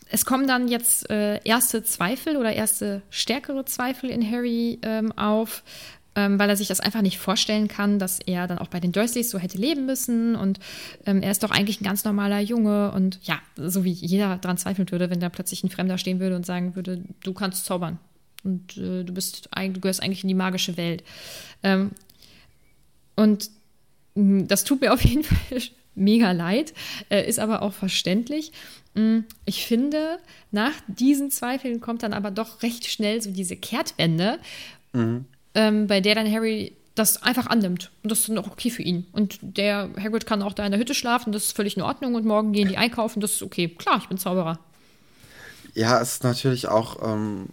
es 0.09 0.25
kommen 0.25 0.47
dann 0.47 0.69
jetzt 0.69 1.11
äh, 1.11 1.41
erste 1.45 1.83
Zweifel 1.83 2.37
oder 2.37 2.53
erste 2.53 3.03
stärkere 3.11 3.65
Zweifel 3.65 4.09
in 4.09 4.29
Harry 4.29 4.79
ähm, 4.83 5.13
auf, 5.13 5.63
ähm, 6.17 6.39
weil 6.39 6.51
er 6.51 6.57
sich 6.57 6.67
das 6.67 6.81
einfach 6.81 7.03
nicht 7.03 7.19
vorstellen 7.19 7.69
kann, 7.69 8.01
dass 8.01 8.19
er 8.19 8.49
dann 8.49 8.59
auch 8.59 8.67
bei 8.67 8.81
den 8.81 8.91
Dursleys 8.91 9.31
so 9.31 9.39
hätte 9.39 9.59
leben 9.59 9.87
müssen. 9.87 10.35
Und 10.35 10.59
ähm, 11.05 11.23
er 11.23 11.31
ist 11.31 11.45
doch 11.45 11.53
eigentlich 11.53 11.81
ein 11.81 11.85
ganz 11.85 12.05
normaler 12.05 12.41
Junge. 12.41 12.91
Und 12.91 13.21
ja, 13.23 13.39
so 13.57 13.85
wie 13.85 13.93
jeder 13.93 14.37
daran 14.39 14.59
zweifeln 14.59 14.91
würde, 14.91 15.11
wenn 15.11 15.21
da 15.21 15.29
plötzlich 15.29 15.63
ein 15.63 15.71
Fremder 15.71 15.99
stehen 15.99 16.19
würde 16.19 16.35
und 16.35 16.45
sagen 16.45 16.75
würde, 16.75 17.03
du 17.23 17.33
kannst 17.33 17.65
zaubern. 17.65 17.99
Und 18.43 18.77
äh, 18.77 19.05
du 19.05 19.13
bist 19.13 19.49
du 19.55 19.81
gehörst 19.81 20.03
eigentlich 20.03 20.25
in 20.25 20.29
die 20.29 20.35
magische 20.35 20.77
Welt. 20.77 21.05
Ähm, 21.63 21.93
und 23.15 23.51
Mm, 24.17 24.47
Das 24.49 24.65
tut 24.65 24.81
mir 24.81 24.93
auf 24.93 25.05
jeden 25.05 25.23
Fall 25.23 25.61
mega 25.95 26.33
leid, 26.33 26.75
äh, 27.09 27.27
ist 27.29 27.39
aber 27.39 27.63
auch 27.63 27.73
verständlich. 27.73 28.53
Mm, 28.95 29.21
Ich 29.45 29.67
finde, 29.67 30.19
nach 30.51 30.73
diesen 30.89 31.31
Zweifeln 31.31 31.81
kommt 31.81 32.03
dann 32.03 32.13
aber 32.13 32.31
doch 32.33 32.63
recht 32.63 32.87
schnell 32.91 33.23
so 33.23 33.31
diese 33.31 33.57
Kehrtwende, 33.57 34.39
ähm, 35.57 35.87
bei 35.87 36.01
der 36.01 36.14
dann 36.14 36.31
Harry 36.31 36.77
das 36.95 37.23
einfach 37.23 37.47
annimmt. 37.47 37.90
Und 38.03 38.11
das 38.11 38.21
ist 38.21 38.29
dann 38.29 38.38
auch 38.38 38.51
okay 38.51 38.71
für 38.71 38.83
ihn. 38.83 39.07
Und 39.12 39.38
der 39.42 39.90
Hagrid 40.01 40.27
kann 40.27 40.42
auch 40.42 40.53
da 40.53 40.64
in 40.64 40.71
der 40.71 40.81
Hütte 40.81 40.95
schlafen, 40.95 41.33
das 41.33 41.47
ist 41.47 41.57
völlig 41.57 41.77
in 41.77 41.83
Ordnung. 41.83 42.14
Und 42.14 42.25
morgen 42.25 42.53
gehen 42.53 42.69
die 42.69 42.77
einkaufen, 42.77 43.21
das 43.21 43.33
ist 43.33 43.42
okay. 43.42 43.69
Klar, 43.69 43.99
ich 43.99 44.09
bin 44.09 44.19
Zauberer. 44.19 44.59
Ja, 45.75 46.01
es 46.01 46.14
ist 46.14 46.25
natürlich 46.25 46.69
auch, 46.69 47.03
ähm, 47.03 47.49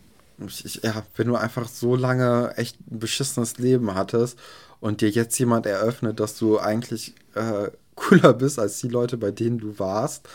ich, 0.46 0.82
ja, 0.84 1.04
wenn 1.16 1.28
du 1.28 1.36
einfach 1.36 1.68
so 1.68 1.96
lange 1.96 2.54
echt 2.56 2.78
ein 2.90 3.00
beschissenes 3.00 3.58
Leben 3.58 3.96
hattest 3.96 4.40
und 4.80 5.02
dir 5.02 5.10
jetzt 5.10 5.38
jemand 5.40 5.66
eröffnet, 5.66 6.20
dass 6.20 6.38
du 6.38 6.60
eigentlich 6.60 7.14
äh, 7.36 7.70
cooler 7.96 8.34
bist 8.34 8.60
als 8.60 8.80
die 8.80 8.88
Leute, 8.88 9.18
bei 9.18 9.32
denen 9.32 9.60
du 9.60 9.78
warst, 9.78 10.28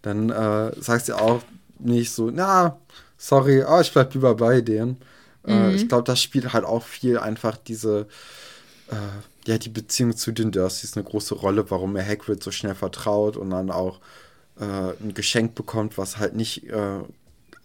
dann 0.00 0.30
äh, 0.30 0.72
sagst 0.80 1.08
du 1.08 1.18
auch 1.18 1.42
nicht 1.78 2.12
so, 2.12 2.30
na, 2.30 2.78
sorry, 3.18 3.62
oh, 3.62 3.80
ich 3.80 3.92
bleib 3.92 4.14
lieber 4.14 4.34
bei 4.34 4.62
denen. 4.62 4.96
Äh, 5.46 5.74
ich 5.74 5.88
glaube, 5.88 6.04
das 6.04 6.20
spielt 6.22 6.52
halt 6.52 6.64
auch 6.64 6.82
viel 6.82 7.18
einfach 7.18 7.56
diese, 7.56 8.06
äh, 8.90 9.48
ja, 9.50 9.58
die 9.58 9.68
Beziehung 9.68 10.16
zu 10.16 10.32
den 10.32 10.52
Dursleys 10.52 10.96
eine 10.96 11.04
große 11.04 11.34
Rolle, 11.34 11.70
warum 11.70 11.96
er 11.96 12.06
Hagrid 12.06 12.42
so 12.42 12.50
schnell 12.50 12.74
vertraut 12.74 13.36
und 13.36 13.50
dann 13.50 13.70
auch 13.70 14.00
äh, 14.60 14.64
ein 14.64 15.14
Geschenk 15.14 15.54
bekommt, 15.54 15.98
was 15.98 16.18
halt 16.18 16.34
nicht 16.34 16.64
äh, 16.70 17.00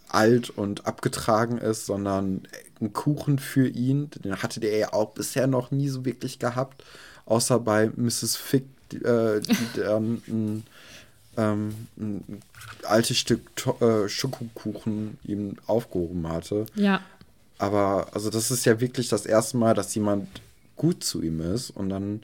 alt 0.10 0.50
und 0.50 0.88
abgetragen 0.88 1.58
ist, 1.60 1.86
sondern 1.86 2.42
ein 2.82 2.94
Kuchen 2.94 3.38
für 3.40 3.68
ihn. 3.68 4.10
Den 4.24 4.42
hatte 4.42 4.60
der 4.60 4.76
ja 4.78 4.94
auch 4.94 5.12
bisher 5.12 5.48
noch 5.48 5.72
nie 5.72 5.90
so 5.90 6.04
wirklich 6.04 6.40
gehabt, 6.40 6.84
außer 7.26 7.60
bei 7.60 7.92
Mrs. 7.96 8.36
Fick, 8.36 8.66
die, 8.92 8.98
äh, 8.98 9.40
dann 9.76 10.22
ein, 10.28 10.64
ähm, 11.38 11.76
ein 11.98 12.42
altes 12.84 13.18
Stück 13.18 13.56
To- 13.56 13.78
äh, 13.82 14.10
Schokokuchen 14.10 15.20
ihm 15.24 15.58
aufgehoben 15.68 16.28
hatte. 16.28 16.66
Ja, 16.76 17.02
Aber 17.60 18.08
also 18.14 18.30
das 18.32 18.50
ist 18.50 18.66
ja 18.66 18.80
wirklich 18.80 19.10
das 19.10 19.26
erste 19.26 19.58
Mal, 19.58 19.76
dass 19.76 19.94
jemand 19.94 20.28
gut 20.76 21.04
zu 21.04 21.22
ihm 21.22 21.42
ist 21.42 21.70
und 21.70 21.90
dann 21.90 22.24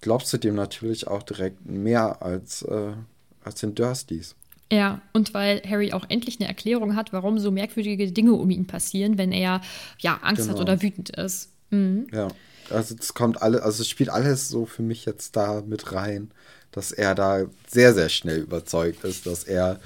glaubst 0.00 0.32
du 0.32 0.36
dem 0.38 0.56
natürlich 0.56 1.06
auch 1.06 1.22
direkt 1.22 1.64
mehr 1.64 2.20
als, 2.20 2.62
äh, 2.62 2.92
als 3.44 3.60
den 3.60 3.74
Dursleys. 3.74 4.34
Ja, 4.72 5.00
und 5.12 5.34
weil 5.34 5.62
Harry 5.68 5.92
auch 5.92 6.04
endlich 6.08 6.40
eine 6.40 6.48
Erklärung 6.48 6.96
hat, 6.96 7.12
warum 7.12 7.38
so 7.38 7.50
merkwürdige 7.50 8.10
Dinge 8.10 8.32
um 8.32 8.50
ihn 8.50 8.66
passieren, 8.66 9.18
wenn 9.18 9.30
er 9.30 9.60
ja 9.98 10.18
Angst 10.22 10.42
hat 10.42 10.48
Genau. 10.56 10.62
oder 10.62 10.82
wütend 10.82 11.10
ist. 11.10 11.50
Mhm. 11.70 12.08
Ja, 12.12 12.28
also 12.70 12.96
es 12.98 13.14
kommt 13.14 13.40
alle, 13.40 13.62
also 13.62 13.82
es 13.82 13.88
spielt 13.88 14.10
alles 14.10 14.48
so 14.48 14.66
für 14.66 14.82
mich 14.82 15.04
jetzt 15.04 15.36
da 15.36 15.62
mit 15.64 15.92
rein, 15.92 16.30
dass 16.72 16.90
er 16.90 17.14
da 17.14 17.42
sehr, 17.68 17.94
sehr 17.94 18.08
schnell 18.08 18.40
überzeugt 18.40 19.04
ist, 19.04 19.26
dass 19.26 19.44
er 19.44 19.78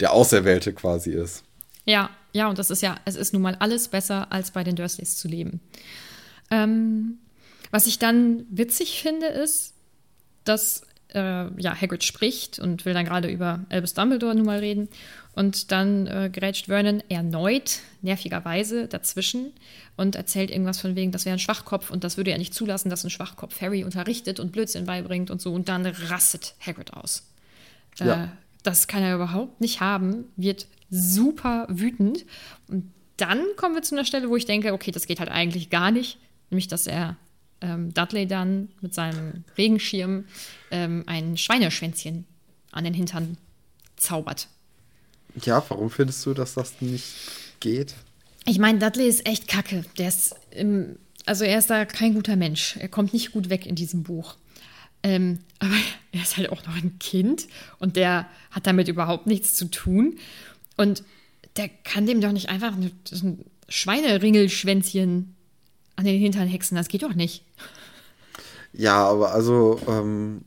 der 0.00 0.12
Auserwählte 0.12 0.72
quasi 0.72 1.10
ist. 1.10 1.42
Ja, 1.84 2.08
ja, 2.38 2.48
und 2.48 2.56
das 2.56 2.70
ist 2.70 2.82
ja, 2.82 3.00
es 3.04 3.16
ist 3.16 3.32
nun 3.32 3.42
mal 3.42 3.56
alles 3.56 3.88
besser, 3.88 4.30
als 4.30 4.52
bei 4.52 4.62
den 4.62 4.76
Dursleys 4.76 5.16
zu 5.16 5.26
leben. 5.26 5.60
Ähm, 6.52 7.18
was 7.72 7.88
ich 7.88 7.98
dann 7.98 8.46
witzig 8.48 9.02
finde, 9.02 9.26
ist, 9.26 9.74
dass 10.44 10.82
äh, 11.14 11.50
ja, 11.60 11.74
Hagrid 11.74 12.04
spricht 12.04 12.60
und 12.60 12.84
will 12.84 12.94
dann 12.94 13.04
gerade 13.04 13.28
über 13.28 13.66
Albus 13.70 13.94
Dumbledore 13.94 14.36
nun 14.36 14.46
mal 14.46 14.60
reden. 14.60 14.88
Und 15.34 15.72
dann 15.72 16.06
äh, 16.06 16.30
grätscht 16.32 16.66
Vernon 16.66 17.02
erneut, 17.08 17.80
nervigerweise, 18.02 18.86
dazwischen 18.86 19.52
und 19.96 20.14
erzählt 20.14 20.52
irgendwas 20.52 20.80
von 20.80 20.94
wegen, 20.94 21.10
das 21.10 21.24
wäre 21.24 21.34
ein 21.34 21.40
Schwachkopf 21.40 21.90
und 21.90 22.04
das 22.04 22.18
würde 22.18 22.30
er 22.30 22.38
nicht 22.38 22.54
zulassen, 22.54 22.88
dass 22.88 23.02
ein 23.02 23.10
Schwachkopf 23.10 23.60
Harry 23.60 23.82
unterrichtet 23.82 24.38
und 24.38 24.52
Blödsinn 24.52 24.86
beibringt 24.86 25.32
und 25.32 25.40
so. 25.40 25.52
Und 25.52 25.68
dann 25.68 25.86
rastet 25.86 26.54
Hagrid 26.64 26.94
aus. 26.94 27.24
Ja. 27.98 28.24
Äh, 28.24 28.28
das 28.62 28.86
kann 28.86 29.02
er 29.02 29.16
überhaupt 29.16 29.60
nicht 29.60 29.80
haben, 29.80 30.26
wird 30.36 30.68
super 30.90 31.66
wütend. 31.68 32.24
Und 32.68 32.92
dann 33.16 33.42
kommen 33.56 33.74
wir 33.74 33.82
zu 33.82 33.94
einer 33.94 34.04
Stelle, 34.04 34.28
wo 34.30 34.36
ich 34.36 34.46
denke, 34.46 34.72
okay, 34.72 34.90
das 34.90 35.06
geht 35.06 35.20
halt 35.20 35.30
eigentlich 35.30 35.70
gar 35.70 35.90
nicht. 35.90 36.18
Nämlich, 36.50 36.68
dass 36.68 36.86
er 36.86 37.16
ähm, 37.60 37.92
Dudley 37.92 38.26
dann 38.26 38.68
mit 38.80 38.94
seinem 38.94 39.44
Regenschirm 39.56 40.24
ähm, 40.70 41.04
ein 41.06 41.36
Schweineschwänzchen 41.36 42.24
an 42.70 42.84
den 42.84 42.94
Hintern 42.94 43.36
zaubert. 43.96 44.48
Ja, 45.42 45.62
warum 45.68 45.90
findest 45.90 46.24
du, 46.26 46.34
dass 46.34 46.54
das 46.54 46.80
nicht 46.80 47.14
geht? 47.60 47.94
Ich 48.44 48.58
meine, 48.58 48.78
Dudley 48.78 49.06
ist 49.06 49.26
echt 49.26 49.48
kacke. 49.48 49.84
Der 49.98 50.08
ist, 50.08 50.34
im, 50.50 50.96
also 51.26 51.44
er 51.44 51.58
ist 51.58 51.70
da 51.70 51.84
kein 51.84 52.14
guter 52.14 52.36
Mensch. 52.36 52.76
Er 52.78 52.88
kommt 52.88 53.12
nicht 53.12 53.32
gut 53.32 53.50
weg 53.50 53.66
in 53.66 53.74
diesem 53.74 54.02
Buch. 54.04 54.36
Ähm, 55.02 55.40
aber 55.58 55.74
er 56.12 56.22
ist 56.22 56.36
halt 56.36 56.50
auch 56.50 56.64
noch 56.66 56.76
ein 56.76 56.98
Kind 56.98 57.46
und 57.78 57.96
der 57.96 58.26
hat 58.50 58.66
damit 58.66 58.88
überhaupt 58.88 59.26
nichts 59.26 59.54
zu 59.54 59.66
tun. 59.66 60.18
Und 60.78 61.02
der 61.56 61.68
kann 61.68 62.06
dem 62.06 62.22
doch 62.22 62.32
nicht 62.32 62.48
einfach 62.48 62.72
ein 62.72 63.44
Schweineringelschwänzchen 63.68 65.34
an 65.96 66.04
den 66.04 66.18
Hintern 66.18 66.48
hexen. 66.48 66.76
Das 66.76 66.88
geht 66.88 67.02
doch 67.02 67.14
nicht. 67.14 67.44
Ja, 68.72 69.04
aber 69.06 69.32
also, 69.32 69.80
ähm, 69.88 70.44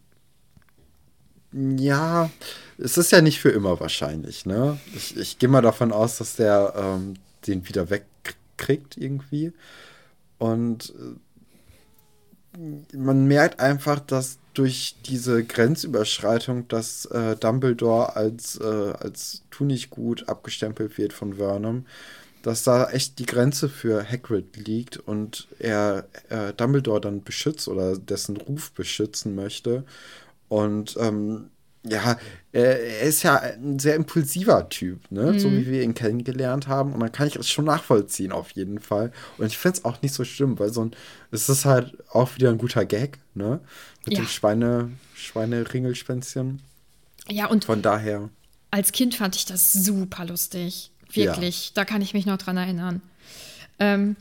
ja, 1.51 2.32
es 2.77 2.97
ist 2.97 3.11
ja 3.11 3.21
nicht 3.21 3.39
für 3.39 3.49
immer 3.49 3.79
wahrscheinlich, 3.79 4.45
ne? 4.45 4.79
Ich, 4.95 5.17
ich 5.17 5.38
gehe 5.38 5.49
mal 5.49 5.61
davon 5.61 5.91
aus, 5.91 6.17
dass 6.17 6.38
der 6.38 6.73
ähm, 6.75 7.15
den 7.45 7.67
wieder 7.67 7.89
wegkriegt 7.89 8.95
irgendwie. 8.95 9.51
Und 10.38 10.93
äh, 12.55 12.97
man 12.97 13.25
merkt 13.25 13.59
einfach, 13.59 13.99
dass 13.99 14.39
durch 14.54 14.95
diese 15.06 15.43
Grenzüberschreitung, 15.43 16.68
dass 16.68 17.06
äh, 17.06 17.36
Dumbledore 17.36 18.16
als, 18.16 18.60
äh, 18.60 18.93
als 18.99 19.43
tu 19.49 19.64
nicht 19.64 19.89
gut 19.89 20.28
abgestempelt 20.28 20.97
wird 20.97 21.14
von 21.14 21.36
Vernon, 21.36 21.86
dass 22.41 22.64
da 22.64 22.89
echt 22.89 23.20
die 23.20 23.26
Grenze 23.26 23.70
für 23.70 24.04
Hagrid 24.04 24.58
liegt 24.58 24.97
und 24.97 25.47
er 25.60 26.08
äh, 26.30 26.54
Dumbledore 26.54 27.02
dann 27.02 27.24
beschützt 27.24 27.68
oder 27.68 27.97
dessen 27.97 28.38
Ruf 28.38 28.72
beschützen 28.72 29.36
möchte. 29.36 29.84
Und 30.49 30.97
ähm, 30.99 31.49
ja, 31.84 32.17
er, 32.51 33.01
ist 33.01 33.23
ja 33.23 33.38
ein 33.38 33.79
sehr 33.79 33.95
impulsiver 33.95 34.69
Typ, 34.69 35.09
ne? 35.11 35.34
Mhm. 35.34 35.39
So 35.39 35.51
wie 35.51 35.65
wir 35.65 35.82
ihn 35.82 35.93
kennengelernt 35.93 36.67
haben. 36.67 36.93
Und 36.93 36.99
dann 36.99 37.11
kann 37.11 37.27
ich 37.27 37.36
es 37.36 37.49
schon 37.49 37.65
nachvollziehen, 37.65 38.32
auf 38.32 38.51
jeden 38.51 38.79
Fall. 38.79 39.11
Und 39.38 39.47
ich 39.47 39.57
finde 39.57 39.79
es 39.79 39.86
auch 39.86 40.01
nicht 40.01 40.13
so 40.13 40.23
schlimm, 40.23 40.59
weil 40.59 40.71
so 40.71 40.86
ein, 40.86 40.91
es 41.32 41.49
ist 41.49 41.65
halt 41.65 41.97
auch 42.09 42.36
wieder 42.36 42.49
ein 42.49 42.57
guter 42.57 42.86
Gag, 42.86 43.19
ne? 43.34 43.59
Mit 44.05 44.15
ja. 44.15 44.23
dem 44.23 44.27
Schweine, 44.27 44.91
Schweineringelspänzchen. 45.15 46.61
Ja, 47.29 47.47
und 47.47 47.65
von 47.65 47.82
daher. 47.82 48.29
Als 48.69 48.91
Kind 48.91 49.15
fand 49.15 49.36
ich 49.36 49.45
das 49.45 49.73
super 49.73 50.25
lustig. 50.25 50.91
Wirklich. 51.11 51.67
Ja. 51.67 51.71
Da 51.75 51.86
kann 51.86 52.01
ich 52.01 52.13
mich 52.13 52.25
noch 52.25 52.38
dran 52.38 52.57
erinnern. 52.57 53.01
Ähm, 53.79 54.15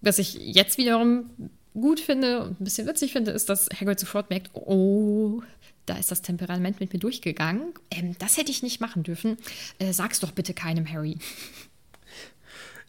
was 0.00 0.18
ich 0.18 0.34
jetzt 0.34 0.78
wiederum 0.78 1.30
gut 1.74 2.00
finde 2.00 2.42
und 2.42 2.60
ein 2.60 2.64
bisschen 2.64 2.86
witzig 2.86 3.12
finde, 3.12 3.30
ist, 3.30 3.48
dass 3.48 3.68
Hagrid 3.78 4.00
sofort 4.00 4.30
merkt, 4.30 4.50
oh, 4.54 5.42
da 5.88 5.96
ist 5.96 6.10
das 6.10 6.22
Temperament 6.22 6.80
mit 6.80 6.92
mir 6.92 6.98
durchgegangen. 6.98 7.74
Ähm, 7.90 8.16
das 8.18 8.36
hätte 8.36 8.50
ich 8.50 8.62
nicht 8.62 8.80
machen 8.80 9.02
dürfen. 9.02 9.36
Äh, 9.78 9.92
sag's 9.92 10.20
doch 10.20 10.32
bitte 10.32 10.54
keinem, 10.54 10.90
Harry. 10.90 11.18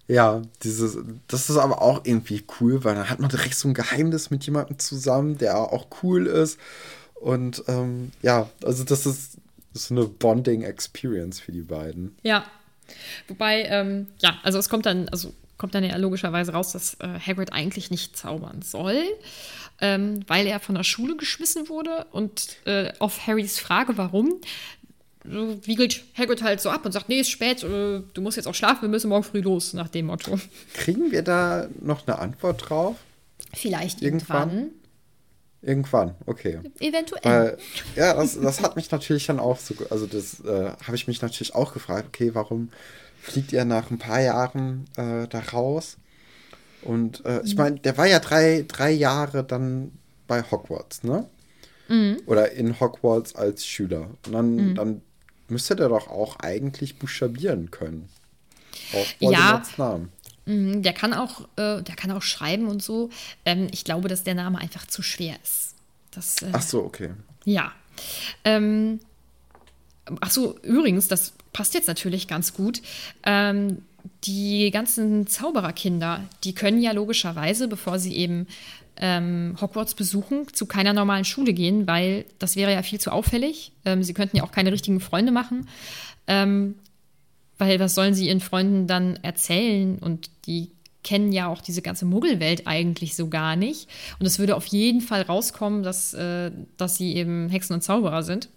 Ja, 0.08 0.42
dieses, 0.64 0.98
das 1.28 1.52
ist 1.52 1.58
aber 1.58 1.84
auch 1.84 2.04
irgendwie 2.04 2.44
cool, 2.60 2.84
weil 2.84 2.96
dann 2.96 3.10
hat 3.10 3.20
man 3.20 3.30
direkt 3.30 3.54
so 3.54 3.68
ein 3.68 3.76
Geheimnis 3.76 4.32
mit 4.32 4.44
jemandem 4.44 4.80
zusammen, 4.80 5.38
der 5.38 5.58
auch 5.58 5.88
cool 6.02 6.26
ist. 6.26 6.60
Und 7.14 7.64
ähm, 7.68 8.12
ja, 8.24 8.50
also 8.64 8.84
das 8.84 9.06
ist, 9.06 9.38
ist 9.74 9.92
eine 9.92 10.06
Bonding-Experience 10.06 11.40
für 11.40 11.52
die 11.52 11.62
beiden. 11.62 12.18
Ja. 12.24 12.44
Wobei, 13.28 13.66
ähm, 13.66 14.08
ja, 14.18 14.40
also 14.42 14.58
es 14.58 14.68
kommt 14.68 14.88
dann, 14.88 15.10
also 15.10 15.32
kommt 15.60 15.76
dann 15.76 15.84
ja 15.84 15.96
logischerweise 15.98 16.54
raus, 16.54 16.72
dass 16.72 16.96
äh, 16.96 17.20
Hagrid 17.20 17.54
eigentlich 17.54 17.92
nicht 17.92 18.18
zaubern 18.18 18.64
soll 18.64 19.04
ähm, 19.82 20.22
weil 20.28 20.48
er 20.48 20.60
von 20.60 20.76
der 20.76 20.84
Schule 20.84 21.16
geschmissen 21.16 21.70
wurde. 21.70 22.06
Und 22.12 22.58
äh, 22.66 22.92
auf 23.00 23.28
Harrys 23.28 23.60
Frage, 23.60 23.98
warum, 23.98 24.42
so 25.24 25.60
wiegelt 25.66 26.04
Hagrid 26.18 26.42
halt 26.42 26.62
so 26.62 26.70
ab 26.70 26.86
und 26.86 26.92
sagt, 26.92 27.10
nee, 27.10 27.20
ist 27.20 27.30
spät, 27.30 27.64
äh, 27.64 28.02
du 28.14 28.22
musst 28.22 28.38
jetzt 28.38 28.48
auch 28.48 28.56
schlafen, 28.56 28.84
wir 28.84 28.90
müssen 28.90 29.10
morgen 29.10 29.24
früh 29.24 29.42
los, 29.42 29.74
nach 29.74 29.90
dem 29.90 30.08
Motto. 30.08 30.40
Kriegen 30.74 31.12
wir 31.12 31.22
da 31.22 31.68
noch 31.82 32.08
eine 32.08 32.20
Antwort 32.20 32.70
drauf? 32.70 32.96
Vielleicht 33.54 34.02
irgendwann. 34.02 34.50
irgendwann. 34.50 34.72
Irgendwann, 35.62 36.16
okay. 36.26 36.60
Eventuell. 36.80 37.58
Äh, 37.58 38.00
ja, 38.00 38.14
das, 38.14 38.40
das 38.40 38.62
hat 38.62 38.78
mich 38.78 38.90
natürlich 38.92 39.26
dann 39.26 39.40
auch 39.40 39.58
so, 39.58 39.76
also 39.90 40.08
das 40.08 40.40
äh, 40.40 40.72
habe 40.86 40.96
ich 40.96 41.06
mich 41.08 41.22
natürlich 41.22 41.54
auch 41.54 41.74
gefragt, 41.74 42.08
okay, 42.08 42.34
warum 42.34 42.70
fliegt 43.22 43.52
ihr 43.52 43.66
nach 43.66 43.92
ein 43.92 43.98
paar 43.98 44.22
Jahren 44.22 44.86
äh, 44.96 45.28
da 45.28 45.40
raus? 45.52 45.98
Und 46.82 47.26
äh, 47.26 47.42
ich 47.44 47.56
meine, 47.56 47.80
der 47.80 47.98
war 47.98 48.08
ja 48.08 48.20
drei, 48.20 48.66
drei 48.68 48.92
Jahre 48.92 49.44
dann 49.44 49.92
bei 50.28 50.44
Hogwarts, 50.44 51.04
ne? 51.04 51.28
Mhm. 51.88 52.22
Oder 52.26 52.52
in 52.52 52.80
Hogwarts 52.80 53.36
als 53.36 53.66
Schüler. 53.66 54.10
Und 54.26 54.32
dann, 54.32 54.56
mhm. 54.56 54.76
dann 54.76 55.02
müsste 55.48 55.76
der 55.76 55.90
doch 55.90 56.08
auch 56.08 56.38
eigentlich 56.40 57.00
buchstabieren 57.00 57.72
können. 57.72 58.08
Auch 58.94 59.22
Voldemorts 59.22 59.78
ja. 59.78 59.86
Namen. 59.86 60.12
Mhm, 60.46 60.82
der 60.82 60.94
kann 60.94 61.14
auch, 61.14 61.42
äh, 61.58 61.82
der 61.82 61.96
kann 61.96 62.12
auch 62.12 62.22
schreiben 62.22 62.68
und 62.68 62.82
so. 62.82 63.10
Ähm, 63.46 63.68
ich 63.72 63.84
glaube, 63.84 64.08
dass 64.08 64.24
der 64.24 64.36
Name 64.36 64.60
einfach 64.60 64.88
zu 64.88 65.02
schwer 65.02 65.36
ist. 65.44 65.76
Das, 66.12 66.42
äh, 66.42 66.50
ach 66.52 66.62
so, 66.62 66.84
okay. 66.84 67.12
Ja. 67.46 67.72
Ähm, 68.44 69.00
ach 70.22 70.32
so, 70.32 70.58
übrigens, 70.60 71.08
das 71.08 71.34
passt 71.54 71.74
jetzt 71.74 71.88
natürlich 71.88 72.28
ganz 72.28 72.54
gut. 72.54 72.82
Ähm, 73.24 73.84
die 74.24 74.72
ganzen 74.72 75.28
Zaubererkinder, 75.28 76.24
die 76.44 76.54
können 76.54 76.82
ja 76.82 76.92
logischerweise, 76.92 77.68
bevor 77.68 78.00
sie 78.00 78.16
eben 78.16 78.48
ähm, 78.98 79.56
Hogwarts 79.60 79.96
besuchen, 79.96 80.54
zu 80.54 80.66
keiner 80.66 80.94
normalen 80.94 81.26
Schule 81.26 81.54
gehen, 81.54 81.88
weil 81.88 82.26
das 82.38 82.56
wäre 82.56 82.74
ja 82.74 82.84
viel 82.84 83.00
zu 83.00 83.12
auffällig. 83.12 83.72
Ähm, 83.86 84.04
sie 84.04 84.14
könnten 84.14 84.38
ja 84.38 84.44
auch 84.44 84.52
keine 84.52 84.72
richtigen 84.72 85.00
Freunde 85.00 85.32
machen. 85.32 85.68
Ähm, 86.28 86.76
weil 87.58 87.80
was 87.80 87.96
sollen 87.96 88.14
sie 88.14 88.28
ihren 88.28 88.40
Freunden 88.40 88.88
dann 88.88 89.18
erzählen? 89.22 90.00
Und 90.00 90.30
die 90.46 90.72
kennen 91.04 91.32
ja 91.32 91.48
auch 91.48 91.62
diese 91.62 91.82
ganze 91.82 92.06
Muggelwelt 92.06 92.68
eigentlich 92.68 93.16
so 93.16 93.30
gar 93.30 93.56
nicht. 93.56 93.88
Und 94.20 94.26
es 94.26 94.40
würde 94.40 94.56
auf 94.56 94.66
jeden 94.68 95.02
Fall 95.02 95.22
rauskommen, 95.22 95.84
dass, 95.84 96.14
äh, 96.14 96.52
dass 96.78 96.98
sie 96.98 97.16
eben 97.16 97.50
Hexen 97.50 97.76
und 97.76 97.82
Zauberer 97.82 98.24
sind. 98.24 98.50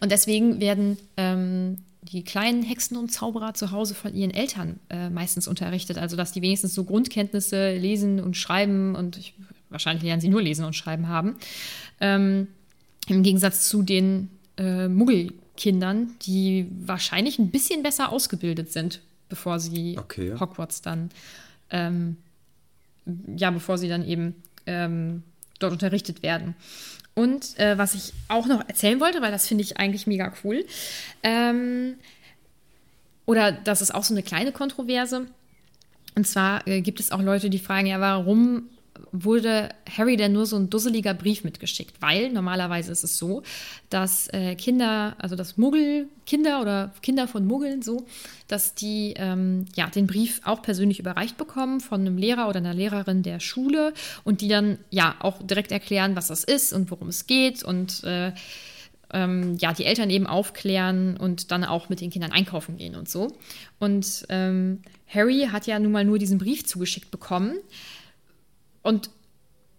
Und 0.00 0.12
deswegen 0.12 0.60
werden 0.60 0.98
ähm, 1.16 1.78
die 2.02 2.24
kleinen 2.24 2.62
Hexen 2.62 2.96
und 2.96 3.12
Zauberer 3.12 3.54
zu 3.54 3.72
Hause 3.72 3.94
von 3.94 4.14
ihren 4.14 4.30
Eltern 4.30 4.80
äh, 4.88 5.10
meistens 5.10 5.46
unterrichtet. 5.46 5.98
Also, 5.98 6.16
dass 6.16 6.32
die 6.32 6.42
wenigstens 6.42 6.74
so 6.74 6.84
Grundkenntnisse 6.84 7.76
lesen 7.76 8.20
und 8.20 8.36
schreiben 8.36 8.94
und 8.94 9.18
ich, 9.18 9.34
wahrscheinlich 9.68 10.02
lernen 10.02 10.20
sie 10.20 10.28
nur 10.28 10.42
lesen 10.42 10.64
und 10.64 10.74
schreiben 10.74 11.08
haben. 11.08 11.36
Ähm, 12.00 12.48
Im 13.06 13.22
Gegensatz 13.22 13.68
zu 13.68 13.82
den 13.82 14.30
äh, 14.56 14.88
Muggelkindern, 14.88 16.14
die 16.22 16.66
wahrscheinlich 16.84 17.38
ein 17.38 17.50
bisschen 17.50 17.82
besser 17.82 18.10
ausgebildet 18.10 18.72
sind, 18.72 19.00
bevor 19.28 19.60
sie 19.60 19.98
okay. 19.98 20.34
Hogwarts 20.40 20.80
dann, 20.80 21.10
ähm, 21.70 22.16
ja, 23.36 23.50
bevor 23.50 23.76
sie 23.76 23.88
dann 23.88 24.06
eben 24.06 24.34
ähm, 24.66 25.22
dort 25.58 25.72
unterrichtet 25.72 26.22
werden. 26.22 26.54
Und 27.20 27.58
äh, 27.58 27.76
was 27.76 27.94
ich 27.94 28.14
auch 28.28 28.46
noch 28.46 28.66
erzählen 28.66 28.98
wollte, 28.98 29.20
weil 29.20 29.30
das 29.30 29.46
finde 29.46 29.62
ich 29.62 29.76
eigentlich 29.76 30.06
mega 30.06 30.32
cool, 30.42 30.64
ähm, 31.22 31.96
oder 33.26 33.52
das 33.52 33.82
ist 33.82 33.94
auch 33.94 34.04
so 34.04 34.14
eine 34.14 34.22
kleine 34.22 34.52
Kontroverse. 34.52 35.26
Und 36.14 36.26
zwar 36.26 36.66
äh, 36.66 36.80
gibt 36.80 36.98
es 36.98 37.12
auch 37.12 37.20
Leute, 37.20 37.50
die 37.50 37.58
fragen, 37.58 37.88
ja, 37.88 38.00
warum 38.00 38.70
wurde 39.12 39.70
Harry 39.96 40.16
denn 40.16 40.32
nur 40.32 40.46
so 40.46 40.56
ein 40.56 40.70
dusseliger 40.70 41.14
Brief 41.14 41.44
mitgeschickt, 41.44 42.00
weil 42.00 42.30
normalerweise 42.30 42.92
ist 42.92 43.04
es 43.04 43.18
so, 43.18 43.42
dass 43.88 44.28
äh, 44.28 44.54
Kinder, 44.54 45.16
also 45.18 45.36
das 45.36 45.56
Muggel, 45.56 46.08
Kinder 46.26 46.60
oder 46.60 46.92
Kinder 47.02 47.26
von 47.26 47.46
Muggeln 47.46 47.82
so, 47.82 48.06
dass 48.46 48.74
die 48.74 49.14
ähm, 49.16 49.66
ja 49.74 49.88
den 49.88 50.06
Brief 50.06 50.40
auch 50.44 50.62
persönlich 50.62 51.00
überreicht 51.00 51.36
bekommen 51.36 51.80
von 51.80 52.00
einem 52.00 52.16
Lehrer 52.16 52.48
oder 52.48 52.58
einer 52.58 52.74
Lehrerin 52.74 53.22
der 53.22 53.40
Schule 53.40 53.92
und 54.24 54.40
die 54.40 54.48
dann 54.48 54.78
ja 54.90 55.16
auch 55.20 55.42
direkt 55.42 55.72
erklären, 55.72 56.16
was 56.16 56.28
das 56.28 56.44
ist 56.44 56.72
und 56.72 56.90
worum 56.90 57.08
es 57.08 57.26
geht 57.26 57.64
und 57.64 58.04
äh, 58.04 58.32
ähm, 59.12 59.56
ja, 59.58 59.72
die 59.72 59.84
Eltern 59.84 60.10
eben 60.10 60.26
aufklären 60.26 61.16
und 61.16 61.50
dann 61.50 61.64
auch 61.64 61.88
mit 61.88 62.00
den 62.00 62.10
Kindern 62.10 62.32
einkaufen 62.32 62.76
gehen 62.76 62.94
und 62.94 63.08
so. 63.08 63.32
Und 63.78 64.24
ähm, 64.28 64.82
Harry 65.08 65.48
hat 65.50 65.66
ja 65.66 65.78
nun 65.78 65.92
mal 65.92 66.04
nur 66.04 66.18
diesen 66.18 66.38
Brief 66.38 66.64
zugeschickt 66.64 67.10
bekommen. 67.10 67.56
Und 68.82 69.10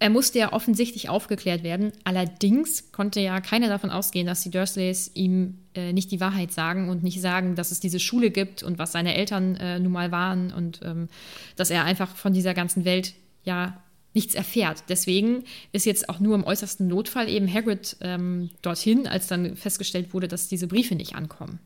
er 0.02 0.10
musste 0.10 0.40
ja 0.40 0.52
offensichtlich 0.52 1.08
aufgeklärt 1.08 1.62
werden. 1.62 1.92
Allerdings 2.02 2.90
konnte 2.90 3.20
ja 3.20 3.40
keiner 3.40 3.68
davon 3.68 3.90
ausgehen, 3.90 4.26
dass 4.26 4.42
die 4.42 4.50
Dursleys 4.50 5.12
ihm 5.14 5.58
äh, 5.74 5.92
nicht 5.92 6.10
die 6.10 6.18
Wahrheit 6.18 6.50
sagen 6.52 6.88
und 6.88 7.04
nicht 7.04 7.20
sagen, 7.20 7.54
dass 7.54 7.70
es 7.70 7.78
diese 7.78 8.00
Schule 8.00 8.32
gibt 8.32 8.64
und 8.64 8.78
was 8.78 8.90
seine 8.90 9.14
Eltern 9.14 9.54
äh, 9.54 9.78
nun 9.78 9.92
mal 9.92 10.10
waren 10.10 10.52
und 10.52 10.80
ähm, 10.82 11.08
dass 11.54 11.70
er 11.70 11.84
einfach 11.84 12.16
von 12.16 12.32
dieser 12.32 12.52
ganzen 12.52 12.84
Welt 12.84 13.14
ja 13.44 13.80
nichts 14.12 14.34
erfährt. 14.34 14.82
Deswegen 14.88 15.44
ist 15.70 15.86
jetzt 15.86 16.08
auch 16.08 16.18
nur 16.18 16.34
im 16.34 16.42
äußersten 16.42 16.88
Notfall 16.88 17.28
eben 17.28 17.46
Hagrid 17.46 17.96
ähm, 18.00 18.50
dorthin, 18.60 19.06
als 19.06 19.28
dann 19.28 19.56
festgestellt 19.56 20.12
wurde, 20.12 20.26
dass 20.26 20.48
diese 20.48 20.66
Briefe 20.66 20.96
nicht 20.96 21.14
ankommen. 21.14 21.60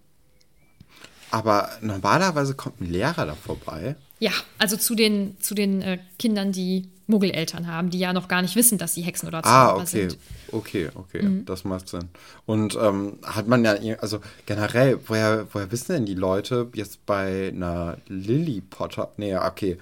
Aber 1.31 1.71
normalerweise 1.81 2.55
kommt 2.55 2.83
ein 2.83 2.93
Lehrer 2.93 3.25
da 3.25 3.35
vorbei. 3.35 3.97
Ja, 4.21 4.33
also 4.59 4.77
zu 4.77 4.95
den, 4.95 5.41
zu 5.41 5.55
den 5.55 5.81
äh, 5.81 5.99
Kindern, 6.19 6.53
die 6.53 6.89
Muggeleltern 7.07 7.67
haben, 7.67 7.91
die 7.91 7.99
ja 7.99 8.13
noch 8.13 8.29
gar 8.29 8.43
nicht 8.43 8.57
wissen, 8.57 8.79
dass 8.79 8.95
sie 8.95 9.03
Hexen 9.03 9.29
oder 9.29 9.43
Zauberer 9.43 9.79
ah, 9.79 9.83
okay. 9.83 9.87
sind. 9.87 10.19
Okay, 10.51 10.91
okay, 10.95 11.23
mhm. 11.23 11.45
das 11.45 11.65
macht 11.65 11.89
Sinn. 11.89 12.09
Und 12.47 12.77
ähm, 12.81 13.19
hat 13.23 13.47
man 13.47 13.65
ja, 13.65 13.75
also 14.01 14.21
generell, 14.47 14.99
woher, 15.07 15.47
woher 15.53 15.71
wissen 15.71 15.93
denn 15.93 16.07
die 16.07 16.15
Leute 16.15 16.69
jetzt 16.75 17.07
bei 17.07 17.49
einer 17.55 17.99
Lily 18.09 18.61
Potter, 18.61 19.13
nee, 19.17 19.37
okay, 19.37 19.79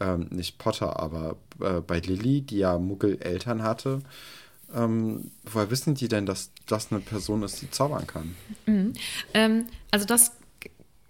ähm, 0.00 0.28
nicht 0.30 0.58
Potter, 0.58 1.00
aber 1.00 1.36
äh, 1.60 1.80
bei 1.80 1.98
Lily, 1.98 2.42
die 2.42 2.58
ja 2.58 2.78
Muggeleltern 2.78 3.62
hatte, 3.62 4.00
ähm, 4.74 5.30
woher 5.44 5.70
wissen 5.70 5.94
die 5.94 6.08
denn, 6.08 6.26
dass 6.26 6.50
das 6.66 6.92
eine 6.92 7.00
Person 7.00 7.42
ist, 7.42 7.60
die 7.60 7.70
zaubern 7.70 8.06
kann? 8.06 8.36
Mhm. 8.66 8.92
Ähm, 9.34 9.66
also 9.90 10.06
das 10.06 10.32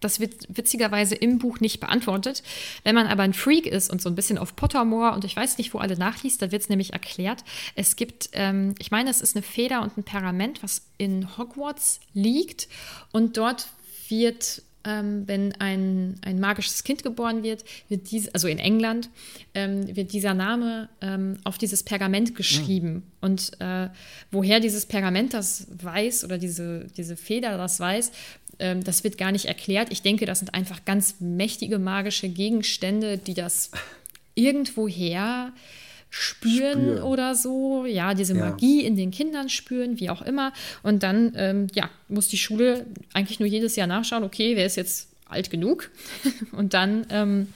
das 0.01 0.21
wird 0.21 0.47
witzigerweise 0.49 1.15
im 1.15 1.39
Buch 1.39 1.61
nicht 1.61 1.81
beantwortet. 1.81 2.43
Wenn 2.85 2.95
man 2.95 3.07
aber 3.07 3.23
ein 3.23 3.35
Freak 3.35 3.67
ist 3.67 3.91
und 3.91 4.03
so 4.03 4.09
ein 4.09 4.15
bisschen 4.15 4.39
auf 4.39 4.57
Pottermore 4.57 5.13
und 5.13 5.25
ich 5.25 5.37
weiß 5.37 5.59
nicht, 5.59 5.75
wo 5.75 5.79
alle 5.79 5.97
nachliest, 5.97 6.43
da 6.43 6.51
wird 6.53 6.63
es 6.63 6.69
nämlich 6.69 6.93
erklärt. 6.93 7.45
Es 7.75 7.97
gibt, 7.97 8.31
ähm, 8.33 8.75
ich 8.79 8.91
meine, 8.91 9.11
es 9.11 9.21
ist 9.21 9.37
eine 9.37 9.43
Feder 9.43 9.83
und 9.83 9.97
ein 9.97 10.05
Pergament, 10.05 10.63
was 10.63 10.83
in 10.99 11.37
Hogwarts 11.37 12.01
liegt 12.15 12.69
und 13.13 13.37
dort 13.37 13.69
wird 14.09 14.63
ähm, 14.85 15.25
wenn 15.27 15.53
ein, 15.61 16.17
ein 16.23 16.41
magisches 16.41 16.85
Kind 16.85 17.03
geboren 17.03 17.43
wird, 17.43 17.65
wird 17.89 18.11
dies, 18.11 18.29
also 18.29 18.49
in 18.49 18.59
England, 18.59 19.11
ähm, 19.55 19.95
wird 19.95 20.13
dieser 20.13 20.35
Name 20.35 20.89
ähm, 21.01 21.37
auf 21.45 21.59
dieses 21.59 21.83
Pergament 21.83 22.35
geschrieben. 22.35 22.93
Mhm. 22.93 23.03
Und 23.21 23.53
äh, 23.61 23.89
woher 24.31 24.61
dieses 24.61 24.87
Pergament 24.87 25.35
das 25.35 25.67
weiß 25.71 26.25
oder 26.25 26.39
diese, 26.39 26.87
diese 26.97 27.17
Feder 27.17 27.59
das 27.59 27.79
weiß, 27.79 28.13
ähm, 28.61 28.85
das 28.85 29.05
wird 29.05 29.19
gar 29.19 29.33
nicht 29.33 29.47
erklärt. 29.47 29.91
Ich 29.91 30.03
denke, 30.03 30.27
das 30.27 30.39
sind 30.39 30.55
einfach 30.55 30.85
ganz 30.85 31.17
mächtige 31.21 31.79
magische 31.79 32.29
Gegenstände, 32.29 33.19
die 33.19 33.35
das 33.35 33.71
irgendwoher 34.35 35.53
spüren, 36.11 36.73
spüren. 36.73 37.03
oder 37.03 37.35
so. 37.35 37.87
Ja, 37.87 38.15
diese 38.15 38.35
ja. 38.35 38.51
Magie 38.51 38.85
in 38.85 38.97
den 38.97 39.11
Kindern 39.11 39.49
spüren, 39.49 39.99
wie 39.99 40.11
auch 40.11 40.23
immer. 40.23 40.53
Und 40.83 41.03
dann, 41.03 41.33
ähm, 41.37 41.67
ja, 41.75 41.89
muss 42.09 42.29
die 42.29 42.39
Schule 42.39 42.87
eigentlich 43.15 43.41
nur 43.41 43.49
jedes 43.49 43.77
Jahr 43.77 43.87
nachschauen, 43.87 44.25
okay, 44.25 44.57
wer 44.57 44.67
ist 44.67 44.77
jetzt 44.77 45.09
alt 45.27 45.51
genug? 45.51 45.91
Und 46.53 46.75
dann 46.75 47.07
ähm, 47.11 47.53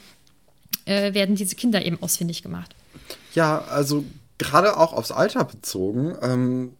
äh, 0.84 1.14
werden 1.14 1.36
diese 1.36 1.56
Kinder 1.56 1.84
eben 1.84 2.00
ausfindig 2.00 2.42
gemacht. 2.42 2.74
Ja, 3.34 3.62
also 3.62 4.04
gerade 4.38 4.76
auch 4.76 4.92
aufs 4.92 5.10
Alter 5.10 5.44
bezogen. 5.44 6.14
Ähm, 6.22 6.72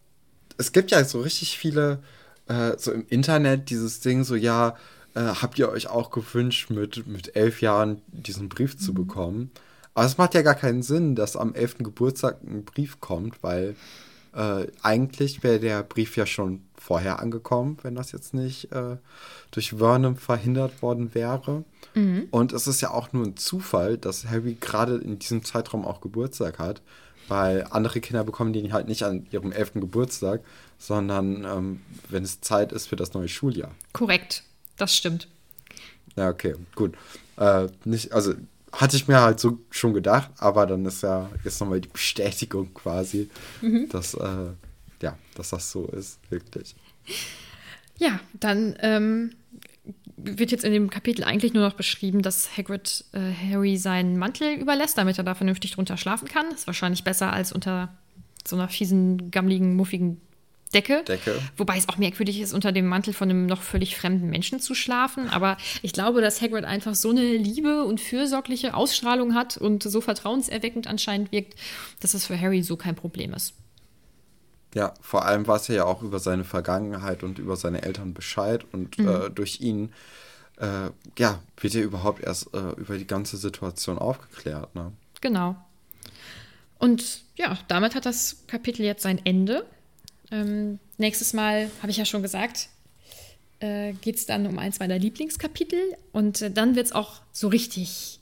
es 0.57 0.71
gibt 0.71 0.91
ja 0.91 1.03
so 1.03 1.21
richtig 1.21 1.57
viele 1.57 1.99
äh, 2.47 2.73
so 2.77 2.91
im 2.91 3.05
Internet 3.07 3.69
dieses 3.69 3.99
Ding, 3.99 4.23
so 4.23 4.35
ja, 4.35 4.75
äh, 5.15 5.21
habt 5.21 5.57
ihr 5.57 5.69
euch 5.69 5.87
auch 5.87 6.11
gewünscht, 6.11 6.69
mit, 6.69 7.07
mit 7.07 7.35
elf 7.35 7.61
Jahren 7.61 8.01
diesen 8.07 8.49
Brief 8.49 8.77
zu 8.77 8.91
mhm. 8.91 8.95
bekommen? 8.95 9.51
Aber 9.93 10.05
es 10.05 10.17
macht 10.17 10.33
ja 10.33 10.41
gar 10.41 10.55
keinen 10.55 10.83
Sinn, 10.83 11.15
dass 11.15 11.37
am 11.37 11.55
elften 11.55 11.83
Geburtstag 11.83 12.43
ein 12.43 12.65
Brief 12.65 12.99
kommt, 12.99 13.41
weil 13.41 13.75
äh, 14.35 14.67
eigentlich 14.81 15.41
wäre 15.43 15.59
der 15.59 15.83
Brief 15.83 16.17
ja 16.17 16.25
schon 16.25 16.61
vorher 16.77 17.19
angekommen, 17.19 17.77
wenn 17.81 17.95
das 17.95 18.11
jetzt 18.11 18.33
nicht 18.33 18.71
äh, 18.73 18.97
durch 19.51 19.75
Vernon 19.77 20.17
verhindert 20.17 20.81
worden 20.81 21.15
wäre. 21.15 21.63
Mhm. 21.93 22.27
Und 22.29 22.51
es 22.51 22.67
ist 22.67 22.81
ja 22.81 22.91
auch 22.91 23.13
nur 23.13 23.25
ein 23.25 23.37
Zufall, 23.37 23.97
dass 23.97 24.25
Harry 24.25 24.57
gerade 24.59 24.97
in 24.97 25.17
diesem 25.17 25.43
Zeitraum 25.45 25.85
auch 25.85 26.01
Geburtstag 26.01 26.59
hat, 26.59 26.81
weil 27.27 27.65
andere 27.69 27.99
Kinder 28.01 28.23
bekommen 28.23 28.53
den 28.53 28.73
halt 28.73 28.87
nicht 28.87 29.03
an 29.03 29.27
ihrem 29.31 29.51
elften 29.51 29.81
Geburtstag, 29.81 30.41
sondern 30.77 31.43
ähm, 31.45 31.81
wenn 32.09 32.23
es 32.23 32.41
Zeit 32.41 32.71
ist 32.71 32.87
für 32.87 32.95
das 32.95 33.13
neue 33.13 33.27
Schuljahr. 33.27 33.71
Korrekt, 33.93 34.43
das 34.77 34.95
stimmt. 34.95 35.27
Ja, 36.15 36.29
okay, 36.29 36.55
gut. 36.75 36.95
Äh, 37.37 37.67
nicht, 37.83 38.13
also 38.13 38.33
hatte 38.71 38.97
ich 38.97 39.07
mir 39.07 39.21
halt 39.21 39.39
so 39.39 39.59
schon 39.69 39.93
gedacht, 39.93 40.31
aber 40.37 40.65
dann 40.65 40.85
ist 40.85 41.03
ja 41.03 41.29
jetzt 41.43 41.59
nochmal 41.59 41.81
die 41.81 41.87
Bestätigung 41.87 42.73
quasi, 42.73 43.29
mhm. 43.61 43.89
dass, 43.89 44.13
äh, 44.13 44.51
ja, 45.01 45.17
dass 45.35 45.49
das 45.49 45.71
so 45.71 45.87
ist, 45.87 46.19
wirklich. 46.29 46.75
Ja, 47.97 48.19
dann 48.33 48.75
ähm, 48.79 49.31
wird 50.17 50.51
jetzt 50.51 50.63
in 50.63 50.73
dem 50.73 50.89
Kapitel 50.89 51.23
eigentlich 51.23 51.53
nur 51.53 51.63
noch 51.63 51.75
beschrieben, 51.75 52.21
dass 52.21 52.57
Hagrid 52.57 53.05
äh, 53.13 53.19
Harry 53.51 53.77
seinen 53.77 54.17
Mantel 54.17 54.55
überlässt, 54.55 54.97
damit 54.97 55.17
er 55.17 55.23
da 55.23 55.35
vernünftig 55.35 55.71
drunter 55.71 55.97
schlafen 55.97 56.27
kann. 56.27 56.49
Ist 56.51 56.67
wahrscheinlich 56.67 57.03
besser 57.03 57.31
als 57.31 57.51
unter 57.51 57.95
so 58.47 58.55
einer 58.55 58.69
fiesen, 58.69 59.31
gammligen, 59.31 59.75
muffigen 59.75 60.21
Decke. 60.73 61.03
Decke. 61.03 61.39
Wobei 61.57 61.77
es 61.77 61.87
auch 61.87 61.97
merkwürdig 61.97 62.39
ist, 62.41 62.53
unter 62.53 62.71
dem 62.71 62.85
Mantel 62.87 63.13
von 63.13 63.29
einem 63.29 63.45
noch 63.45 63.61
völlig 63.61 63.95
fremden 63.95 64.29
Menschen 64.29 64.59
zu 64.59 64.75
schlafen. 64.75 65.29
Aber 65.29 65.57
ich 65.81 65.93
glaube, 65.93 66.21
dass 66.21 66.41
Hagrid 66.41 66.65
einfach 66.65 66.95
so 66.95 67.11
eine 67.11 67.37
liebe 67.37 67.83
und 67.83 68.01
fürsorgliche 68.01 68.73
Ausstrahlung 68.73 69.35
hat 69.35 69.57
und 69.57 69.83
so 69.83 70.01
vertrauenserweckend 70.01 70.87
anscheinend 70.87 71.31
wirkt, 71.31 71.55
dass 72.01 72.13
es 72.13 72.25
für 72.25 72.39
Harry 72.39 72.61
so 72.61 72.75
kein 72.75 72.95
Problem 72.95 73.33
ist. 73.33 73.53
Ja, 74.75 74.93
vor 74.99 75.25
allem 75.25 75.47
weiß 75.47 75.69
er 75.69 75.75
ja 75.75 75.85
auch 75.85 76.03
über 76.03 76.19
seine 76.19 76.43
Vergangenheit 76.43 77.23
und 77.23 77.39
über 77.39 77.55
seine 77.55 77.81
Eltern 77.81 78.13
Bescheid 78.13 78.65
und 78.73 78.99
mhm. 78.99 79.07
äh, 79.07 79.29
durch 79.29 79.61
ihn 79.61 79.93
äh, 80.57 80.91
ja, 81.17 81.39
wird 81.57 81.75
er 81.75 81.83
überhaupt 81.83 82.21
erst 82.21 82.53
äh, 82.53 82.71
über 82.77 82.97
die 82.97 83.07
ganze 83.07 83.37
Situation 83.37 83.97
aufgeklärt. 83.97 84.75
Ne? 84.75 84.91
Genau. 85.21 85.55
Und 86.77 87.23
ja, 87.37 87.57
damit 87.69 87.95
hat 87.95 88.05
das 88.05 88.43
Kapitel 88.47 88.83
jetzt 88.83 89.03
sein 89.03 89.21
Ende. 89.23 89.65
Ähm, 90.29 90.79
nächstes 90.97 91.31
Mal, 91.33 91.71
habe 91.81 91.91
ich 91.91 91.97
ja 91.97 92.03
schon 92.03 92.21
gesagt, 92.21 92.67
äh, 93.59 93.93
geht 93.93 94.17
es 94.17 94.25
dann 94.25 94.45
um 94.45 94.59
eins 94.59 94.79
meiner 94.79 94.99
Lieblingskapitel 94.99 95.79
und 96.11 96.41
äh, 96.41 96.51
dann 96.51 96.75
wird 96.75 96.87
es 96.87 96.91
auch 96.91 97.21
so 97.31 97.47
richtig 97.47 98.19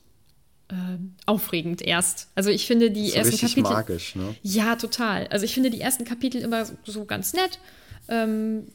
äh, 0.69 0.97
aufregend 1.25 1.81
erst. 1.81 2.27
Also 2.35 2.49
ich 2.49 2.67
finde 2.67 2.91
die 2.91 3.09
so 3.09 3.17
ersten 3.17 3.37
Kapitel. 3.37 3.63
magisch, 3.63 4.15
ne? 4.15 4.35
Ja, 4.41 4.75
total. 4.75 5.27
Also 5.27 5.45
ich 5.45 5.53
finde 5.53 5.69
die 5.69 5.81
ersten 5.81 6.05
Kapitel 6.05 6.41
immer 6.41 6.65
so, 6.65 6.73
so 6.85 7.05
ganz 7.05 7.33
nett. 7.33 7.59
Ähm, 8.07 8.67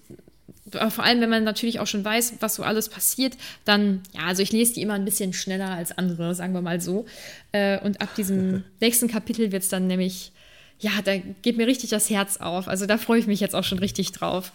vor 0.71 1.05
allem, 1.05 1.21
wenn 1.21 1.31
man 1.31 1.45
natürlich 1.45 1.81
auch 1.81 1.87
schon 1.87 2.05
weiß, 2.05 2.35
was 2.41 2.57
so 2.57 2.63
alles 2.63 2.89
passiert, 2.91 3.37
dann, 3.65 4.03
ja, 4.13 4.27
also 4.27 4.43
ich 4.43 4.53
lese 4.53 4.75
die 4.75 4.83
immer 4.83 4.95
ein 4.95 5.05
bisschen 5.05 5.33
schneller 5.33 5.71
als 5.71 5.97
andere, 5.97 6.35
sagen 6.35 6.53
wir 6.53 6.61
mal 6.61 6.81
so. 6.81 7.07
Äh, 7.53 7.81
und 7.81 8.01
ab 8.03 8.15
diesem 8.17 8.65
nächsten 8.81 9.09
Kapitel 9.09 9.51
wird 9.51 9.63
es 9.63 9.69
dann 9.71 9.87
nämlich 9.87 10.33
ja, 10.81 10.91
da 11.05 11.17
geht 11.17 11.57
mir 11.57 11.67
richtig 11.67 11.91
das 11.91 12.09
Herz 12.09 12.37
auf. 12.39 12.69
Also 12.69 12.87
da 12.87 12.99
freue 12.99 13.19
ich 13.19 13.27
mich 13.27 13.41
jetzt 13.41 13.55
auch 13.55 13.65
schon 13.65 13.79
richtig 13.79 14.13
drauf. 14.13 14.53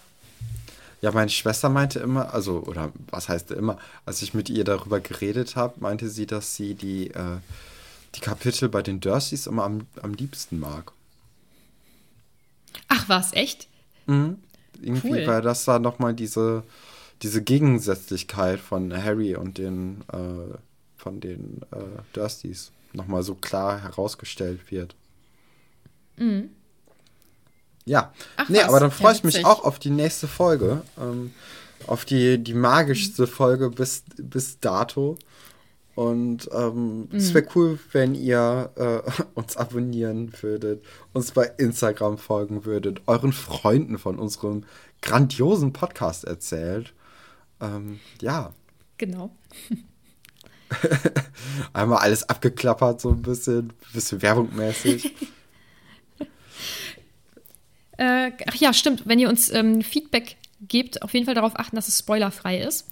Ja, 1.03 1.11
meine 1.11 1.29
Schwester 1.29 1.67
meinte 1.67 1.99
immer, 1.99 2.33
also, 2.33 2.63
oder 2.63 2.93
was 3.09 3.27
heißt 3.27 3.51
immer, 3.51 3.77
als 4.05 4.21
ich 4.21 4.33
mit 4.33 4.49
ihr 4.49 4.63
darüber 4.63 5.01
geredet 5.01 5.57
habe, 5.57 5.73
meinte 5.81 6.07
sie, 6.07 6.25
dass 6.25 6.55
sie 6.55 6.75
die, 6.75 7.09
äh, 7.09 7.39
die 8.15 8.21
Kapitel 8.21 8.69
bei 8.69 8.81
den 8.81 9.01
Dursleys 9.01 9.45
immer 9.45 9.65
am, 9.65 9.85
am 10.01 10.13
liebsten 10.13 10.61
mag. 10.61 10.93
Ach, 12.87 13.09
was, 13.09 13.33
echt? 13.33 13.67
Mhm. 14.05 14.37
Irgendwie, 14.81 15.09
cool. 15.09 15.27
weil 15.27 15.41
das 15.41 15.65
da 15.65 15.77
nochmal 15.77 16.13
diese, 16.13 16.63
diese 17.21 17.43
Gegensätzlichkeit 17.43 18.61
von 18.61 18.93
Harry 18.95 19.35
und 19.35 19.57
den, 19.57 20.05
äh, 20.07 20.55
von 20.95 21.19
den 21.19 21.63
äh, 21.71 22.01
Dursleys 22.13 22.71
nochmal 22.93 23.23
so 23.23 23.35
klar 23.35 23.81
herausgestellt 23.81 24.71
wird. 24.71 24.95
Mhm. 26.15 26.51
Ja, 27.85 28.13
Ach, 28.37 28.49
nee, 28.49 28.59
was? 28.59 28.65
aber 28.65 28.79
dann 28.79 28.91
freue 28.91 29.13
ich 29.13 29.23
mich 29.23 29.45
auch 29.45 29.63
auf 29.63 29.79
die 29.79 29.89
nächste 29.89 30.27
Folge. 30.27 30.81
Ähm, 30.99 31.33
auf 31.87 32.05
die, 32.05 32.41
die 32.41 32.53
magischste 32.53 33.27
Folge 33.27 33.69
bis, 33.69 34.03
bis 34.17 34.59
dato. 34.59 35.17
Und 35.95 36.49
ähm, 36.51 37.01
mhm. 37.01 37.09
es 37.13 37.33
wäre 37.33 37.45
cool, 37.55 37.79
wenn 37.91 38.15
ihr 38.15 38.71
äh, 38.75 39.21
uns 39.35 39.57
abonnieren 39.57 40.33
würdet, 40.41 40.83
uns 41.13 41.31
bei 41.31 41.51
Instagram 41.57 42.17
folgen 42.17 42.65
würdet, 42.65 43.01
euren 43.05 43.33
Freunden 43.33 43.99
von 43.99 44.17
unserem 44.17 44.63
grandiosen 45.01 45.73
Podcast 45.73 46.23
erzählt. 46.23 46.93
Ähm, 47.61 47.99
ja. 48.21 48.53
Genau. 48.97 49.35
Einmal 51.73 51.99
alles 51.99 52.27
abgeklappert, 52.27 53.01
so 53.01 53.09
ein 53.09 53.21
bisschen, 53.21 53.73
bisschen 53.93 54.21
werbungmäßig. 54.21 55.13
Äh, 58.03 58.31
ach 58.47 58.55
ja, 58.55 58.73
stimmt. 58.73 59.03
Wenn 59.05 59.19
ihr 59.19 59.29
uns 59.29 59.51
ähm, 59.51 59.81
Feedback 59.81 60.35
gebt, 60.67 61.01
auf 61.01 61.13
jeden 61.13 61.25
Fall 61.25 61.35
darauf 61.35 61.57
achten, 61.59 61.75
dass 61.75 61.87
es 61.87 61.99
spoilerfrei 61.99 62.59
ist. 62.59 62.87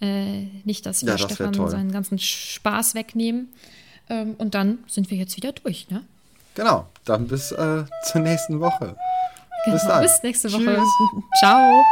Äh, 0.00 0.46
nicht, 0.64 0.84
dass 0.84 1.02
wir 1.02 1.12
ja, 1.12 1.16
das 1.16 1.32
Stefan 1.32 1.54
seinen 1.68 1.92
ganzen 1.92 2.18
Spaß 2.18 2.94
wegnehmen. 2.94 3.48
Ähm, 4.10 4.34
und 4.38 4.54
dann 4.54 4.78
sind 4.88 5.10
wir 5.10 5.16
jetzt 5.16 5.36
wieder 5.36 5.52
durch, 5.52 5.88
ne? 5.90 6.04
Genau. 6.54 6.86
Dann 7.04 7.28
bis 7.28 7.52
äh, 7.52 7.84
zur 8.04 8.20
nächsten 8.20 8.60
Woche. 8.60 8.96
Genau, 9.64 9.76
bis 9.76 9.86
dann. 9.86 10.02
Bis 10.02 10.22
nächste 10.22 10.52
Woche. 10.52 10.76
Tschüss. 10.76 11.22
Ciao. 11.40 11.82